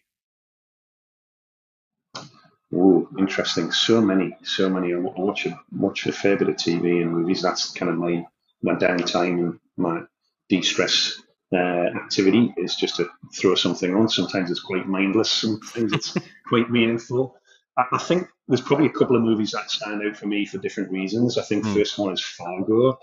Oh, 2.72 3.08
interesting. 3.18 3.72
So 3.72 4.00
many, 4.00 4.36
so 4.42 4.68
many. 4.68 4.92
I 4.92 4.98
watch 4.98 5.46
a, 5.46 5.58
watch 5.72 6.06
a 6.06 6.12
fair 6.12 6.36
bit 6.36 6.48
of 6.48 6.56
TV 6.56 7.02
and 7.02 7.12
movies. 7.12 7.42
That's 7.42 7.70
kind 7.70 7.90
of 7.90 7.98
my 7.98 8.24
my 8.62 8.74
downtime 8.74 9.38
and 9.38 9.60
my 9.76 10.00
de-stress 10.48 11.22
uh, 11.52 11.56
activity 11.56 12.52
is 12.56 12.74
just 12.76 12.96
to 12.96 13.08
throw 13.34 13.54
something 13.54 13.94
on. 13.94 14.08
Sometimes 14.08 14.50
it's 14.50 14.60
quite 14.60 14.86
mindless. 14.86 15.30
Sometimes 15.30 15.92
it's 15.92 16.16
quite 16.48 16.70
meaningful. 16.70 17.36
I, 17.76 17.84
I, 17.92 17.98
think 17.98 18.28
there's 18.48 18.60
probably 18.60 18.86
a 18.86 18.92
couple 18.92 19.16
of 19.16 19.22
movies 19.22 19.52
that 19.52 19.70
stand 19.70 20.02
out 20.02 20.16
for 20.16 20.26
me 20.26 20.44
for 20.44 20.58
different 20.58 20.90
reasons. 20.90 21.38
I 21.38 21.42
think 21.42 21.64
mm. 21.64 21.74
first 21.74 21.98
one 21.98 22.12
is 22.12 22.24
Fargo. 22.24 22.98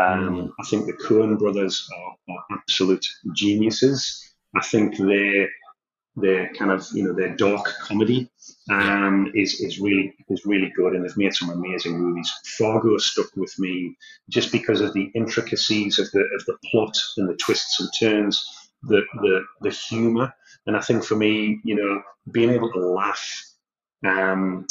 Um, 0.00 0.34
mm. 0.34 0.50
I 0.58 0.64
think 0.64 0.86
the 0.86 0.92
Coen 0.92 1.38
brothers 1.38 1.88
are, 1.96 2.34
are, 2.34 2.44
absolute 2.52 3.06
geniuses. 3.34 4.22
I 4.56 4.60
think 4.62 4.96
their 4.96 5.48
their 6.16 6.52
kind 6.54 6.70
of 6.70 6.86
you 6.92 7.04
know 7.04 7.14
their 7.14 7.36
dark 7.36 7.66
comedy 7.80 8.30
um, 8.70 9.30
is 9.34 9.60
is 9.60 9.78
really 9.78 10.14
is 10.28 10.44
really 10.44 10.72
good, 10.76 10.94
and 10.94 11.04
they've 11.04 11.16
made 11.16 11.34
some 11.34 11.50
amazing 11.50 11.98
movies. 11.98 12.30
Fargo 12.44 12.96
stuck 12.98 13.34
with 13.36 13.54
me 13.58 13.96
just 14.28 14.52
because 14.52 14.80
of 14.80 14.92
the 14.94 15.10
intricacies 15.14 15.98
of 15.98 16.10
the 16.12 16.20
of 16.36 16.44
the 16.46 16.56
plot 16.70 16.96
and 17.16 17.28
the 17.28 17.36
twists 17.36 17.80
and 17.80 17.88
turns, 17.98 18.44
the 18.82 19.02
the 19.22 19.44
the 19.60 19.70
humor, 19.70 20.32
and 20.66 20.76
I 20.76 20.80
think 20.80 21.04
for 21.04 21.16
me, 21.16 21.60
you 21.64 21.76
know, 21.76 22.02
being 22.32 22.50
able 22.50 22.72
to 22.72 22.80
laugh 22.80 23.44
um, 24.06 24.66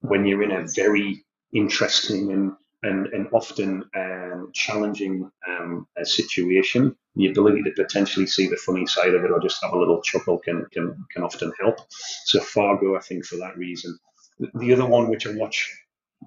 when 0.00 0.26
you're 0.26 0.42
in 0.42 0.52
a 0.52 0.66
very 0.74 1.24
interesting 1.52 2.32
and 2.32 2.52
and, 2.84 3.06
and 3.08 3.28
often 3.32 3.84
um, 3.96 4.50
challenging 4.52 5.30
um, 5.48 5.86
a 5.96 6.04
situation, 6.04 6.94
the 7.16 7.26
ability 7.26 7.62
to 7.62 7.70
potentially 7.72 8.26
see 8.26 8.46
the 8.46 8.56
funny 8.56 8.86
side 8.86 9.14
of 9.14 9.24
it 9.24 9.30
or 9.30 9.40
just 9.40 9.62
have 9.62 9.72
a 9.72 9.78
little 9.78 10.02
chuckle 10.02 10.38
can 10.38 10.66
can, 10.72 10.94
can 11.12 11.22
often 11.22 11.52
help. 11.60 11.78
So 12.26 12.40
Fargo, 12.40 12.96
I 12.96 13.00
think, 13.00 13.24
for 13.24 13.36
that 13.36 13.56
reason. 13.56 13.98
The 14.54 14.72
other 14.72 14.86
one 14.86 15.08
which 15.08 15.26
I 15.26 15.32
watch 15.34 15.70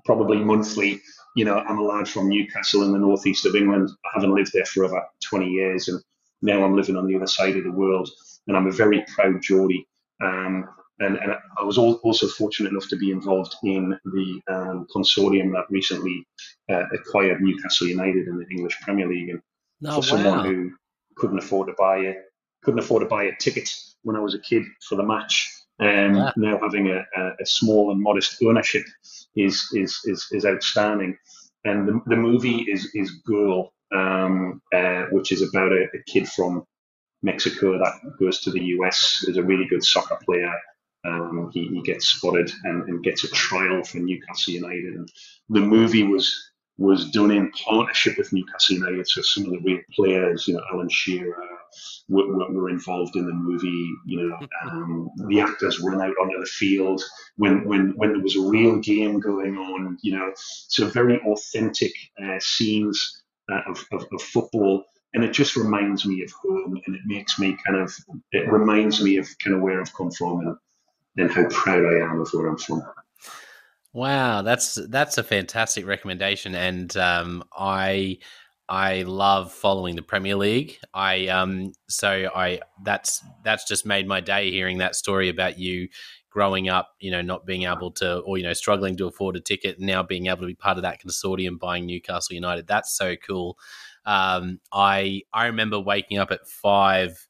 probably 0.05 0.37
monthly, 0.37 1.01
you 1.35 1.45
know, 1.45 1.59
I'm 1.59 1.77
a 1.77 1.83
lad 1.83 2.07
from 2.07 2.29
Newcastle 2.29 2.83
in 2.83 2.91
the 2.91 2.99
northeast 2.99 3.45
of 3.45 3.55
England. 3.55 3.89
I 4.05 4.09
haven't 4.15 4.35
lived 4.35 4.51
there 4.53 4.65
for 4.65 4.85
over 4.85 5.01
20 5.29 5.47
years, 5.47 5.87
and 5.87 6.01
now 6.41 6.63
I'm 6.63 6.75
living 6.75 6.95
on 6.95 7.05
the 7.05 7.15
other 7.15 7.27
side 7.27 7.55
of 7.55 7.63
the 7.63 7.71
world, 7.71 8.09
and 8.47 8.57
I'm 8.57 8.67
a 8.67 8.71
very 8.71 9.05
proud 9.15 9.41
Geordie. 9.41 9.87
Um, 10.23 10.67
and, 10.99 11.17
and 11.17 11.33
I 11.59 11.63
was 11.63 11.77
also 11.77 12.27
fortunate 12.27 12.71
enough 12.71 12.87
to 12.89 12.95
be 12.95 13.11
involved 13.11 13.55
in 13.63 13.97
the 14.05 14.41
um, 14.47 14.87
consortium 14.95 15.51
that 15.53 15.65
recently 15.69 16.25
uh, 16.69 16.83
acquired 16.93 17.41
Newcastle 17.41 17.87
United 17.87 18.27
in 18.27 18.37
the 18.37 18.47
English 18.49 18.79
Premier 18.81 19.07
League. 19.07 19.29
And 19.29 19.41
oh, 19.85 19.97
for 19.97 20.01
someone 20.01 20.45
who 20.45 20.71
couldn't 21.15 21.37
afford 21.37 21.67
to 21.67 21.73
buy 21.77 21.97
a 21.97 22.13
couldn't 22.63 22.79
afford 22.79 23.01
to 23.01 23.07
buy 23.07 23.23
a 23.23 23.35
ticket 23.39 23.69
when 24.03 24.15
I 24.15 24.19
was 24.19 24.33
a 24.33 24.39
kid 24.39 24.63
for 24.89 24.95
the 24.95 25.03
match, 25.03 25.49
um, 25.79 26.31
now 26.35 26.59
having 26.59 26.87
a, 26.89 27.05
a, 27.15 27.31
a, 27.41 27.45
small 27.45 27.91
and 27.91 28.01
modest 28.01 28.41
ownership 28.43 28.83
is 29.35 29.69
is 29.73 29.99
is, 30.05 30.27
is 30.31 30.45
outstanding. 30.45 31.17
And 31.63 31.87
the, 31.87 32.01
the 32.07 32.15
movie 32.15 32.65
is 32.69 32.89
is 32.95 33.11
Goal, 33.27 33.71
um, 33.93 34.61
uh, 34.73 35.03
which 35.11 35.31
is 35.31 35.43
about 35.43 35.71
a, 35.71 35.83
a 35.83 36.03
kid 36.07 36.27
from 36.27 36.65
Mexico 37.21 37.77
that 37.77 37.93
goes 38.19 38.41
to 38.41 38.51
the 38.51 38.63
US, 38.77 39.23
is 39.27 39.37
a 39.37 39.43
really 39.43 39.67
good 39.67 39.83
soccer 39.83 40.17
player, 40.25 40.53
um, 41.05 41.49
he, 41.53 41.67
he, 41.67 41.81
gets 41.81 42.07
spotted 42.07 42.51
and, 42.63 42.83
and, 42.83 43.03
gets 43.03 43.23
a 43.23 43.29
trial 43.29 43.83
for 43.83 43.97
Newcastle 43.97 44.53
United. 44.53 44.95
And 44.95 45.09
the 45.49 45.61
movie 45.61 46.03
was 46.03 46.51
was 46.79 47.09
done 47.09 47.31
in 47.31 47.51
partnership 47.51 48.17
with 48.17 48.31
Newcastle 48.31 48.75
United. 48.75 49.07
So 49.07 49.21
some 49.21 49.45
of 49.45 49.51
the 49.51 49.59
real 49.59 49.79
players, 49.95 50.47
you 50.47 50.53
know, 50.53 50.61
Alan 50.71 50.89
Shearer, 50.89 51.35
were, 52.07 52.27
were, 52.51 52.69
involved 52.69 53.15
in 53.15 53.25
the 53.25 53.33
movie. 53.33 53.89
You 54.05 54.29
know, 54.29 54.39
um, 54.69 55.09
the 55.27 55.41
actors 55.41 55.79
run 55.79 56.01
out 56.01 56.15
onto 56.21 56.39
the 56.39 56.45
field 56.45 57.03
when 57.37 57.65
when 57.65 57.93
when 57.95 58.13
there 58.13 58.21
was 58.21 58.35
a 58.35 58.41
real 58.41 58.77
game 58.77 59.19
going 59.19 59.57
on. 59.57 59.97
You 60.01 60.17
know, 60.17 60.31
so 60.35 60.87
very 60.87 61.19
authentic 61.21 61.91
uh, 62.23 62.39
scenes 62.39 63.23
uh, 63.51 63.61
of, 63.67 63.85
of, 63.91 64.05
of 64.11 64.21
football 64.21 64.83
and 65.13 65.23
it 65.23 65.31
just 65.31 65.55
reminds 65.55 66.05
me 66.05 66.21
of 66.21 66.31
home 66.31 66.79
and 66.85 66.95
it 66.95 67.01
makes 67.05 67.39
me 67.39 67.57
kind 67.65 67.79
of 67.79 67.95
it 68.31 68.51
reminds 68.51 69.01
me 69.01 69.17
of 69.17 69.27
kind 69.43 69.55
of 69.55 69.61
where 69.61 69.79
I've 69.79 69.93
come 69.93 70.11
from 70.11 70.41
and 70.41 70.57
and 71.17 71.31
how 71.31 71.47
proud 71.49 71.85
I 71.85 71.99
am 72.09 72.21
of 72.21 72.29
where 72.31 72.47
I'm 72.47 72.57
from. 72.57 72.83
Wow, 73.93 74.43
that's 74.43 74.75
that's 74.89 75.17
a 75.17 75.23
fantastic 75.23 75.85
recommendation, 75.85 76.53
and 76.55 76.95
um, 76.97 77.43
I 77.57 78.19
I 78.69 79.03
love 79.03 79.51
following 79.51 79.95
the 79.95 80.01
Premier 80.01 80.35
League. 80.35 80.77
I 80.93 81.27
um 81.27 81.73
so 81.87 82.29
I 82.35 82.59
that's 82.83 83.23
that's 83.43 83.65
just 83.67 83.85
made 83.85 84.07
my 84.07 84.19
day 84.19 84.51
hearing 84.51 84.79
that 84.79 84.95
story 84.95 85.29
about 85.29 85.57
you 85.57 85.87
growing 86.29 86.69
up, 86.69 86.89
you 86.99 87.09
know, 87.09 87.21
not 87.21 87.45
being 87.45 87.63
able 87.63 87.91
to 87.91 88.17
or 88.19 88.37
you 88.37 88.43
know 88.43 88.53
struggling 88.53 88.97
to 88.97 89.07
afford 89.07 89.37
a 89.37 89.39
ticket, 89.39 89.79
now 89.79 90.03
being 90.03 90.27
able 90.27 90.41
to 90.41 90.47
be 90.47 90.55
part 90.55 90.77
of 90.77 90.83
that 90.83 91.01
consortium 91.01 91.57
buying 91.57 91.85
Newcastle 91.85 92.35
United. 92.35 92.67
That's 92.67 92.95
so 92.95 93.15
cool. 93.15 93.57
Um, 94.05 94.59
I 94.71 95.23
I 95.33 95.47
remember 95.47 95.79
waking 95.79 96.17
up 96.17 96.31
at 96.31 96.47
five 96.47 97.27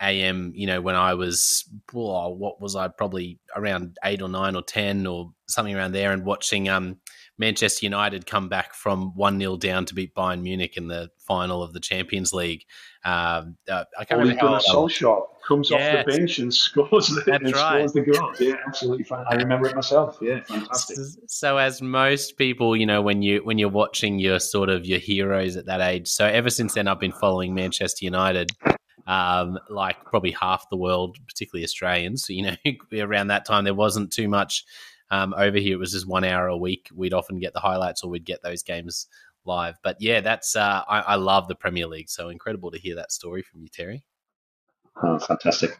a.m. 0.00 0.52
You 0.54 0.66
know, 0.66 0.80
when 0.80 0.94
I 0.94 1.14
was 1.14 1.68
oh, 1.94 2.30
what 2.30 2.60
was 2.60 2.76
I 2.76 2.88
probably 2.88 3.38
around 3.54 3.98
eight 4.04 4.22
or 4.22 4.28
nine 4.28 4.56
or 4.56 4.62
ten 4.62 5.06
or 5.06 5.32
something 5.46 5.74
around 5.74 5.92
there, 5.92 6.12
and 6.12 6.24
watching 6.24 6.68
um, 6.68 6.98
Manchester 7.38 7.86
United 7.86 8.26
come 8.26 8.48
back 8.48 8.74
from 8.74 9.14
one 9.14 9.38
0 9.38 9.56
down 9.56 9.84
to 9.86 9.94
beat 9.94 10.14
Bayern 10.14 10.42
Munich 10.42 10.76
in 10.76 10.88
the 10.88 11.10
final 11.18 11.62
of 11.62 11.72
the 11.72 11.80
Champions 11.80 12.32
League. 12.32 12.64
Um, 13.04 13.56
uh, 13.68 13.84
I 13.98 14.04
can't 14.04 14.20
remember 14.20 14.46
how 14.46 14.58
Solskjaer 14.58 15.22
comes 15.46 15.70
off 15.70 15.80
the 15.80 16.04
bench 16.06 16.38
and 16.38 16.52
scores 16.52 17.08
the, 17.08 17.32
and 17.32 17.44
right. 17.54 17.88
scores 17.88 17.92
the 17.92 18.00
goal. 18.02 18.32
Yeah, 18.40 18.56
absolutely 18.66 19.04
fine. 19.04 19.24
I 19.28 19.34
remember 19.36 19.68
it 19.68 19.76
myself. 19.76 20.18
Yeah, 20.20 20.40
fantastic. 20.44 20.96
So, 21.28 21.58
as 21.58 21.82
most 21.82 22.36
people, 22.36 22.76
you 22.76 22.86
know, 22.86 23.02
when 23.02 23.22
you 23.22 23.44
when 23.44 23.58
you're 23.58 23.68
watching 23.68 24.18
your 24.18 24.40
sort 24.40 24.70
of 24.70 24.86
your 24.86 24.98
heroes 24.98 25.56
at 25.56 25.66
that 25.66 25.80
age. 25.80 26.08
So 26.08 26.26
ever 26.26 26.50
since 26.50 26.74
then, 26.74 26.88
I've 26.88 27.00
been 27.00 27.12
following 27.12 27.54
Manchester 27.54 28.04
United 28.04 28.50
um, 29.06 29.58
like 29.68 30.04
probably 30.04 30.32
half 30.32 30.68
the 30.68 30.76
world, 30.76 31.18
particularly 31.26 31.64
Australians. 31.64 32.28
You 32.28 32.42
know, 32.42 32.56
around 33.04 33.28
that 33.28 33.44
time 33.44 33.64
there 33.64 33.74
wasn't 33.74 34.12
too 34.12 34.28
much 34.28 34.64
um, 35.10 35.34
over 35.36 35.58
here. 35.58 35.74
It 35.74 35.80
was 35.80 35.92
just 35.92 36.06
one 36.06 36.24
hour 36.24 36.46
a 36.48 36.56
week. 36.56 36.88
We'd 36.94 37.14
often 37.14 37.38
get 37.38 37.52
the 37.52 37.60
highlights 37.60 38.02
or 38.02 38.10
we'd 38.10 38.24
get 38.24 38.42
those 38.42 38.62
games 38.62 39.06
live. 39.44 39.76
But 39.82 39.96
yeah, 40.00 40.20
that's 40.20 40.56
uh, 40.56 40.82
I, 40.88 41.00
I, 41.00 41.14
love 41.14 41.48
the 41.48 41.54
Premier 41.54 41.86
League. 41.86 42.10
So 42.10 42.28
incredible 42.28 42.70
to 42.72 42.78
hear 42.78 42.96
that 42.96 43.12
story 43.12 43.42
from 43.42 43.62
you, 43.62 43.68
Terry. 43.68 44.04
Oh, 45.02 45.18
fantastic. 45.18 45.78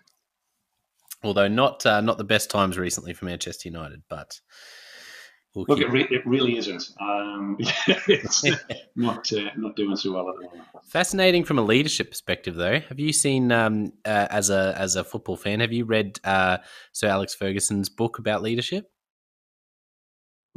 Although 1.22 1.48
not 1.48 1.84
uh, 1.84 2.00
not 2.00 2.18
the 2.18 2.24
best 2.24 2.50
times 2.50 2.78
recently 2.78 3.12
for 3.12 3.24
Manchester 3.24 3.68
United, 3.68 4.02
but 4.08 4.40
We'll 5.56 5.64
Look, 5.68 5.80
it, 5.80 5.90
re- 5.90 6.06
it, 6.10 6.26
really 6.26 6.58
isn't. 6.58 6.90
Um, 7.00 7.56
it's 7.88 8.44
not 8.96 9.32
uh, 9.32 9.48
not 9.56 9.74
doing 9.74 9.96
so 9.96 10.12
well 10.12 10.28
at 10.28 10.36
the 10.36 10.42
moment. 10.42 10.64
Fascinating 10.84 11.44
from 11.44 11.58
a 11.58 11.62
leadership 11.62 12.10
perspective, 12.10 12.56
though. 12.56 12.78
Have 12.78 13.00
you 13.00 13.10
seen 13.10 13.50
um, 13.50 13.94
uh, 14.04 14.26
as 14.28 14.50
a 14.50 14.74
as 14.76 14.96
a 14.96 15.04
football 15.04 15.38
fan? 15.38 15.60
Have 15.60 15.72
you 15.72 15.86
read 15.86 16.20
uh, 16.24 16.58
Sir 16.92 17.08
Alex 17.08 17.34
Ferguson's 17.34 17.88
book 17.88 18.18
about 18.18 18.42
leadership? 18.42 18.90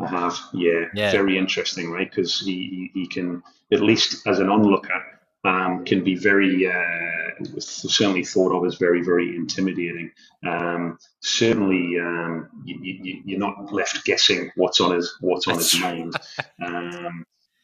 I 0.01 0.07
have, 0.07 0.37
yeah. 0.53 0.85
yeah. 0.93 1.11
Very 1.11 1.37
interesting, 1.37 1.91
right? 1.91 2.09
Because 2.09 2.39
he, 2.41 2.89
he, 2.93 3.01
he 3.01 3.07
can, 3.07 3.43
at 3.71 3.81
least 3.81 4.25
as 4.27 4.39
an 4.39 4.49
onlooker, 4.49 5.01
um, 5.43 5.85
can 5.85 6.03
be 6.03 6.15
very 6.15 6.67
uh, 6.67 7.43
certainly 7.59 8.23
thought 8.23 8.55
of 8.55 8.65
as 8.65 8.75
very 8.75 9.03
very 9.03 9.35
intimidating. 9.35 10.11
Um, 10.45 10.97
certainly, 11.21 11.99
um, 11.99 12.49
you, 12.65 13.35
are 13.35 13.39
not 13.39 13.71
left 13.71 14.03
guessing 14.05 14.51
what's 14.55 14.81
on 14.81 14.95
his 14.95 15.15
what's 15.21 15.47
on 15.47 15.55
his 15.55 15.79
mind. 15.79 16.13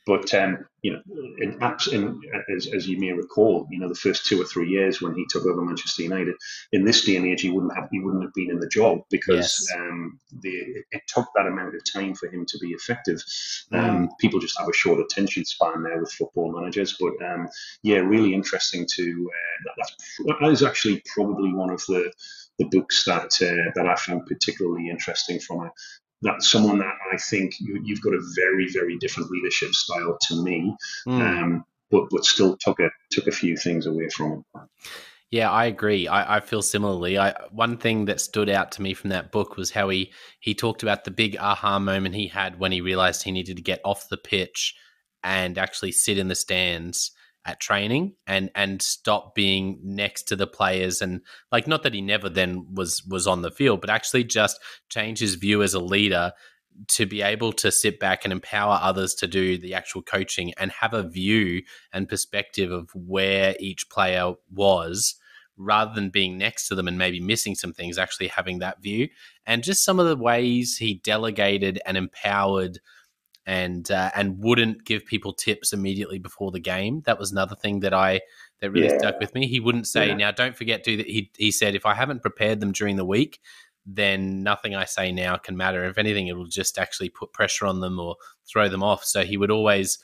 But 0.05 0.33
um, 0.33 0.65
you 0.83 0.93
know, 0.93 1.01
in, 1.39 1.57
in, 1.91 2.21
as, 2.55 2.67
as 2.67 2.87
you 2.87 2.99
may 2.99 3.11
recall, 3.11 3.67
you 3.71 3.79
know, 3.79 3.89
the 3.89 3.95
first 3.95 4.27
two 4.27 4.39
or 4.39 4.45
three 4.45 4.69
years 4.69 5.01
when 5.01 5.15
he 5.15 5.25
took 5.29 5.45
over 5.45 5.61
Manchester 5.63 6.03
United, 6.03 6.35
in 6.71 6.85
this 6.85 7.03
day 7.03 7.15
and 7.15 7.25
age, 7.25 7.41
he 7.41 7.49
wouldn't 7.49 7.75
have 7.75 7.89
he 7.91 7.99
wouldn't 7.99 8.23
have 8.23 8.33
been 8.33 8.51
in 8.51 8.59
the 8.59 8.67
job 8.67 8.99
because 9.09 9.67
yes. 9.67 9.79
um, 9.79 10.19
the, 10.41 10.83
it 10.91 11.01
took 11.07 11.27
that 11.35 11.47
amount 11.47 11.73
of 11.75 11.81
time 11.91 12.13
for 12.13 12.29
him 12.29 12.45
to 12.45 12.57
be 12.59 12.69
effective. 12.69 13.17
Mm. 13.73 13.83
Um, 13.83 14.09
people 14.19 14.39
just 14.39 14.59
have 14.59 14.69
a 14.69 14.73
short 14.73 14.99
attention 14.99 15.43
span 15.43 15.81
now 15.83 15.99
with 15.99 16.11
football 16.11 16.51
managers. 16.51 16.95
But 16.99 17.13
um, 17.25 17.47
yeah, 17.81 17.97
really 17.97 18.35
interesting 18.35 18.85
to 18.95 19.31
uh, 19.33 19.73
that, 19.77 20.37
that 20.39 20.51
is 20.51 20.61
actually 20.61 21.01
probably 21.15 21.51
one 21.51 21.71
of 21.71 21.83
the 21.87 22.11
the 22.59 22.65
books 22.65 23.03
that 23.05 23.41
uh, 23.41 23.71
that 23.75 23.87
I 23.87 23.95
found 23.95 24.27
particularly 24.27 24.89
interesting 24.89 25.39
from 25.39 25.61
a 25.61 25.71
that's 26.21 26.49
someone 26.49 26.79
that 26.79 26.93
I 27.13 27.17
think 27.17 27.53
you, 27.59 27.81
have 27.89 28.01
got 28.01 28.13
a 28.13 28.21
very, 28.35 28.71
very 28.71 28.97
different 28.97 29.29
leadership 29.29 29.73
style 29.73 30.17
to 30.29 30.43
me, 30.43 30.75
mm. 31.07 31.21
um, 31.21 31.65
but 31.91 32.05
but 32.09 32.25
still 32.25 32.57
took 32.57 32.79
a 32.79 32.89
took 33.11 33.27
a 33.27 33.31
few 33.31 33.57
things 33.57 33.85
away 33.85 34.09
from 34.09 34.31
him. 34.31 34.45
Yeah, 35.31 35.51
I 35.51 35.65
agree. 35.65 36.07
I, 36.07 36.37
I 36.37 36.39
feel 36.39 36.61
similarly. 36.61 37.17
I, 37.17 37.33
one 37.51 37.77
thing 37.77 38.05
that 38.05 38.21
stood 38.21 38.47
out 38.47 38.71
to 38.73 38.81
me 38.81 38.93
from 38.93 39.09
that 39.09 39.31
book 39.31 39.57
was 39.57 39.71
how 39.71 39.89
he 39.89 40.13
he 40.39 40.53
talked 40.53 40.83
about 40.83 41.03
the 41.03 41.11
big 41.11 41.35
aha 41.37 41.79
moment 41.79 42.15
he 42.15 42.27
had 42.27 42.59
when 42.59 42.71
he 42.71 42.81
realized 42.81 43.23
he 43.23 43.31
needed 43.31 43.57
to 43.57 43.63
get 43.63 43.81
off 43.83 44.09
the 44.09 44.17
pitch 44.17 44.75
and 45.23 45.57
actually 45.57 45.91
sit 45.91 46.17
in 46.17 46.27
the 46.27 46.35
stands 46.35 47.11
at 47.45 47.59
training 47.59 48.13
and 48.25 48.49
and 48.55 48.81
stop 48.81 49.35
being 49.35 49.79
next 49.83 50.23
to 50.23 50.35
the 50.35 50.47
players 50.47 51.01
and 51.01 51.21
like 51.51 51.67
not 51.67 51.83
that 51.83 51.93
he 51.93 52.01
never 52.01 52.27
then 52.27 52.65
was 52.73 53.03
was 53.05 53.27
on 53.27 53.41
the 53.41 53.51
field 53.51 53.81
but 53.81 53.89
actually 53.89 54.23
just 54.23 54.59
change 54.89 55.19
his 55.19 55.35
view 55.35 55.61
as 55.61 55.73
a 55.73 55.79
leader 55.79 56.31
to 56.87 57.05
be 57.05 57.21
able 57.21 57.53
to 57.53 57.71
sit 57.71 57.99
back 57.99 58.23
and 58.23 58.33
empower 58.33 58.79
others 58.81 59.13
to 59.13 59.27
do 59.27 59.57
the 59.57 59.73
actual 59.73 60.01
coaching 60.01 60.53
and 60.57 60.71
have 60.71 60.93
a 60.93 61.07
view 61.07 61.61
and 61.93 62.09
perspective 62.09 62.71
of 62.71 62.89
where 62.93 63.55
each 63.59 63.89
player 63.89 64.33
was 64.51 65.15
rather 65.57 65.93
than 65.93 66.09
being 66.09 66.37
next 66.37 66.67
to 66.67 66.75
them 66.75 66.87
and 66.87 66.97
maybe 66.97 67.19
missing 67.19 67.55
some 67.55 67.73
things 67.73 67.97
actually 67.97 68.27
having 68.27 68.59
that 68.59 68.81
view. 68.81 69.07
And 69.45 69.63
just 69.63 69.85
some 69.85 69.99
of 69.99 70.07
the 70.07 70.17
ways 70.17 70.77
he 70.77 70.95
delegated 70.95 71.79
and 71.85 71.95
empowered 71.95 72.79
and 73.45 73.89
uh, 73.91 74.11
and 74.15 74.39
wouldn't 74.39 74.85
give 74.85 75.05
people 75.05 75.33
tips 75.33 75.73
immediately 75.73 76.19
before 76.19 76.51
the 76.51 76.59
game. 76.59 77.01
That 77.05 77.19
was 77.19 77.31
another 77.31 77.55
thing 77.55 77.81
that 77.81 77.93
I 77.93 78.21
that 78.59 78.71
really 78.71 78.87
yeah. 78.87 78.97
stuck 78.97 79.19
with 79.19 79.33
me. 79.35 79.47
He 79.47 79.59
wouldn't 79.59 79.87
say, 79.87 80.07
yeah. 80.07 80.15
"Now, 80.15 80.31
don't 80.31 80.55
forget 80.55 80.83
to." 80.85 80.97
He 80.97 81.31
he 81.37 81.51
said, 81.51 81.75
"If 81.75 81.85
I 81.85 81.93
haven't 81.93 82.21
prepared 82.21 82.59
them 82.59 82.71
during 82.71 82.95
the 82.95 83.05
week, 83.05 83.39
then 83.85 84.41
nothing 84.41 84.75
I 84.75 84.85
say 84.85 85.11
now 85.11 85.37
can 85.37 85.55
matter. 85.55 85.85
If 85.85 85.97
anything, 85.97 86.27
it 86.27 86.35
will 86.35 86.47
just 86.47 86.79
actually 86.79 87.09
put 87.09 87.33
pressure 87.33 87.67
on 87.67 87.81
them 87.81 87.99
or 87.99 88.15
throw 88.47 88.67
them 88.67 88.83
off." 88.83 89.05
So 89.05 89.23
he 89.23 89.37
would 89.37 89.51
always 89.51 89.99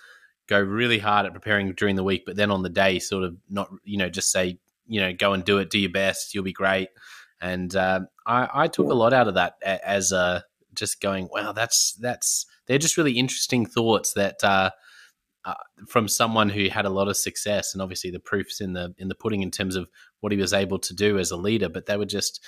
go 0.48 0.60
really 0.60 1.00
hard 1.00 1.26
at 1.26 1.34
preparing 1.34 1.72
during 1.74 1.96
the 1.96 2.04
week, 2.04 2.24
but 2.26 2.36
then 2.36 2.52
on 2.52 2.62
the 2.62 2.70
day, 2.70 3.00
sort 3.00 3.24
of 3.24 3.38
not, 3.50 3.70
you 3.86 3.98
know, 3.98 4.10
just 4.10 4.32
say, 4.32 4.60
you 4.86 5.00
know, 5.00 5.14
go 5.14 5.32
and 5.34 5.46
do 5.46 5.60
it, 5.60 5.70
do 5.70 5.80
your 5.80 5.92
best, 5.92 6.34
you'll 6.34 6.44
be 6.44 6.52
great. 6.52 6.90
And 7.40 7.74
uh, 7.76 8.02
I, 8.26 8.50
I 8.54 8.68
took 8.68 8.88
a 8.90 8.94
lot 8.94 9.14
out 9.14 9.30
of 9.30 9.36
that 9.36 9.54
as 9.64 10.12
a 10.12 10.44
just 10.74 11.02
going, 11.02 11.30
wow, 11.32 11.54
that's 11.54 11.94
that's 12.02 12.46
they're 12.72 12.78
just 12.78 12.96
really 12.96 13.20
interesting 13.20 13.66
thoughts 13.66 14.14
that 14.14 14.42
uh, 14.46 14.70
uh, 15.44 15.56
from 15.90 16.08
someone 16.08 16.48
who 16.48 16.70
had 16.70 16.86
a 16.86 16.90
lot 16.90 17.10
of 17.10 17.18
success, 17.18 17.74
and 17.74 17.82
obviously 17.82 18.12
the 18.12 18.20
proofs 18.20 18.62
in 18.62 18.72
the 18.72 18.96
in 18.98 19.10
the 19.10 19.16
pudding 19.16 19.42
in 19.42 19.52
terms 19.52 19.76
of 19.76 19.90
what 20.22 20.32
he 20.32 20.38
was 20.38 20.54
able 20.54 20.80
to 20.80 20.94
do 20.94 21.20
as 21.20 21.32
a 21.32 21.36
leader. 21.36 21.68
But 21.68 21.86
they 21.86 21.98
were 21.98 22.06
just, 22.06 22.42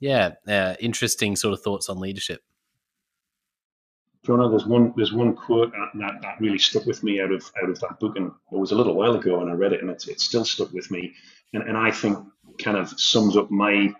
yeah, 0.00 0.32
uh, 0.46 0.74
interesting 0.80 1.34
sort 1.34 1.54
of 1.54 1.62
thoughts 1.62 1.88
on 1.88 1.98
leadership. 1.98 2.42
Jonno, 4.26 4.50
there's 4.50 4.66
one 4.66 4.92
there's 4.96 5.14
one 5.14 5.34
quote 5.34 5.72
that, 5.72 6.20
that 6.20 6.40
really 6.40 6.58
stuck 6.58 6.84
with 6.84 7.02
me 7.02 7.22
out 7.22 7.32
of 7.32 7.50
out 7.62 7.70
of 7.70 7.80
that 7.80 7.98
book, 8.00 8.16
and 8.16 8.26
it 8.52 8.58
was 8.58 8.72
a 8.72 8.76
little 8.76 8.94
while 8.94 9.14
ago, 9.14 9.40
and 9.40 9.48
I 9.48 9.54
read 9.54 9.72
it, 9.72 9.80
and 9.80 9.88
it's 9.88 10.08
it's 10.08 10.24
still 10.24 10.44
stuck 10.44 10.74
with 10.74 10.90
me, 10.90 11.14
and 11.54 11.62
and 11.62 11.78
I 11.78 11.90
think 11.90 12.18
kind 12.62 12.76
of 12.76 12.92
sums 13.00 13.34
up 13.34 13.50
my 13.50 13.94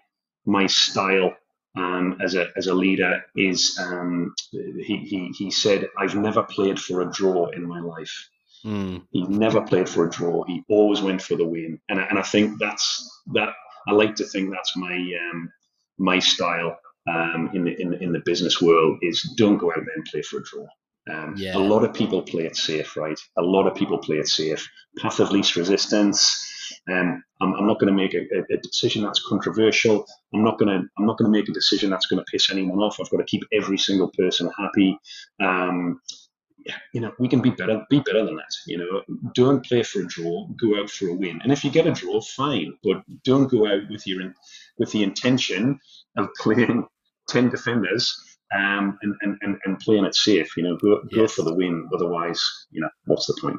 my 0.44 0.66
style 0.66 1.34
um, 1.76 2.18
as 2.22 2.34
a 2.34 2.48
as 2.56 2.66
a 2.66 2.74
leader 2.74 3.22
is 3.36 3.78
um, 3.80 4.34
he, 4.52 4.98
he 4.98 5.32
he 5.36 5.50
said 5.50 5.88
I've 5.98 6.14
never 6.14 6.42
played 6.42 6.78
for 6.78 7.02
a 7.02 7.10
draw 7.10 7.48
in 7.48 7.66
my 7.66 7.80
life. 7.80 8.28
Mm. 8.64 9.02
He 9.10 9.22
never 9.24 9.60
played 9.60 9.88
for 9.88 10.06
a 10.06 10.10
draw. 10.10 10.44
He 10.44 10.62
always 10.68 11.02
went 11.02 11.20
for 11.20 11.36
the 11.36 11.46
win, 11.46 11.80
and 11.88 11.98
and 11.98 12.18
I 12.18 12.22
think 12.22 12.58
that's 12.58 13.22
that. 13.34 13.50
I 13.86 13.92
like 13.92 14.14
to 14.16 14.24
think 14.24 14.50
that's 14.50 14.76
my 14.76 14.94
um, 14.94 15.52
my 15.98 16.18
style 16.18 16.78
um, 17.08 17.50
in 17.54 17.64
the 17.64 17.80
in, 17.80 17.94
in 17.94 18.12
the 18.12 18.22
business 18.24 18.62
world 18.62 18.98
is 19.02 19.22
don't 19.36 19.58
go 19.58 19.70
out 19.70 19.84
there 19.84 19.94
and 19.94 20.04
play 20.04 20.22
for 20.22 20.38
a 20.38 20.42
draw. 20.42 20.66
Um, 21.10 21.34
yeah. 21.36 21.56
A 21.56 21.58
lot 21.58 21.84
of 21.84 21.92
people 21.92 22.22
play 22.22 22.44
it 22.44 22.56
safe, 22.56 22.96
right? 22.96 23.18
A 23.36 23.42
lot 23.42 23.66
of 23.66 23.74
people 23.74 23.98
play 23.98 24.16
it 24.16 24.28
safe. 24.28 24.66
Path 24.98 25.20
of 25.20 25.30
least 25.30 25.56
resistance. 25.56 26.50
Um, 26.90 27.22
I'm, 27.40 27.54
I'm, 27.54 27.66
not 27.66 27.78
going 27.78 27.94
to 27.94 28.02
make 28.02 28.14
a, 28.14 28.26
a, 28.52 28.56
decision 28.58 29.02
that's 29.02 29.24
controversial. 29.26 30.06
I'm 30.32 30.44
not 30.44 30.58
going 30.58 30.68
to 30.68 30.86
I'm 30.98 31.06
not 31.06 31.18
going 31.18 31.30
to 31.30 31.38
make 31.38 31.48
a 31.48 31.52
decision 31.52 31.90
that's 31.90 32.06
going 32.06 32.18
to 32.18 32.30
piss 32.30 32.50
anyone 32.50 32.78
off. 32.78 32.98
I've 33.00 33.10
got 33.10 33.18
to 33.18 33.24
keep 33.24 33.42
every 33.52 33.78
single 33.78 34.10
person 34.16 34.50
happy. 34.58 34.98
Um, 35.40 36.00
you 36.92 37.00
know, 37.00 37.12
we 37.18 37.28
can 37.28 37.42
be 37.42 37.50
better, 37.50 37.84
be 37.90 38.00
better 38.00 38.24
than 38.24 38.36
that. 38.36 38.54
You 38.66 38.78
know, 38.78 39.02
don't 39.34 39.64
play 39.64 39.82
for 39.82 40.00
a 40.00 40.06
draw, 40.06 40.46
go 40.60 40.80
out 40.80 40.90
for 40.90 41.08
a 41.08 41.14
win. 41.14 41.40
And 41.42 41.52
if 41.52 41.64
you 41.64 41.70
get 41.70 41.86
a 41.86 41.92
draw, 41.92 42.20
fine, 42.20 42.74
but 42.82 43.02
don't 43.22 43.48
go 43.48 43.66
out 43.66 43.88
with 43.90 44.06
your 44.06 44.34
with 44.78 44.90
the 44.92 45.02
intention 45.02 45.78
of 46.16 46.28
playing 46.38 46.86
ten 47.28 47.50
defenders 47.50 48.18
um, 48.54 48.98
and, 49.02 49.14
and, 49.22 49.38
and, 49.42 49.58
and 49.64 49.78
playing 49.80 50.04
it 50.04 50.14
safe. 50.14 50.56
You 50.56 50.64
know, 50.64 50.76
go, 50.76 51.02
yes. 51.10 51.16
go 51.16 51.26
for 51.26 51.42
the 51.42 51.54
win. 51.54 51.88
Otherwise, 51.92 52.42
you 52.70 52.80
know, 52.80 52.90
what's 53.04 53.26
the 53.26 53.36
point? 53.40 53.58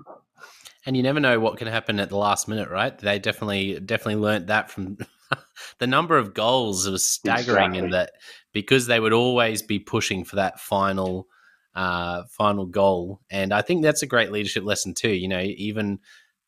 And 0.86 0.96
you 0.96 1.04
never 1.04 1.20
know 1.20 1.40
what 1.40 1.58
can 1.58 1.68
happen 1.68 2.00
at 2.00 2.10
the 2.10 2.18
last 2.18 2.48
minute, 2.48 2.70
right? 2.70 2.98
They 2.98 3.18
definitely 3.20 3.80
definitely 3.80 4.22
learnt 4.22 4.48
that 4.48 4.70
from 4.70 4.98
the 5.80 5.88
number 5.88 6.18
of 6.18 6.34
goals 6.34 6.88
was 6.88 7.08
staggering 7.08 7.76
exactly. 7.76 7.80
in 7.80 7.90
that 7.92 8.12
because 8.54 8.86
they 8.86 9.00
would 9.00 9.14
always 9.14 9.62
be 9.62 9.80
pushing 9.80 10.24
for 10.24 10.38
that 10.38 10.60
final 10.60 11.28
uh, 11.76 12.24
final 12.30 12.66
goal. 12.66 13.22
And 13.30 13.54
I 13.54 13.62
think 13.62 13.84
that's 13.84 14.04
a 14.04 14.08
great 14.08 14.32
leadership 14.32 14.64
lesson 14.64 14.94
too. 14.94 15.10
You 15.10 15.28
know, 15.28 15.42
even 15.42 16.00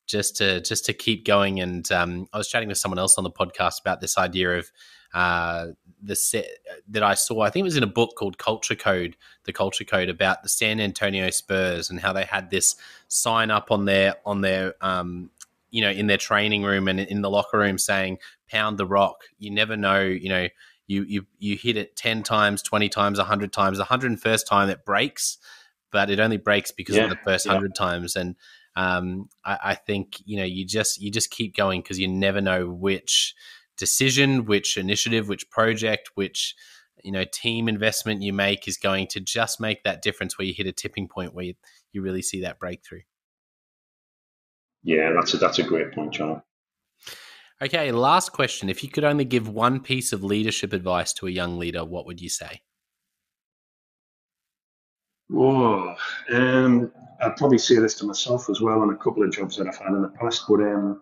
just 0.08 0.38
to 0.38 0.62
just 0.62 0.86
to 0.86 0.94
keep 0.94 1.26
going. 1.26 1.60
And 1.60 1.90
um, 1.92 2.28
I 2.34 2.38
was 2.38 2.48
chatting 2.48 2.70
with 2.70 2.78
someone 2.78 3.00
else 3.00 3.18
on 3.18 3.24
the 3.24 3.32
podcast 3.32 3.82
about 3.82 4.02
this 4.02 4.18
idea 4.18 4.58
of 4.58 4.72
uh, 5.14 5.68
the 6.02 6.16
set 6.16 6.48
that 6.90 7.04
I 7.04 7.14
saw. 7.14 7.42
I 7.42 7.50
think 7.50 7.62
it 7.62 7.66
was 7.66 7.78
in 7.78 7.84
a 7.84 7.88
book 7.88 8.16
called 8.18 8.38
Culture 8.38 8.76
Code, 8.76 9.18
the 9.46 9.54
Culture 9.54 9.84
Code 9.84 10.10
about 10.10 10.44
the 10.44 10.50
San 10.50 10.80
Antonio 10.80 11.30
Spurs 11.30 11.90
and 11.90 12.00
how 12.00 12.14
they 12.14 12.24
had 12.24 12.50
this 12.50 12.76
sign 13.08 13.52
up 13.52 13.72
on 13.72 13.86
their 13.86 14.16
on 14.26 14.42
their 14.42 14.76
um, 14.82 15.30
you 15.72 15.82
know 15.82 15.90
in 15.90 16.08
their 16.08 16.18
training 16.18 16.64
room 16.64 16.88
and 16.88 17.00
in 17.00 17.22
the 17.22 17.30
locker 17.30 17.58
room 17.58 17.78
saying 17.78 18.20
"Pound 18.50 18.78
the 18.78 18.86
rock." 18.86 19.24
You 19.40 19.52
never 19.52 19.78
know, 19.78 20.02
you 20.02 20.30
know. 20.30 20.48
You, 20.90 21.04
you 21.04 21.26
you 21.38 21.58
hit 21.58 21.76
it 21.76 21.98
10 21.98 22.24
times 22.24 22.62
20 22.62 22.88
times 22.88 23.18
100 23.18 23.52
times 23.52 23.78
the 23.78 23.84
101st 23.84 24.46
time 24.46 24.70
it 24.70 24.86
breaks 24.86 25.38
but 25.92 26.10
it 26.10 26.22
only 26.22 26.38
breaks 26.38 26.72
because 26.72 26.96
yeah, 26.96 27.04
of 27.04 27.10
the 27.10 27.18
first 27.26 27.46
yeah. 27.46 27.52
100 27.52 27.76
times 27.76 28.16
and 28.16 28.38
um, 28.78 29.28
I, 29.44 29.58
I, 29.64 29.76
think 29.76 30.18
you 30.24 30.38
know 30.38 30.44
you 30.44 30.64
just 30.64 31.02
you 31.02 31.12
just 31.12 31.32
keep 31.32 31.58
going 31.58 31.82
because 31.82 32.00
you 32.00 32.08
never 32.08 32.40
know 32.42 32.70
which 32.70 33.36
decision, 33.78 34.46
which 34.46 34.78
initiative, 34.78 35.28
which 35.28 35.50
project, 35.50 36.12
which 36.16 36.56
you 37.04 37.12
know 37.12 37.26
team 37.32 37.70
investment 37.70 38.22
you 38.22 38.34
make 38.34 38.68
is 38.68 38.78
going 38.78 39.08
to 39.08 39.20
just 39.20 39.60
make 39.60 39.84
that 39.84 40.02
difference 40.02 40.38
where 40.38 40.46
you 40.46 40.54
hit 40.54 40.68
a 40.68 40.72
tipping 40.72 41.08
point 41.08 41.34
where 41.34 41.46
you, 41.46 41.54
you 41.92 42.02
really 42.02 42.22
see 42.22 42.42
that 42.42 42.60
breakthrough. 42.60 43.02
Yeah, 44.84 45.12
that's 45.14 45.34
a, 45.34 45.38
that's 45.38 45.60
a 45.60 45.64
great 45.64 45.92
point, 45.94 46.14
John. 46.14 46.42
Okay, 47.62 47.92
last 47.92 48.34
question. 48.34 48.70
If 48.70 48.84
you 48.84 48.90
could 48.90 49.04
only 49.04 49.26
give 49.26 49.50
one 49.50 49.80
piece 49.80 50.14
of 50.14 50.24
leadership 50.24 50.74
advice 50.74 51.12
to 51.14 51.28
a 51.28 51.32
young 51.32 51.58
leader, 51.58 51.84
what 51.84 52.06
would 52.06 52.22
you 52.22 52.30
say? 52.30 52.62
Oh, 55.34 55.96
um, 56.32 56.92
I'd 57.20 57.36
probably 57.36 57.58
say 57.58 57.76
this 57.76 57.96
to 57.96 58.06
myself 58.06 58.50
as 58.50 58.62
well 58.62 58.82
on 58.82 58.92
a 58.92 58.98
couple 58.98 59.24
of 59.24 59.32
jobs 59.32 59.58
that 59.58 59.68
I've 59.68 59.78
had 59.78 59.90
in 59.90 60.04
the 60.04 60.10
past, 60.10 60.44
but 60.48 60.62
um, 60.62 61.02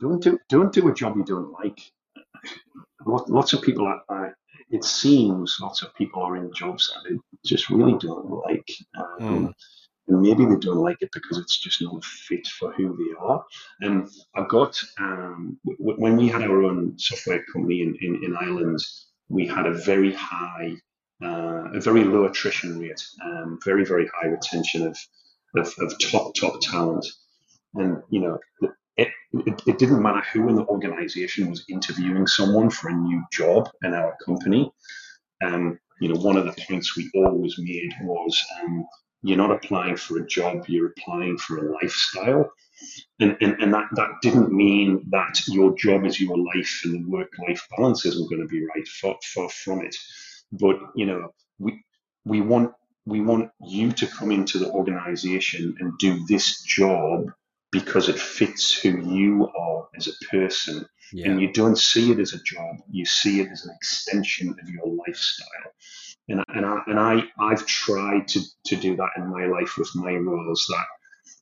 don't 0.00 0.22
do 0.22 0.38
don't 0.48 0.72
do 0.72 0.88
a 0.88 0.94
job 0.94 1.16
you 1.16 1.24
don't 1.24 1.52
like. 1.52 1.80
Lots 3.06 3.52
of 3.52 3.62
people 3.62 3.86
are, 3.86 4.34
it 4.70 4.84
seems 4.84 5.56
lots 5.60 5.82
of 5.82 5.94
people 5.94 6.22
are 6.22 6.36
in 6.36 6.52
jobs 6.52 6.88
that 6.88 7.08
they 7.08 7.16
just 7.44 7.70
really 7.70 7.96
don't 7.98 8.28
like. 8.30 8.70
Um, 8.98 9.46
mm. 9.48 9.54
And 10.08 10.22
maybe 10.22 10.44
they 10.46 10.56
don't 10.56 10.78
like 10.78 10.96
it 11.00 11.10
because 11.12 11.38
it's 11.38 11.58
just 11.58 11.82
not 11.82 11.96
a 11.96 12.00
fit 12.00 12.46
for 12.46 12.72
who 12.72 12.96
they 12.96 13.14
are. 13.18 13.44
And 13.80 14.08
I've 14.34 14.48
got, 14.48 14.78
um, 14.98 15.58
w- 15.66 16.00
when 16.00 16.16
we 16.16 16.28
had 16.28 16.42
our 16.42 16.62
own 16.62 16.98
software 16.98 17.44
company 17.52 17.82
in, 17.82 17.96
in, 18.00 18.24
in 18.24 18.36
Ireland, 18.36 18.80
we 19.28 19.46
had 19.46 19.66
a 19.66 19.74
very 19.74 20.14
high, 20.14 20.76
uh, 21.22 21.72
a 21.74 21.80
very 21.80 22.04
low 22.04 22.24
attrition 22.24 22.78
rate, 22.80 23.04
um, 23.22 23.58
very, 23.64 23.84
very 23.84 24.08
high 24.14 24.28
retention 24.28 24.86
of, 24.86 24.98
of, 25.56 25.74
of 25.78 25.98
top, 25.98 26.34
top 26.34 26.60
talent. 26.62 27.06
And, 27.74 28.02
you 28.08 28.20
know, 28.20 28.38
it, 28.98 29.08
it, 29.32 29.62
it, 29.66 29.78
didn't 29.78 30.02
matter 30.02 30.22
who 30.32 30.48
in 30.48 30.56
the 30.56 30.66
organization 30.66 31.48
was 31.50 31.64
interviewing 31.68 32.26
someone 32.26 32.68
for 32.68 32.88
a 32.88 32.94
new 32.94 33.22
job 33.32 33.68
in 33.82 33.94
our 33.94 34.16
company. 34.24 34.70
Um, 35.42 35.78
you 36.00 36.12
know, 36.12 36.20
one 36.20 36.36
of 36.36 36.44
the 36.44 36.64
points 36.68 36.96
we 36.96 37.10
always 37.14 37.56
made 37.58 37.90
was 38.02 38.44
um, 38.60 38.84
you're 39.22 39.36
not 39.36 39.52
applying 39.52 39.96
for 39.96 40.18
a 40.18 40.26
job, 40.26 40.64
you're 40.66 40.92
applying 40.96 41.38
for 41.38 41.58
a 41.58 41.72
lifestyle. 41.72 42.50
And, 43.20 43.36
and, 43.40 43.60
and 43.60 43.74
that, 43.74 43.88
that 43.96 44.10
didn't 44.22 44.52
mean 44.52 45.04
that 45.10 45.40
your 45.48 45.74
job 45.76 46.04
is 46.04 46.20
your 46.20 46.38
life 46.38 46.80
and 46.84 47.04
the 47.04 47.08
work 47.08 47.32
life 47.46 47.66
balance 47.76 48.04
isn't 48.04 48.30
going 48.30 48.42
to 48.42 48.48
be 48.48 48.64
right, 48.64 48.86
far, 48.86 49.16
far 49.34 49.48
from 49.48 49.80
it. 49.80 49.96
But, 50.52 50.76
you 50.94 51.06
know, 51.06 51.34
we, 51.58 51.84
we 52.24 52.40
want 52.40 52.72
we 53.04 53.22
want 53.22 53.50
you 53.60 53.90
to 53.90 54.06
come 54.06 54.30
into 54.30 54.58
the 54.58 54.70
organization 54.70 55.74
and 55.80 55.96
do 55.98 56.26
this 56.26 56.60
job 56.62 57.24
because 57.70 58.08
it 58.08 58.18
fits 58.18 58.72
who 58.72 59.00
you 59.14 59.48
are 59.48 59.88
as 59.96 60.08
a 60.08 60.26
person. 60.30 60.86
Yeah. 61.12 61.30
And 61.30 61.40
you 61.40 61.52
don't 61.52 61.78
see 61.78 62.10
it 62.12 62.18
as 62.18 62.34
a 62.34 62.42
job, 62.42 62.76
you 62.90 63.06
see 63.06 63.40
it 63.40 63.48
as 63.50 63.64
an 63.64 63.74
extension 63.74 64.50
of 64.50 64.68
your 64.68 64.86
lifestyle. 65.06 65.72
And, 66.28 66.44
and, 66.48 66.66
I, 66.66 66.82
and 66.86 67.00
I, 67.00 67.24
I've 67.38 67.64
tried 67.64 68.28
to, 68.28 68.40
to 68.66 68.76
do 68.76 68.96
that 68.96 69.10
in 69.16 69.26
my 69.28 69.46
life 69.46 69.78
with 69.78 69.90
my 69.94 70.12
roles 70.12 70.66
that 70.68 70.84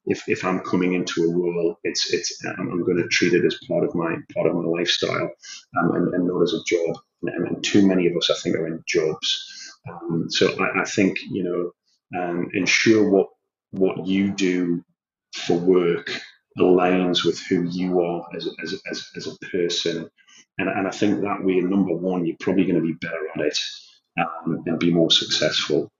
if, 0.07 0.29
if 0.29 0.45
I'm 0.45 0.61
coming 0.61 0.95
into 0.95 1.24
a 1.24 1.35
role, 1.35 1.79
it's, 1.83 2.12
it's, 2.12 2.45
um, 2.45 2.70
I'm 2.70 2.85
going 2.85 2.99
to 2.99 3.09
treat 3.09 3.35
it 3.35 3.45
as 3.45 3.59
part 3.66 3.85
of 3.85 3.95
my, 3.95 4.16
part 4.35 4.47
of 4.47 4.55
my 4.55 4.62
lifestyle 4.62 5.31
um, 5.79 5.95
and, 5.95 6.14
and 6.14 6.29
not 6.29 6.43
as 6.43 6.55
a 6.55 6.62
job. 6.64 6.97
And, 7.22 7.49
and, 7.49 7.64
too 7.64 7.87
many 7.87 8.07
of 8.07 8.16
us, 8.16 8.31
I 8.31 8.35
think, 8.35 8.55
are 8.57 8.68
in 8.68 8.83
jobs. 8.87 9.72
Um, 9.91 10.27
so 10.29 10.55
I, 10.62 10.83
I, 10.83 10.85
think, 10.85 11.18
you 11.31 11.43
know, 11.43 12.20
um, 12.20 12.51
ensure 12.55 13.09
what, 13.11 13.29
what 13.72 14.07
you 14.07 14.33
do 14.33 14.85
for 15.37 15.59
work 15.59 16.11
aligns 16.59 17.24
with 17.24 17.39
who 17.47 17.64
you 17.64 18.01
are 18.01 18.26
as, 18.34 18.49
as, 18.62 18.80
as, 18.91 19.07
as 19.16 19.26
a 19.26 19.47
person. 19.47 20.09
And, 20.59 20.68
and 20.68 20.89
I 20.89 20.91
think 20.91 21.20
that 21.20 21.45
way, 21.45 21.61
number 21.61 21.95
one, 21.95 22.24
you're 22.24 22.37
probably 22.41 22.64
going 22.64 22.80
to 22.80 22.87
be 22.87 22.95
better 22.95 23.28
at 23.34 23.41
it 23.43 23.59
um, 24.18 24.62
and 24.66 24.78
be 24.78 24.93
more 24.93 25.11
successful. 25.11 25.91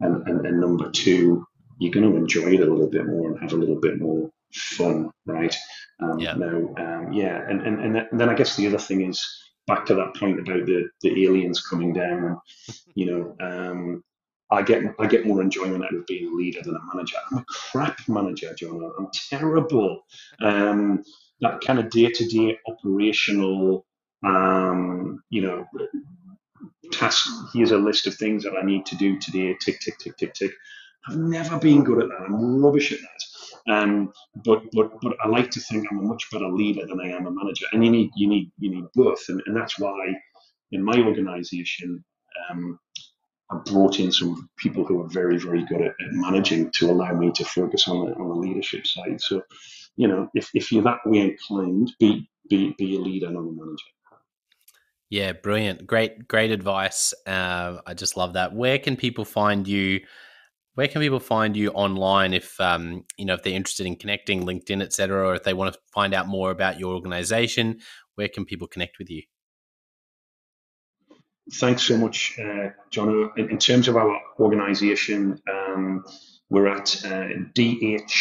And, 0.00 0.26
and, 0.26 0.46
and 0.46 0.60
number 0.60 0.90
two, 0.90 1.46
you're 1.78 1.92
going 1.92 2.10
to 2.10 2.16
enjoy 2.16 2.54
it 2.54 2.60
a 2.60 2.70
little 2.70 2.90
bit 2.90 3.06
more 3.06 3.30
and 3.30 3.40
have 3.40 3.52
a 3.52 3.56
little 3.56 3.80
bit 3.80 4.00
more 4.00 4.30
fun, 4.52 5.10
right? 5.26 5.54
Um, 6.02 6.18
yeah. 6.18 6.34
Now, 6.34 6.74
um, 6.76 7.12
yeah, 7.12 7.48
and, 7.48 7.62
and, 7.62 7.96
and 7.96 8.20
then 8.20 8.28
I 8.28 8.34
guess 8.34 8.56
the 8.56 8.66
other 8.66 8.78
thing 8.78 9.08
is 9.08 9.24
back 9.66 9.86
to 9.86 9.94
that 9.94 10.16
point 10.16 10.40
about 10.40 10.66
the, 10.66 10.88
the 11.02 11.24
aliens 11.24 11.60
coming 11.60 11.92
down 11.92 12.24
and, 12.24 12.36
you 12.94 13.06
know, 13.06 13.36
um, 13.46 14.02
I 14.52 14.62
get 14.62 14.82
I 14.98 15.06
get 15.06 15.26
more 15.26 15.40
enjoyment 15.40 15.84
out 15.84 15.94
of 15.94 16.06
being 16.06 16.28
a 16.32 16.34
leader 16.34 16.60
than 16.62 16.76
a 16.76 16.94
manager. 16.94 17.16
I'm 17.30 17.38
a 17.38 17.44
crap 17.44 18.00
manager, 18.08 18.52
John. 18.54 18.92
I'm 18.98 19.08
terrible. 19.30 20.02
Um, 20.42 21.04
that 21.40 21.60
kind 21.60 21.78
of 21.78 21.90
day 21.90 22.10
to 22.10 22.26
day 22.26 22.58
operational, 22.68 23.86
um, 24.24 25.22
you 25.30 25.42
know, 25.42 25.66
task. 26.92 27.28
Here's 27.52 27.70
a 27.70 27.78
list 27.78 28.06
of 28.06 28.14
things 28.14 28.44
that 28.44 28.54
I 28.60 28.64
need 28.64 28.86
to 28.86 28.96
do 28.96 29.18
today. 29.18 29.56
Tick 29.60 29.80
tick 29.80 29.98
tick 29.98 30.16
tick 30.16 30.34
tick. 30.34 30.52
I've 31.08 31.16
never 31.16 31.58
been 31.58 31.84
good 31.84 32.02
at 32.02 32.08
that. 32.08 32.24
I'm 32.26 32.62
rubbish 32.62 32.92
at 32.92 32.98
that. 33.00 33.72
Um, 33.72 34.12
but 34.44 34.62
but 34.72 35.00
but 35.00 35.16
I 35.24 35.28
like 35.28 35.50
to 35.52 35.60
think 35.60 35.86
I'm 35.90 35.98
a 35.98 36.02
much 36.02 36.28
better 36.32 36.48
leader 36.48 36.86
than 36.86 37.00
I 37.00 37.10
am 37.10 37.26
a 37.26 37.30
manager. 37.30 37.66
And 37.72 37.84
you 37.84 37.90
need 37.90 38.10
you 38.16 38.28
need 38.28 38.50
you 38.58 38.70
need 38.70 38.84
both, 38.94 39.22
and, 39.28 39.42
and 39.46 39.56
that's 39.56 39.78
why 39.78 40.14
in 40.72 40.82
my 40.82 40.98
organisation. 41.00 42.04
Um, 42.50 42.78
I 43.50 43.56
brought 43.56 43.98
in 43.98 44.12
some 44.12 44.48
people 44.56 44.84
who 44.84 45.02
are 45.02 45.08
very, 45.08 45.38
very 45.38 45.64
good 45.64 45.80
at, 45.80 45.88
at, 45.88 46.12
managing 46.12 46.70
to 46.72 46.90
allow 46.90 47.12
me 47.12 47.32
to 47.32 47.44
focus 47.44 47.88
on 47.88 48.06
the 48.06 48.14
on 48.14 48.28
the 48.28 48.34
leadership 48.34 48.86
side. 48.86 49.20
So, 49.20 49.42
you 49.96 50.06
know, 50.06 50.28
if, 50.34 50.50
if 50.54 50.70
you're 50.70 50.84
that 50.84 51.00
way 51.04 51.20
inclined, 51.20 51.92
be 51.98 52.28
be 52.48 52.74
be 52.78 52.96
a 52.96 53.00
leader, 53.00 53.30
not 53.30 53.40
a 53.40 53.52
manager. 53.52 53.84
Yeah, 55.10 55.32
brilliant. 55.32 55.88
Great, 55.88 56.28
great 56.28 56.52
advice. 56.52 57.12
Uh, 57.26 57.78
I 57.84 57.94
just 57.94 58.16
love 58.16 58.34
that. 58.34 58.54
Where 58.54 58.78
can 58.78 58.96
people 58.96 59.24
find 59.24 59.66
you? 59.66 60.00
Where 60.74 60.86
can 60.86 61.00
people 61.00 61.18
find 61.18 61.56
you 61.56 61.70
online 61.70 62.32
if 62.32 62.58
um, 62.60 63.04
you 63.16 63.24
know 63.24 63.34
if 63.34 63.42
they're 63.42 63.52
interested 63.52 63.86
in 63.86 63.96
connecting, 63.96 64.44
LinkedIn, 64.44 64.80
etc., 64.80 65.26
or 65.26 65.34
if 65.34 65.42
they 65.42 65.54
want 65.54 65.74
to 65.74 65.80
find 65.92 66.14
out 66.14 66.28
more 66.28 66.52
about 66.52 66.78
your 66.78 66.94
organization? 66.94 67.80
Where 68.14 68.28
can 68.28 68.44
people 68.44 68.68
connect 68.68 68.98
with 68.98 69.10
you? 69.10 69.22
Thanks 71.54 71.82
so 71.82 71.96
much, 71.96 72.38
uh, 72.38 72.68
John. 72.90 73.32
In, 73.36 73.50
in, 73.50 73.58
terms 73.58 73.88
of 73.88 73.96
our 73.96 74.20
organisation, 74.38 75.40
um, 75.50 76.04
we're 76.48 76.68
at 76.68 77.04
uh, 77.04 77.28
dhcrc.com. 77.54 78.20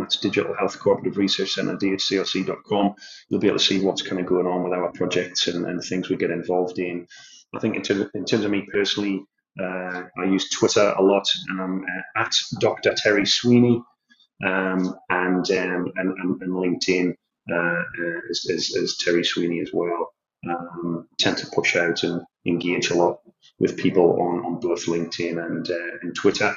That's 0.00 0.16
Digital 0.16 0.54
Health 0.56 0.78
Cooperative 0.78 1.16
Research 1.16 1.50
Centre, 1.52 1.76
dhcrc.com. 1.76 2.94
You'll 3.28 3.40
be 3.40 3.48
able 3.48 3.58
to 3.58 3.64
see 3.64 3.84
what's 3.84 4.02
kind 4.02 4.20
of 4.20 4.26
going 4.26 4.46
on 4.46 4.62
with 4.64 4.72
our 4.72 4.90
projects 4.92 5.46
and, 5.48 5.66
and 5.66 5.82
things 5.82 6.08
we 6.08 6.16
get 6.16 6.30
involved 6.30 6.78
in. 6.78 7.06
I 7.54 7.58
think 7.58 7.76
in 7.76 7.82
terms 7.82 8.00
of, 8.02 8.10
in 8.14 8.24
terms 8.24 8.44
of 8.44 8.50
me 8.50 8.66
personally, 8.72 9.24
uh, 9.60 10.04
I 10.16 10.24
use 10.24 10.48
Twitter 10.50 10.94
a 10.96 11.02
lot 11.02 11.28
um, 11.50 11.84
at 12.16 12.32
Dr. 12.60 12.94
Terry 12.96 13.26
Sweeney 13.26 13.82
um, 14.44 14.94
and, 15.08 15.50
um, 15.50 15.92
and, 15.96 16.18
and, 16.18 16.40
and, 16.42 16.52
LinkedIn 16.52 17.14
uh, 17.52 17.82
as, 18.30 18.46
as, 18.50 18.76
as, 18.76 18.96
Terry 18.98 19.24
Sweeney 19.24 19.60
as 19.60 19.70
well. 19.72 20.12
Um, 20.48 21.06
tend 21.18 21.36
to 21.38 21.46
push 21.54 21.76
out 21.76 22.02
and 22.02 22.22
engage 22.46 22.90
a 22.90 22.94
lot 22.94 23.20
with 23.58 23.76
people 23.76 24.20
on, 24.20 24.44
on 24.44 24.60
both 24.60 24.86
LinkedIn 24.86 25.44
and, 25.44 25.70
uh, 25.70 25.98
and 26.02 26.14
Twitter, 26.14 26.54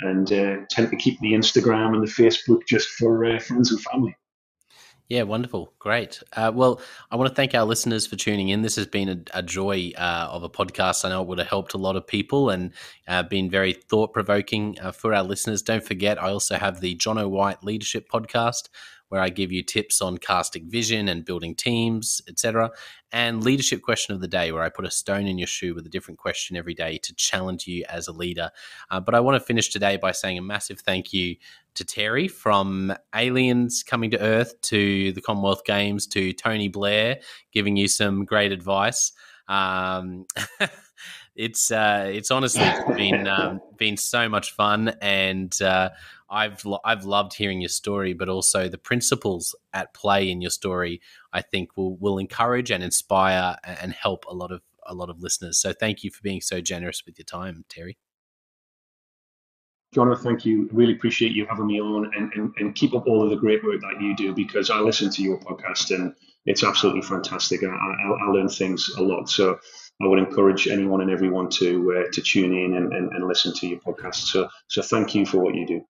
and 0.00 0.32
uh, 0.32 0.56
tend 0.70 0.90
to 0.90 0.96
keep 0.96 1.20
the 1.20 1.32
Instagram 1.32 1.94
and 1.94 2.02
the 2.02 2.10
Facebook 2.10 2.60
just 2.66 2.88
for 2.88 3.24
uh, 3.24 3.38
friends 3.38 3.70
and 3.70 3.80
family. 3.82 4.16
Yeah, 5.08 5.22
wonderful. 5.22 5.72
Great. 5.78 6.20
Uh, 6.32 6.50
well, 6.52 6.80
I 7.12 7.16
want 7.16 7.28
to 7.28 7.34
thank 7.34 7.54
our 7.54 7.64
listeners 7.64 8.08
for 8.08 8.16
tuning 8.16 8.48
in. 8.48 8.62
This 8.62 8.74
has 8.74 8.88
been 8.88 9.08
a, 9.08 9.38
a 9.38 9.42
joy 9.42 9.92
uh, 9.96 10.28
of 10.32 10.42
a 10.42 10.50
podcast. 10.50 11.04
I 11.04 11.10
know 11.10 11.22
it 11.22 11.28
would 11.28 11.38
have 11.38 11.46
helped 11.46 11.74
a 11.74 11.78
lot 11.78 11.94
of 11.94 12.08
people 12.08 12.50
and 12.50 12.72
uh, 13.06 13.22
been 13.22 13.48
very 13.48 13.72
thought 13.72 14.12
provoking 14.12 14.76
uh, 14.80 14.90
for 14.90 15.14
our 15.14 15.22
listeners. 15.22 15.62
Don't 15.62 15.84
forget, 15.84 16.20
I 16.20 16.30
also 16.30 16.56
have 16.56 16.80
the 16.80 16.96
Jonno 16.96 17.30
White 17.30 17.62
Leadership 17.62 18.08
Podcast 18.10 18.68
where 19.08 19.20
I 19.20 19.28
give 19.28 19.52
you 19.52 19.62
tips 19.62 20.00
on 20.00 20.18
casting 20.18 20.68
vision 20.68 21.08
and 21.08 21.24
building 21.24 21.54
teams, 21.54 22.20
etc. 22.28 22.70
And 23.12 23.44
leadership 23.44 23.82
question 23.82 24.14
of 24.14 24.20
the 24.20 24.28
day, 24.28 24.50
where 24.52 24.62
I 24.62 24.68
put 24.68 24.84
a 24.84 24.90
stone 24.90 25.26
in 25.26 25.38
your 25.38 25.46
shoe 25.46 25.74
with 25.74 25.86
a 25.86 25.88
different 25.88 26.18
question 26.18 26.56
every 26.56 26.74
day 26.74 26.98
to 26.98 27.14
challenge 27.14 27.66
you 27.66 27.84
as 27.88 28.08
a 28.08 28.12
leader. 28.12 28.50
Uh, 28.90 29.00
but 29.00 29.14
I 29.14 29.20
want 29.20 29.36
to 29.36 29.46
finish 29.46 29.68
today 29.68 29.96
by 29.96 30.12
saying 30.12 30.38
a 30.38 30.42
massive 30.42 30.80
thank 30.80 31.12
you 31.12 31.36
to 31.74 31.84
Terry 31.84 32.26
from 32.26 32.94
aliens 33.14 33.82
coming 33.82 34.10
to 34.10 34.20
Earth 34.20 34.60
to 34.62 35.12
the 35.12 35.20
Commonwealth 35.20 35.64
Games 35.64 36.06
to 36.08 36.32
Tony 36.32 36.68
Blair 36.68 37.20
giving 37.52 37.76
you 37.76 37.86
some 37.88 38.24
great 38.24 38.52
advice. 38.52 39.12
Um, 39.48 40.26
it's 41.36 41.70
uh, 41.70 42.10
it's 42.12 42.30
honestly 42.30 42.66
been 42.96 43.28
um, 43.28 43.60
been 43.76 43.96
so 43.96 44.28
much 44.28 44.52
fun, 44.52 44.94
and 45.00 45.60
uh, 45.62 45.90
I've 46.28 46.64
I've 46.84 47.04
loved 47.04 47.34
hearing 47.34 47.60
your 47.60 47.68
story, 47.68 48.14
but 48.14 48.28
also 48.28 48.68
the 48.68 48.78
principles 48.78 49.54
at 49.72 49.94
play 49.94 50.30
in 50.30 50.40
your 50.40 50.50
story. 50.50 51.00
I 51.32 51.42
think 51.42 51.76
will 51.76 51.96
will 51.96 52.18
encourage 52.18 52.70
and 52.70 52.82
inspire 52.82 53.56
and 53.64 53.92
help 53.92 54.24
a 54.28 54.34
lot 54.34 54.50
of 54.50 54.62
a 54.86 54.94
lot 54.94 55.10
of 55.10 55.20
listeners. 55.20 55.58
So 55.58 55.72
thank 55.72 56.02
you 56.02 56.10
for 56.10 56.22
being 56.22 56.40
so 56.40 56.60
generous 56.60 57.02
with 57.04 57.18
your 57.18 57.26
time, 57.26 57.64
Terry. 57.68 57.98
Jonathan, 59.94 60.24
thank 60.24 60.44
you. 60.44 60.68
Really 60.72 60.92
appreciate 60.92 61.32
you 61.32 61.46
having 61.46 61.66
me 61.66 61.80
on 61.80 62.12
and, 62.14 62.32
and, 62.34 62.52
and 62.58 62.74
keep 62.74 62.94
up 62.94 63.06
all 63.06 63.22
of 63.22 63.30
the 63.30 63.36
great 63.36 63.64
work 63.64 63.80
that 63.80 64.00
you 64.00 64.14
do 64.14 64.34
because 64.34 64.68
I 64.68 64.78
listen 64.80 65.10
to 65.10 65.22
your 65.22 65.38
podcast 65.38 65.94
and 65.94 66.14
it's 66.44 66.62
absolutely 66.62 67.02
fantastic. 67.02 67.62
I, 67.62 67.68
I, 67.68 68.26
I 68.26 68.30
learn 68.30 68.48
things 68.48 68.90
a 68.98 69.02
lot. 69.02 69.30
So 69.30 69.58
I 70.00 70.06
would 70.06 70.18
encourage 70.18 70.68
anyone 70.68 71.00
and 71.00 71.10
everyone 71.10 71.48
to 71.50 71.98
uh, 71.98 72.10
to 72.12 72.22
tune 72.22 72.52
in 72.52 72.74
and, 72.76 72.92
and, 72.92 73.12
and 73.12 73.26
listen 73.26 73.54
to 73.54 73.66
your 73.66 73.78
podcast. 73.78 74.16
So 74.16 74.48
so 74.68 74.82
thank 74.82 75.14
you 75.14 75.24
for 75.24 75.38
what 75.38 75.54
you 75.54 75.66
do. 75.66 75.86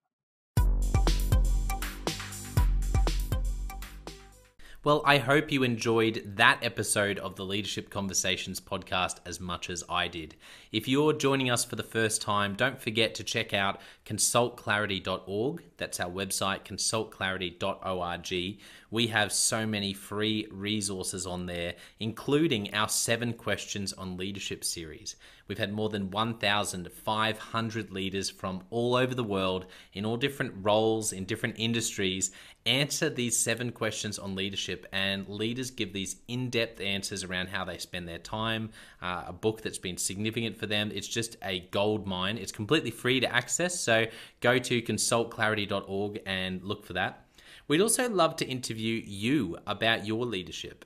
Well, 4.87 5.01
I 5.03 5.17
hope 5.17 5.51
you 5.51 5.63
enjoyed 5.63 6.23
that 6.37 6.59
episode 6.61 7.19
of 7.19 7.35
the 7.35 7.43
Leadership 7.43 7.89
Conversations 7.89 8.61
podcast 8.61 9.17
as 9.25 9.37
much 9.37 9.69
as 9.69 9.83
I 9.89 10.07
did. 10.07 10.33
If 10.71 10.87
you're 10.87 11.11
joining 11.11 11.49
us 11.49 11.65
for 11.65 11.75
the 11.75 11.83
first 11.83 12.21
time, 12.21 12.53
don't 12.55 12.81
forget 12.81 13.13
to 13.15 13.25
check 13.25 13.53
out 13.53 13.81
consultclarity.org. 14.05 15.63
That's 15.75 15.99
our 15.99 16.09
website, 16.09 16.63
consultclarity.org. 16.63 18.59
We 18.89 19.07
have 19.07 19.33
so 19.33 19.65
many 19.65 19.91
free 19.91 20.47
resources 20.49 21.27
on 21.27 21.47
there, 21.47 21.75
including 21.99 22.73
our 22.73 22.87
seven 22.87 23.33
questions 23.33 23.91
on 23.91 24.15
leadership 24.15 24.63
series. 24.63 25.17
We've 25.47 25.57
had 25.57 25.71
more 25.71 25.89
than 25.89 26.11
1,500 26.11 27.91
leaders 27.91 28.29
from 28.29 28.63
all 28.69 28.95
over 28.95 29.15
the 29.15 29.23
world 29.23 29.65
in 29.93 30.05
all 30.05 30.17
different 30.17 30.53
roles, 30.61 31.13
in 31.13 31.25
different 31.25 31.55
industries, 31.57 32.31
answer 32.65 33.09
these 33.09 33.37
seven 33.37 33.71
questions 33.71 34.19
on 34.19 34.35
leadership. 34.35 34.85
And 34.91 35.27
leaders 35.27 35.71
give 35.71 35.93
these 35.93 36.17
in 36.27 36.49
depth 36.49 36.81
answers 36.81 37.23
around 37.23 37.47
how 37.47 37.65
they 37.65 37.77
spend 37.77 38.07
their 38.07 38.19
time, 38.19 38.71
uh, 39.01 39.23
a 39.27 39.33
book 39.33 39.61
that's 39.61 39.77
been 39.77 39.97
significant 39.97 40.57
for 40.57 40.65
them. 40.65 40.91
It's 40.93 41.07
just 41.07 41.37
a 41.43 41.61
gold 41.71 42.05
mine. 42.05 42.37
It's 42.37 42.51
completely 42.51 42.91
free 42.91 43.19
to 43.19 43.33
access. 43.33 43.79
So 43.79 44.05
go 44.41 44.59
to 44.59 44.81
consultclarity.org 44.81 46.21
and 46.25 46.63
look 46.63 46.85
for 46.85 46.93
that. 46.93 47.23
We'd 47.67 47.81
also 47.81 48.09
love 48.09 48.37
to 48.37 48.45
interview 48.47 49.01
you 49.05 49.57
about 49.67 50.05
your 50.05 50.25
leadership. 50.25 50.85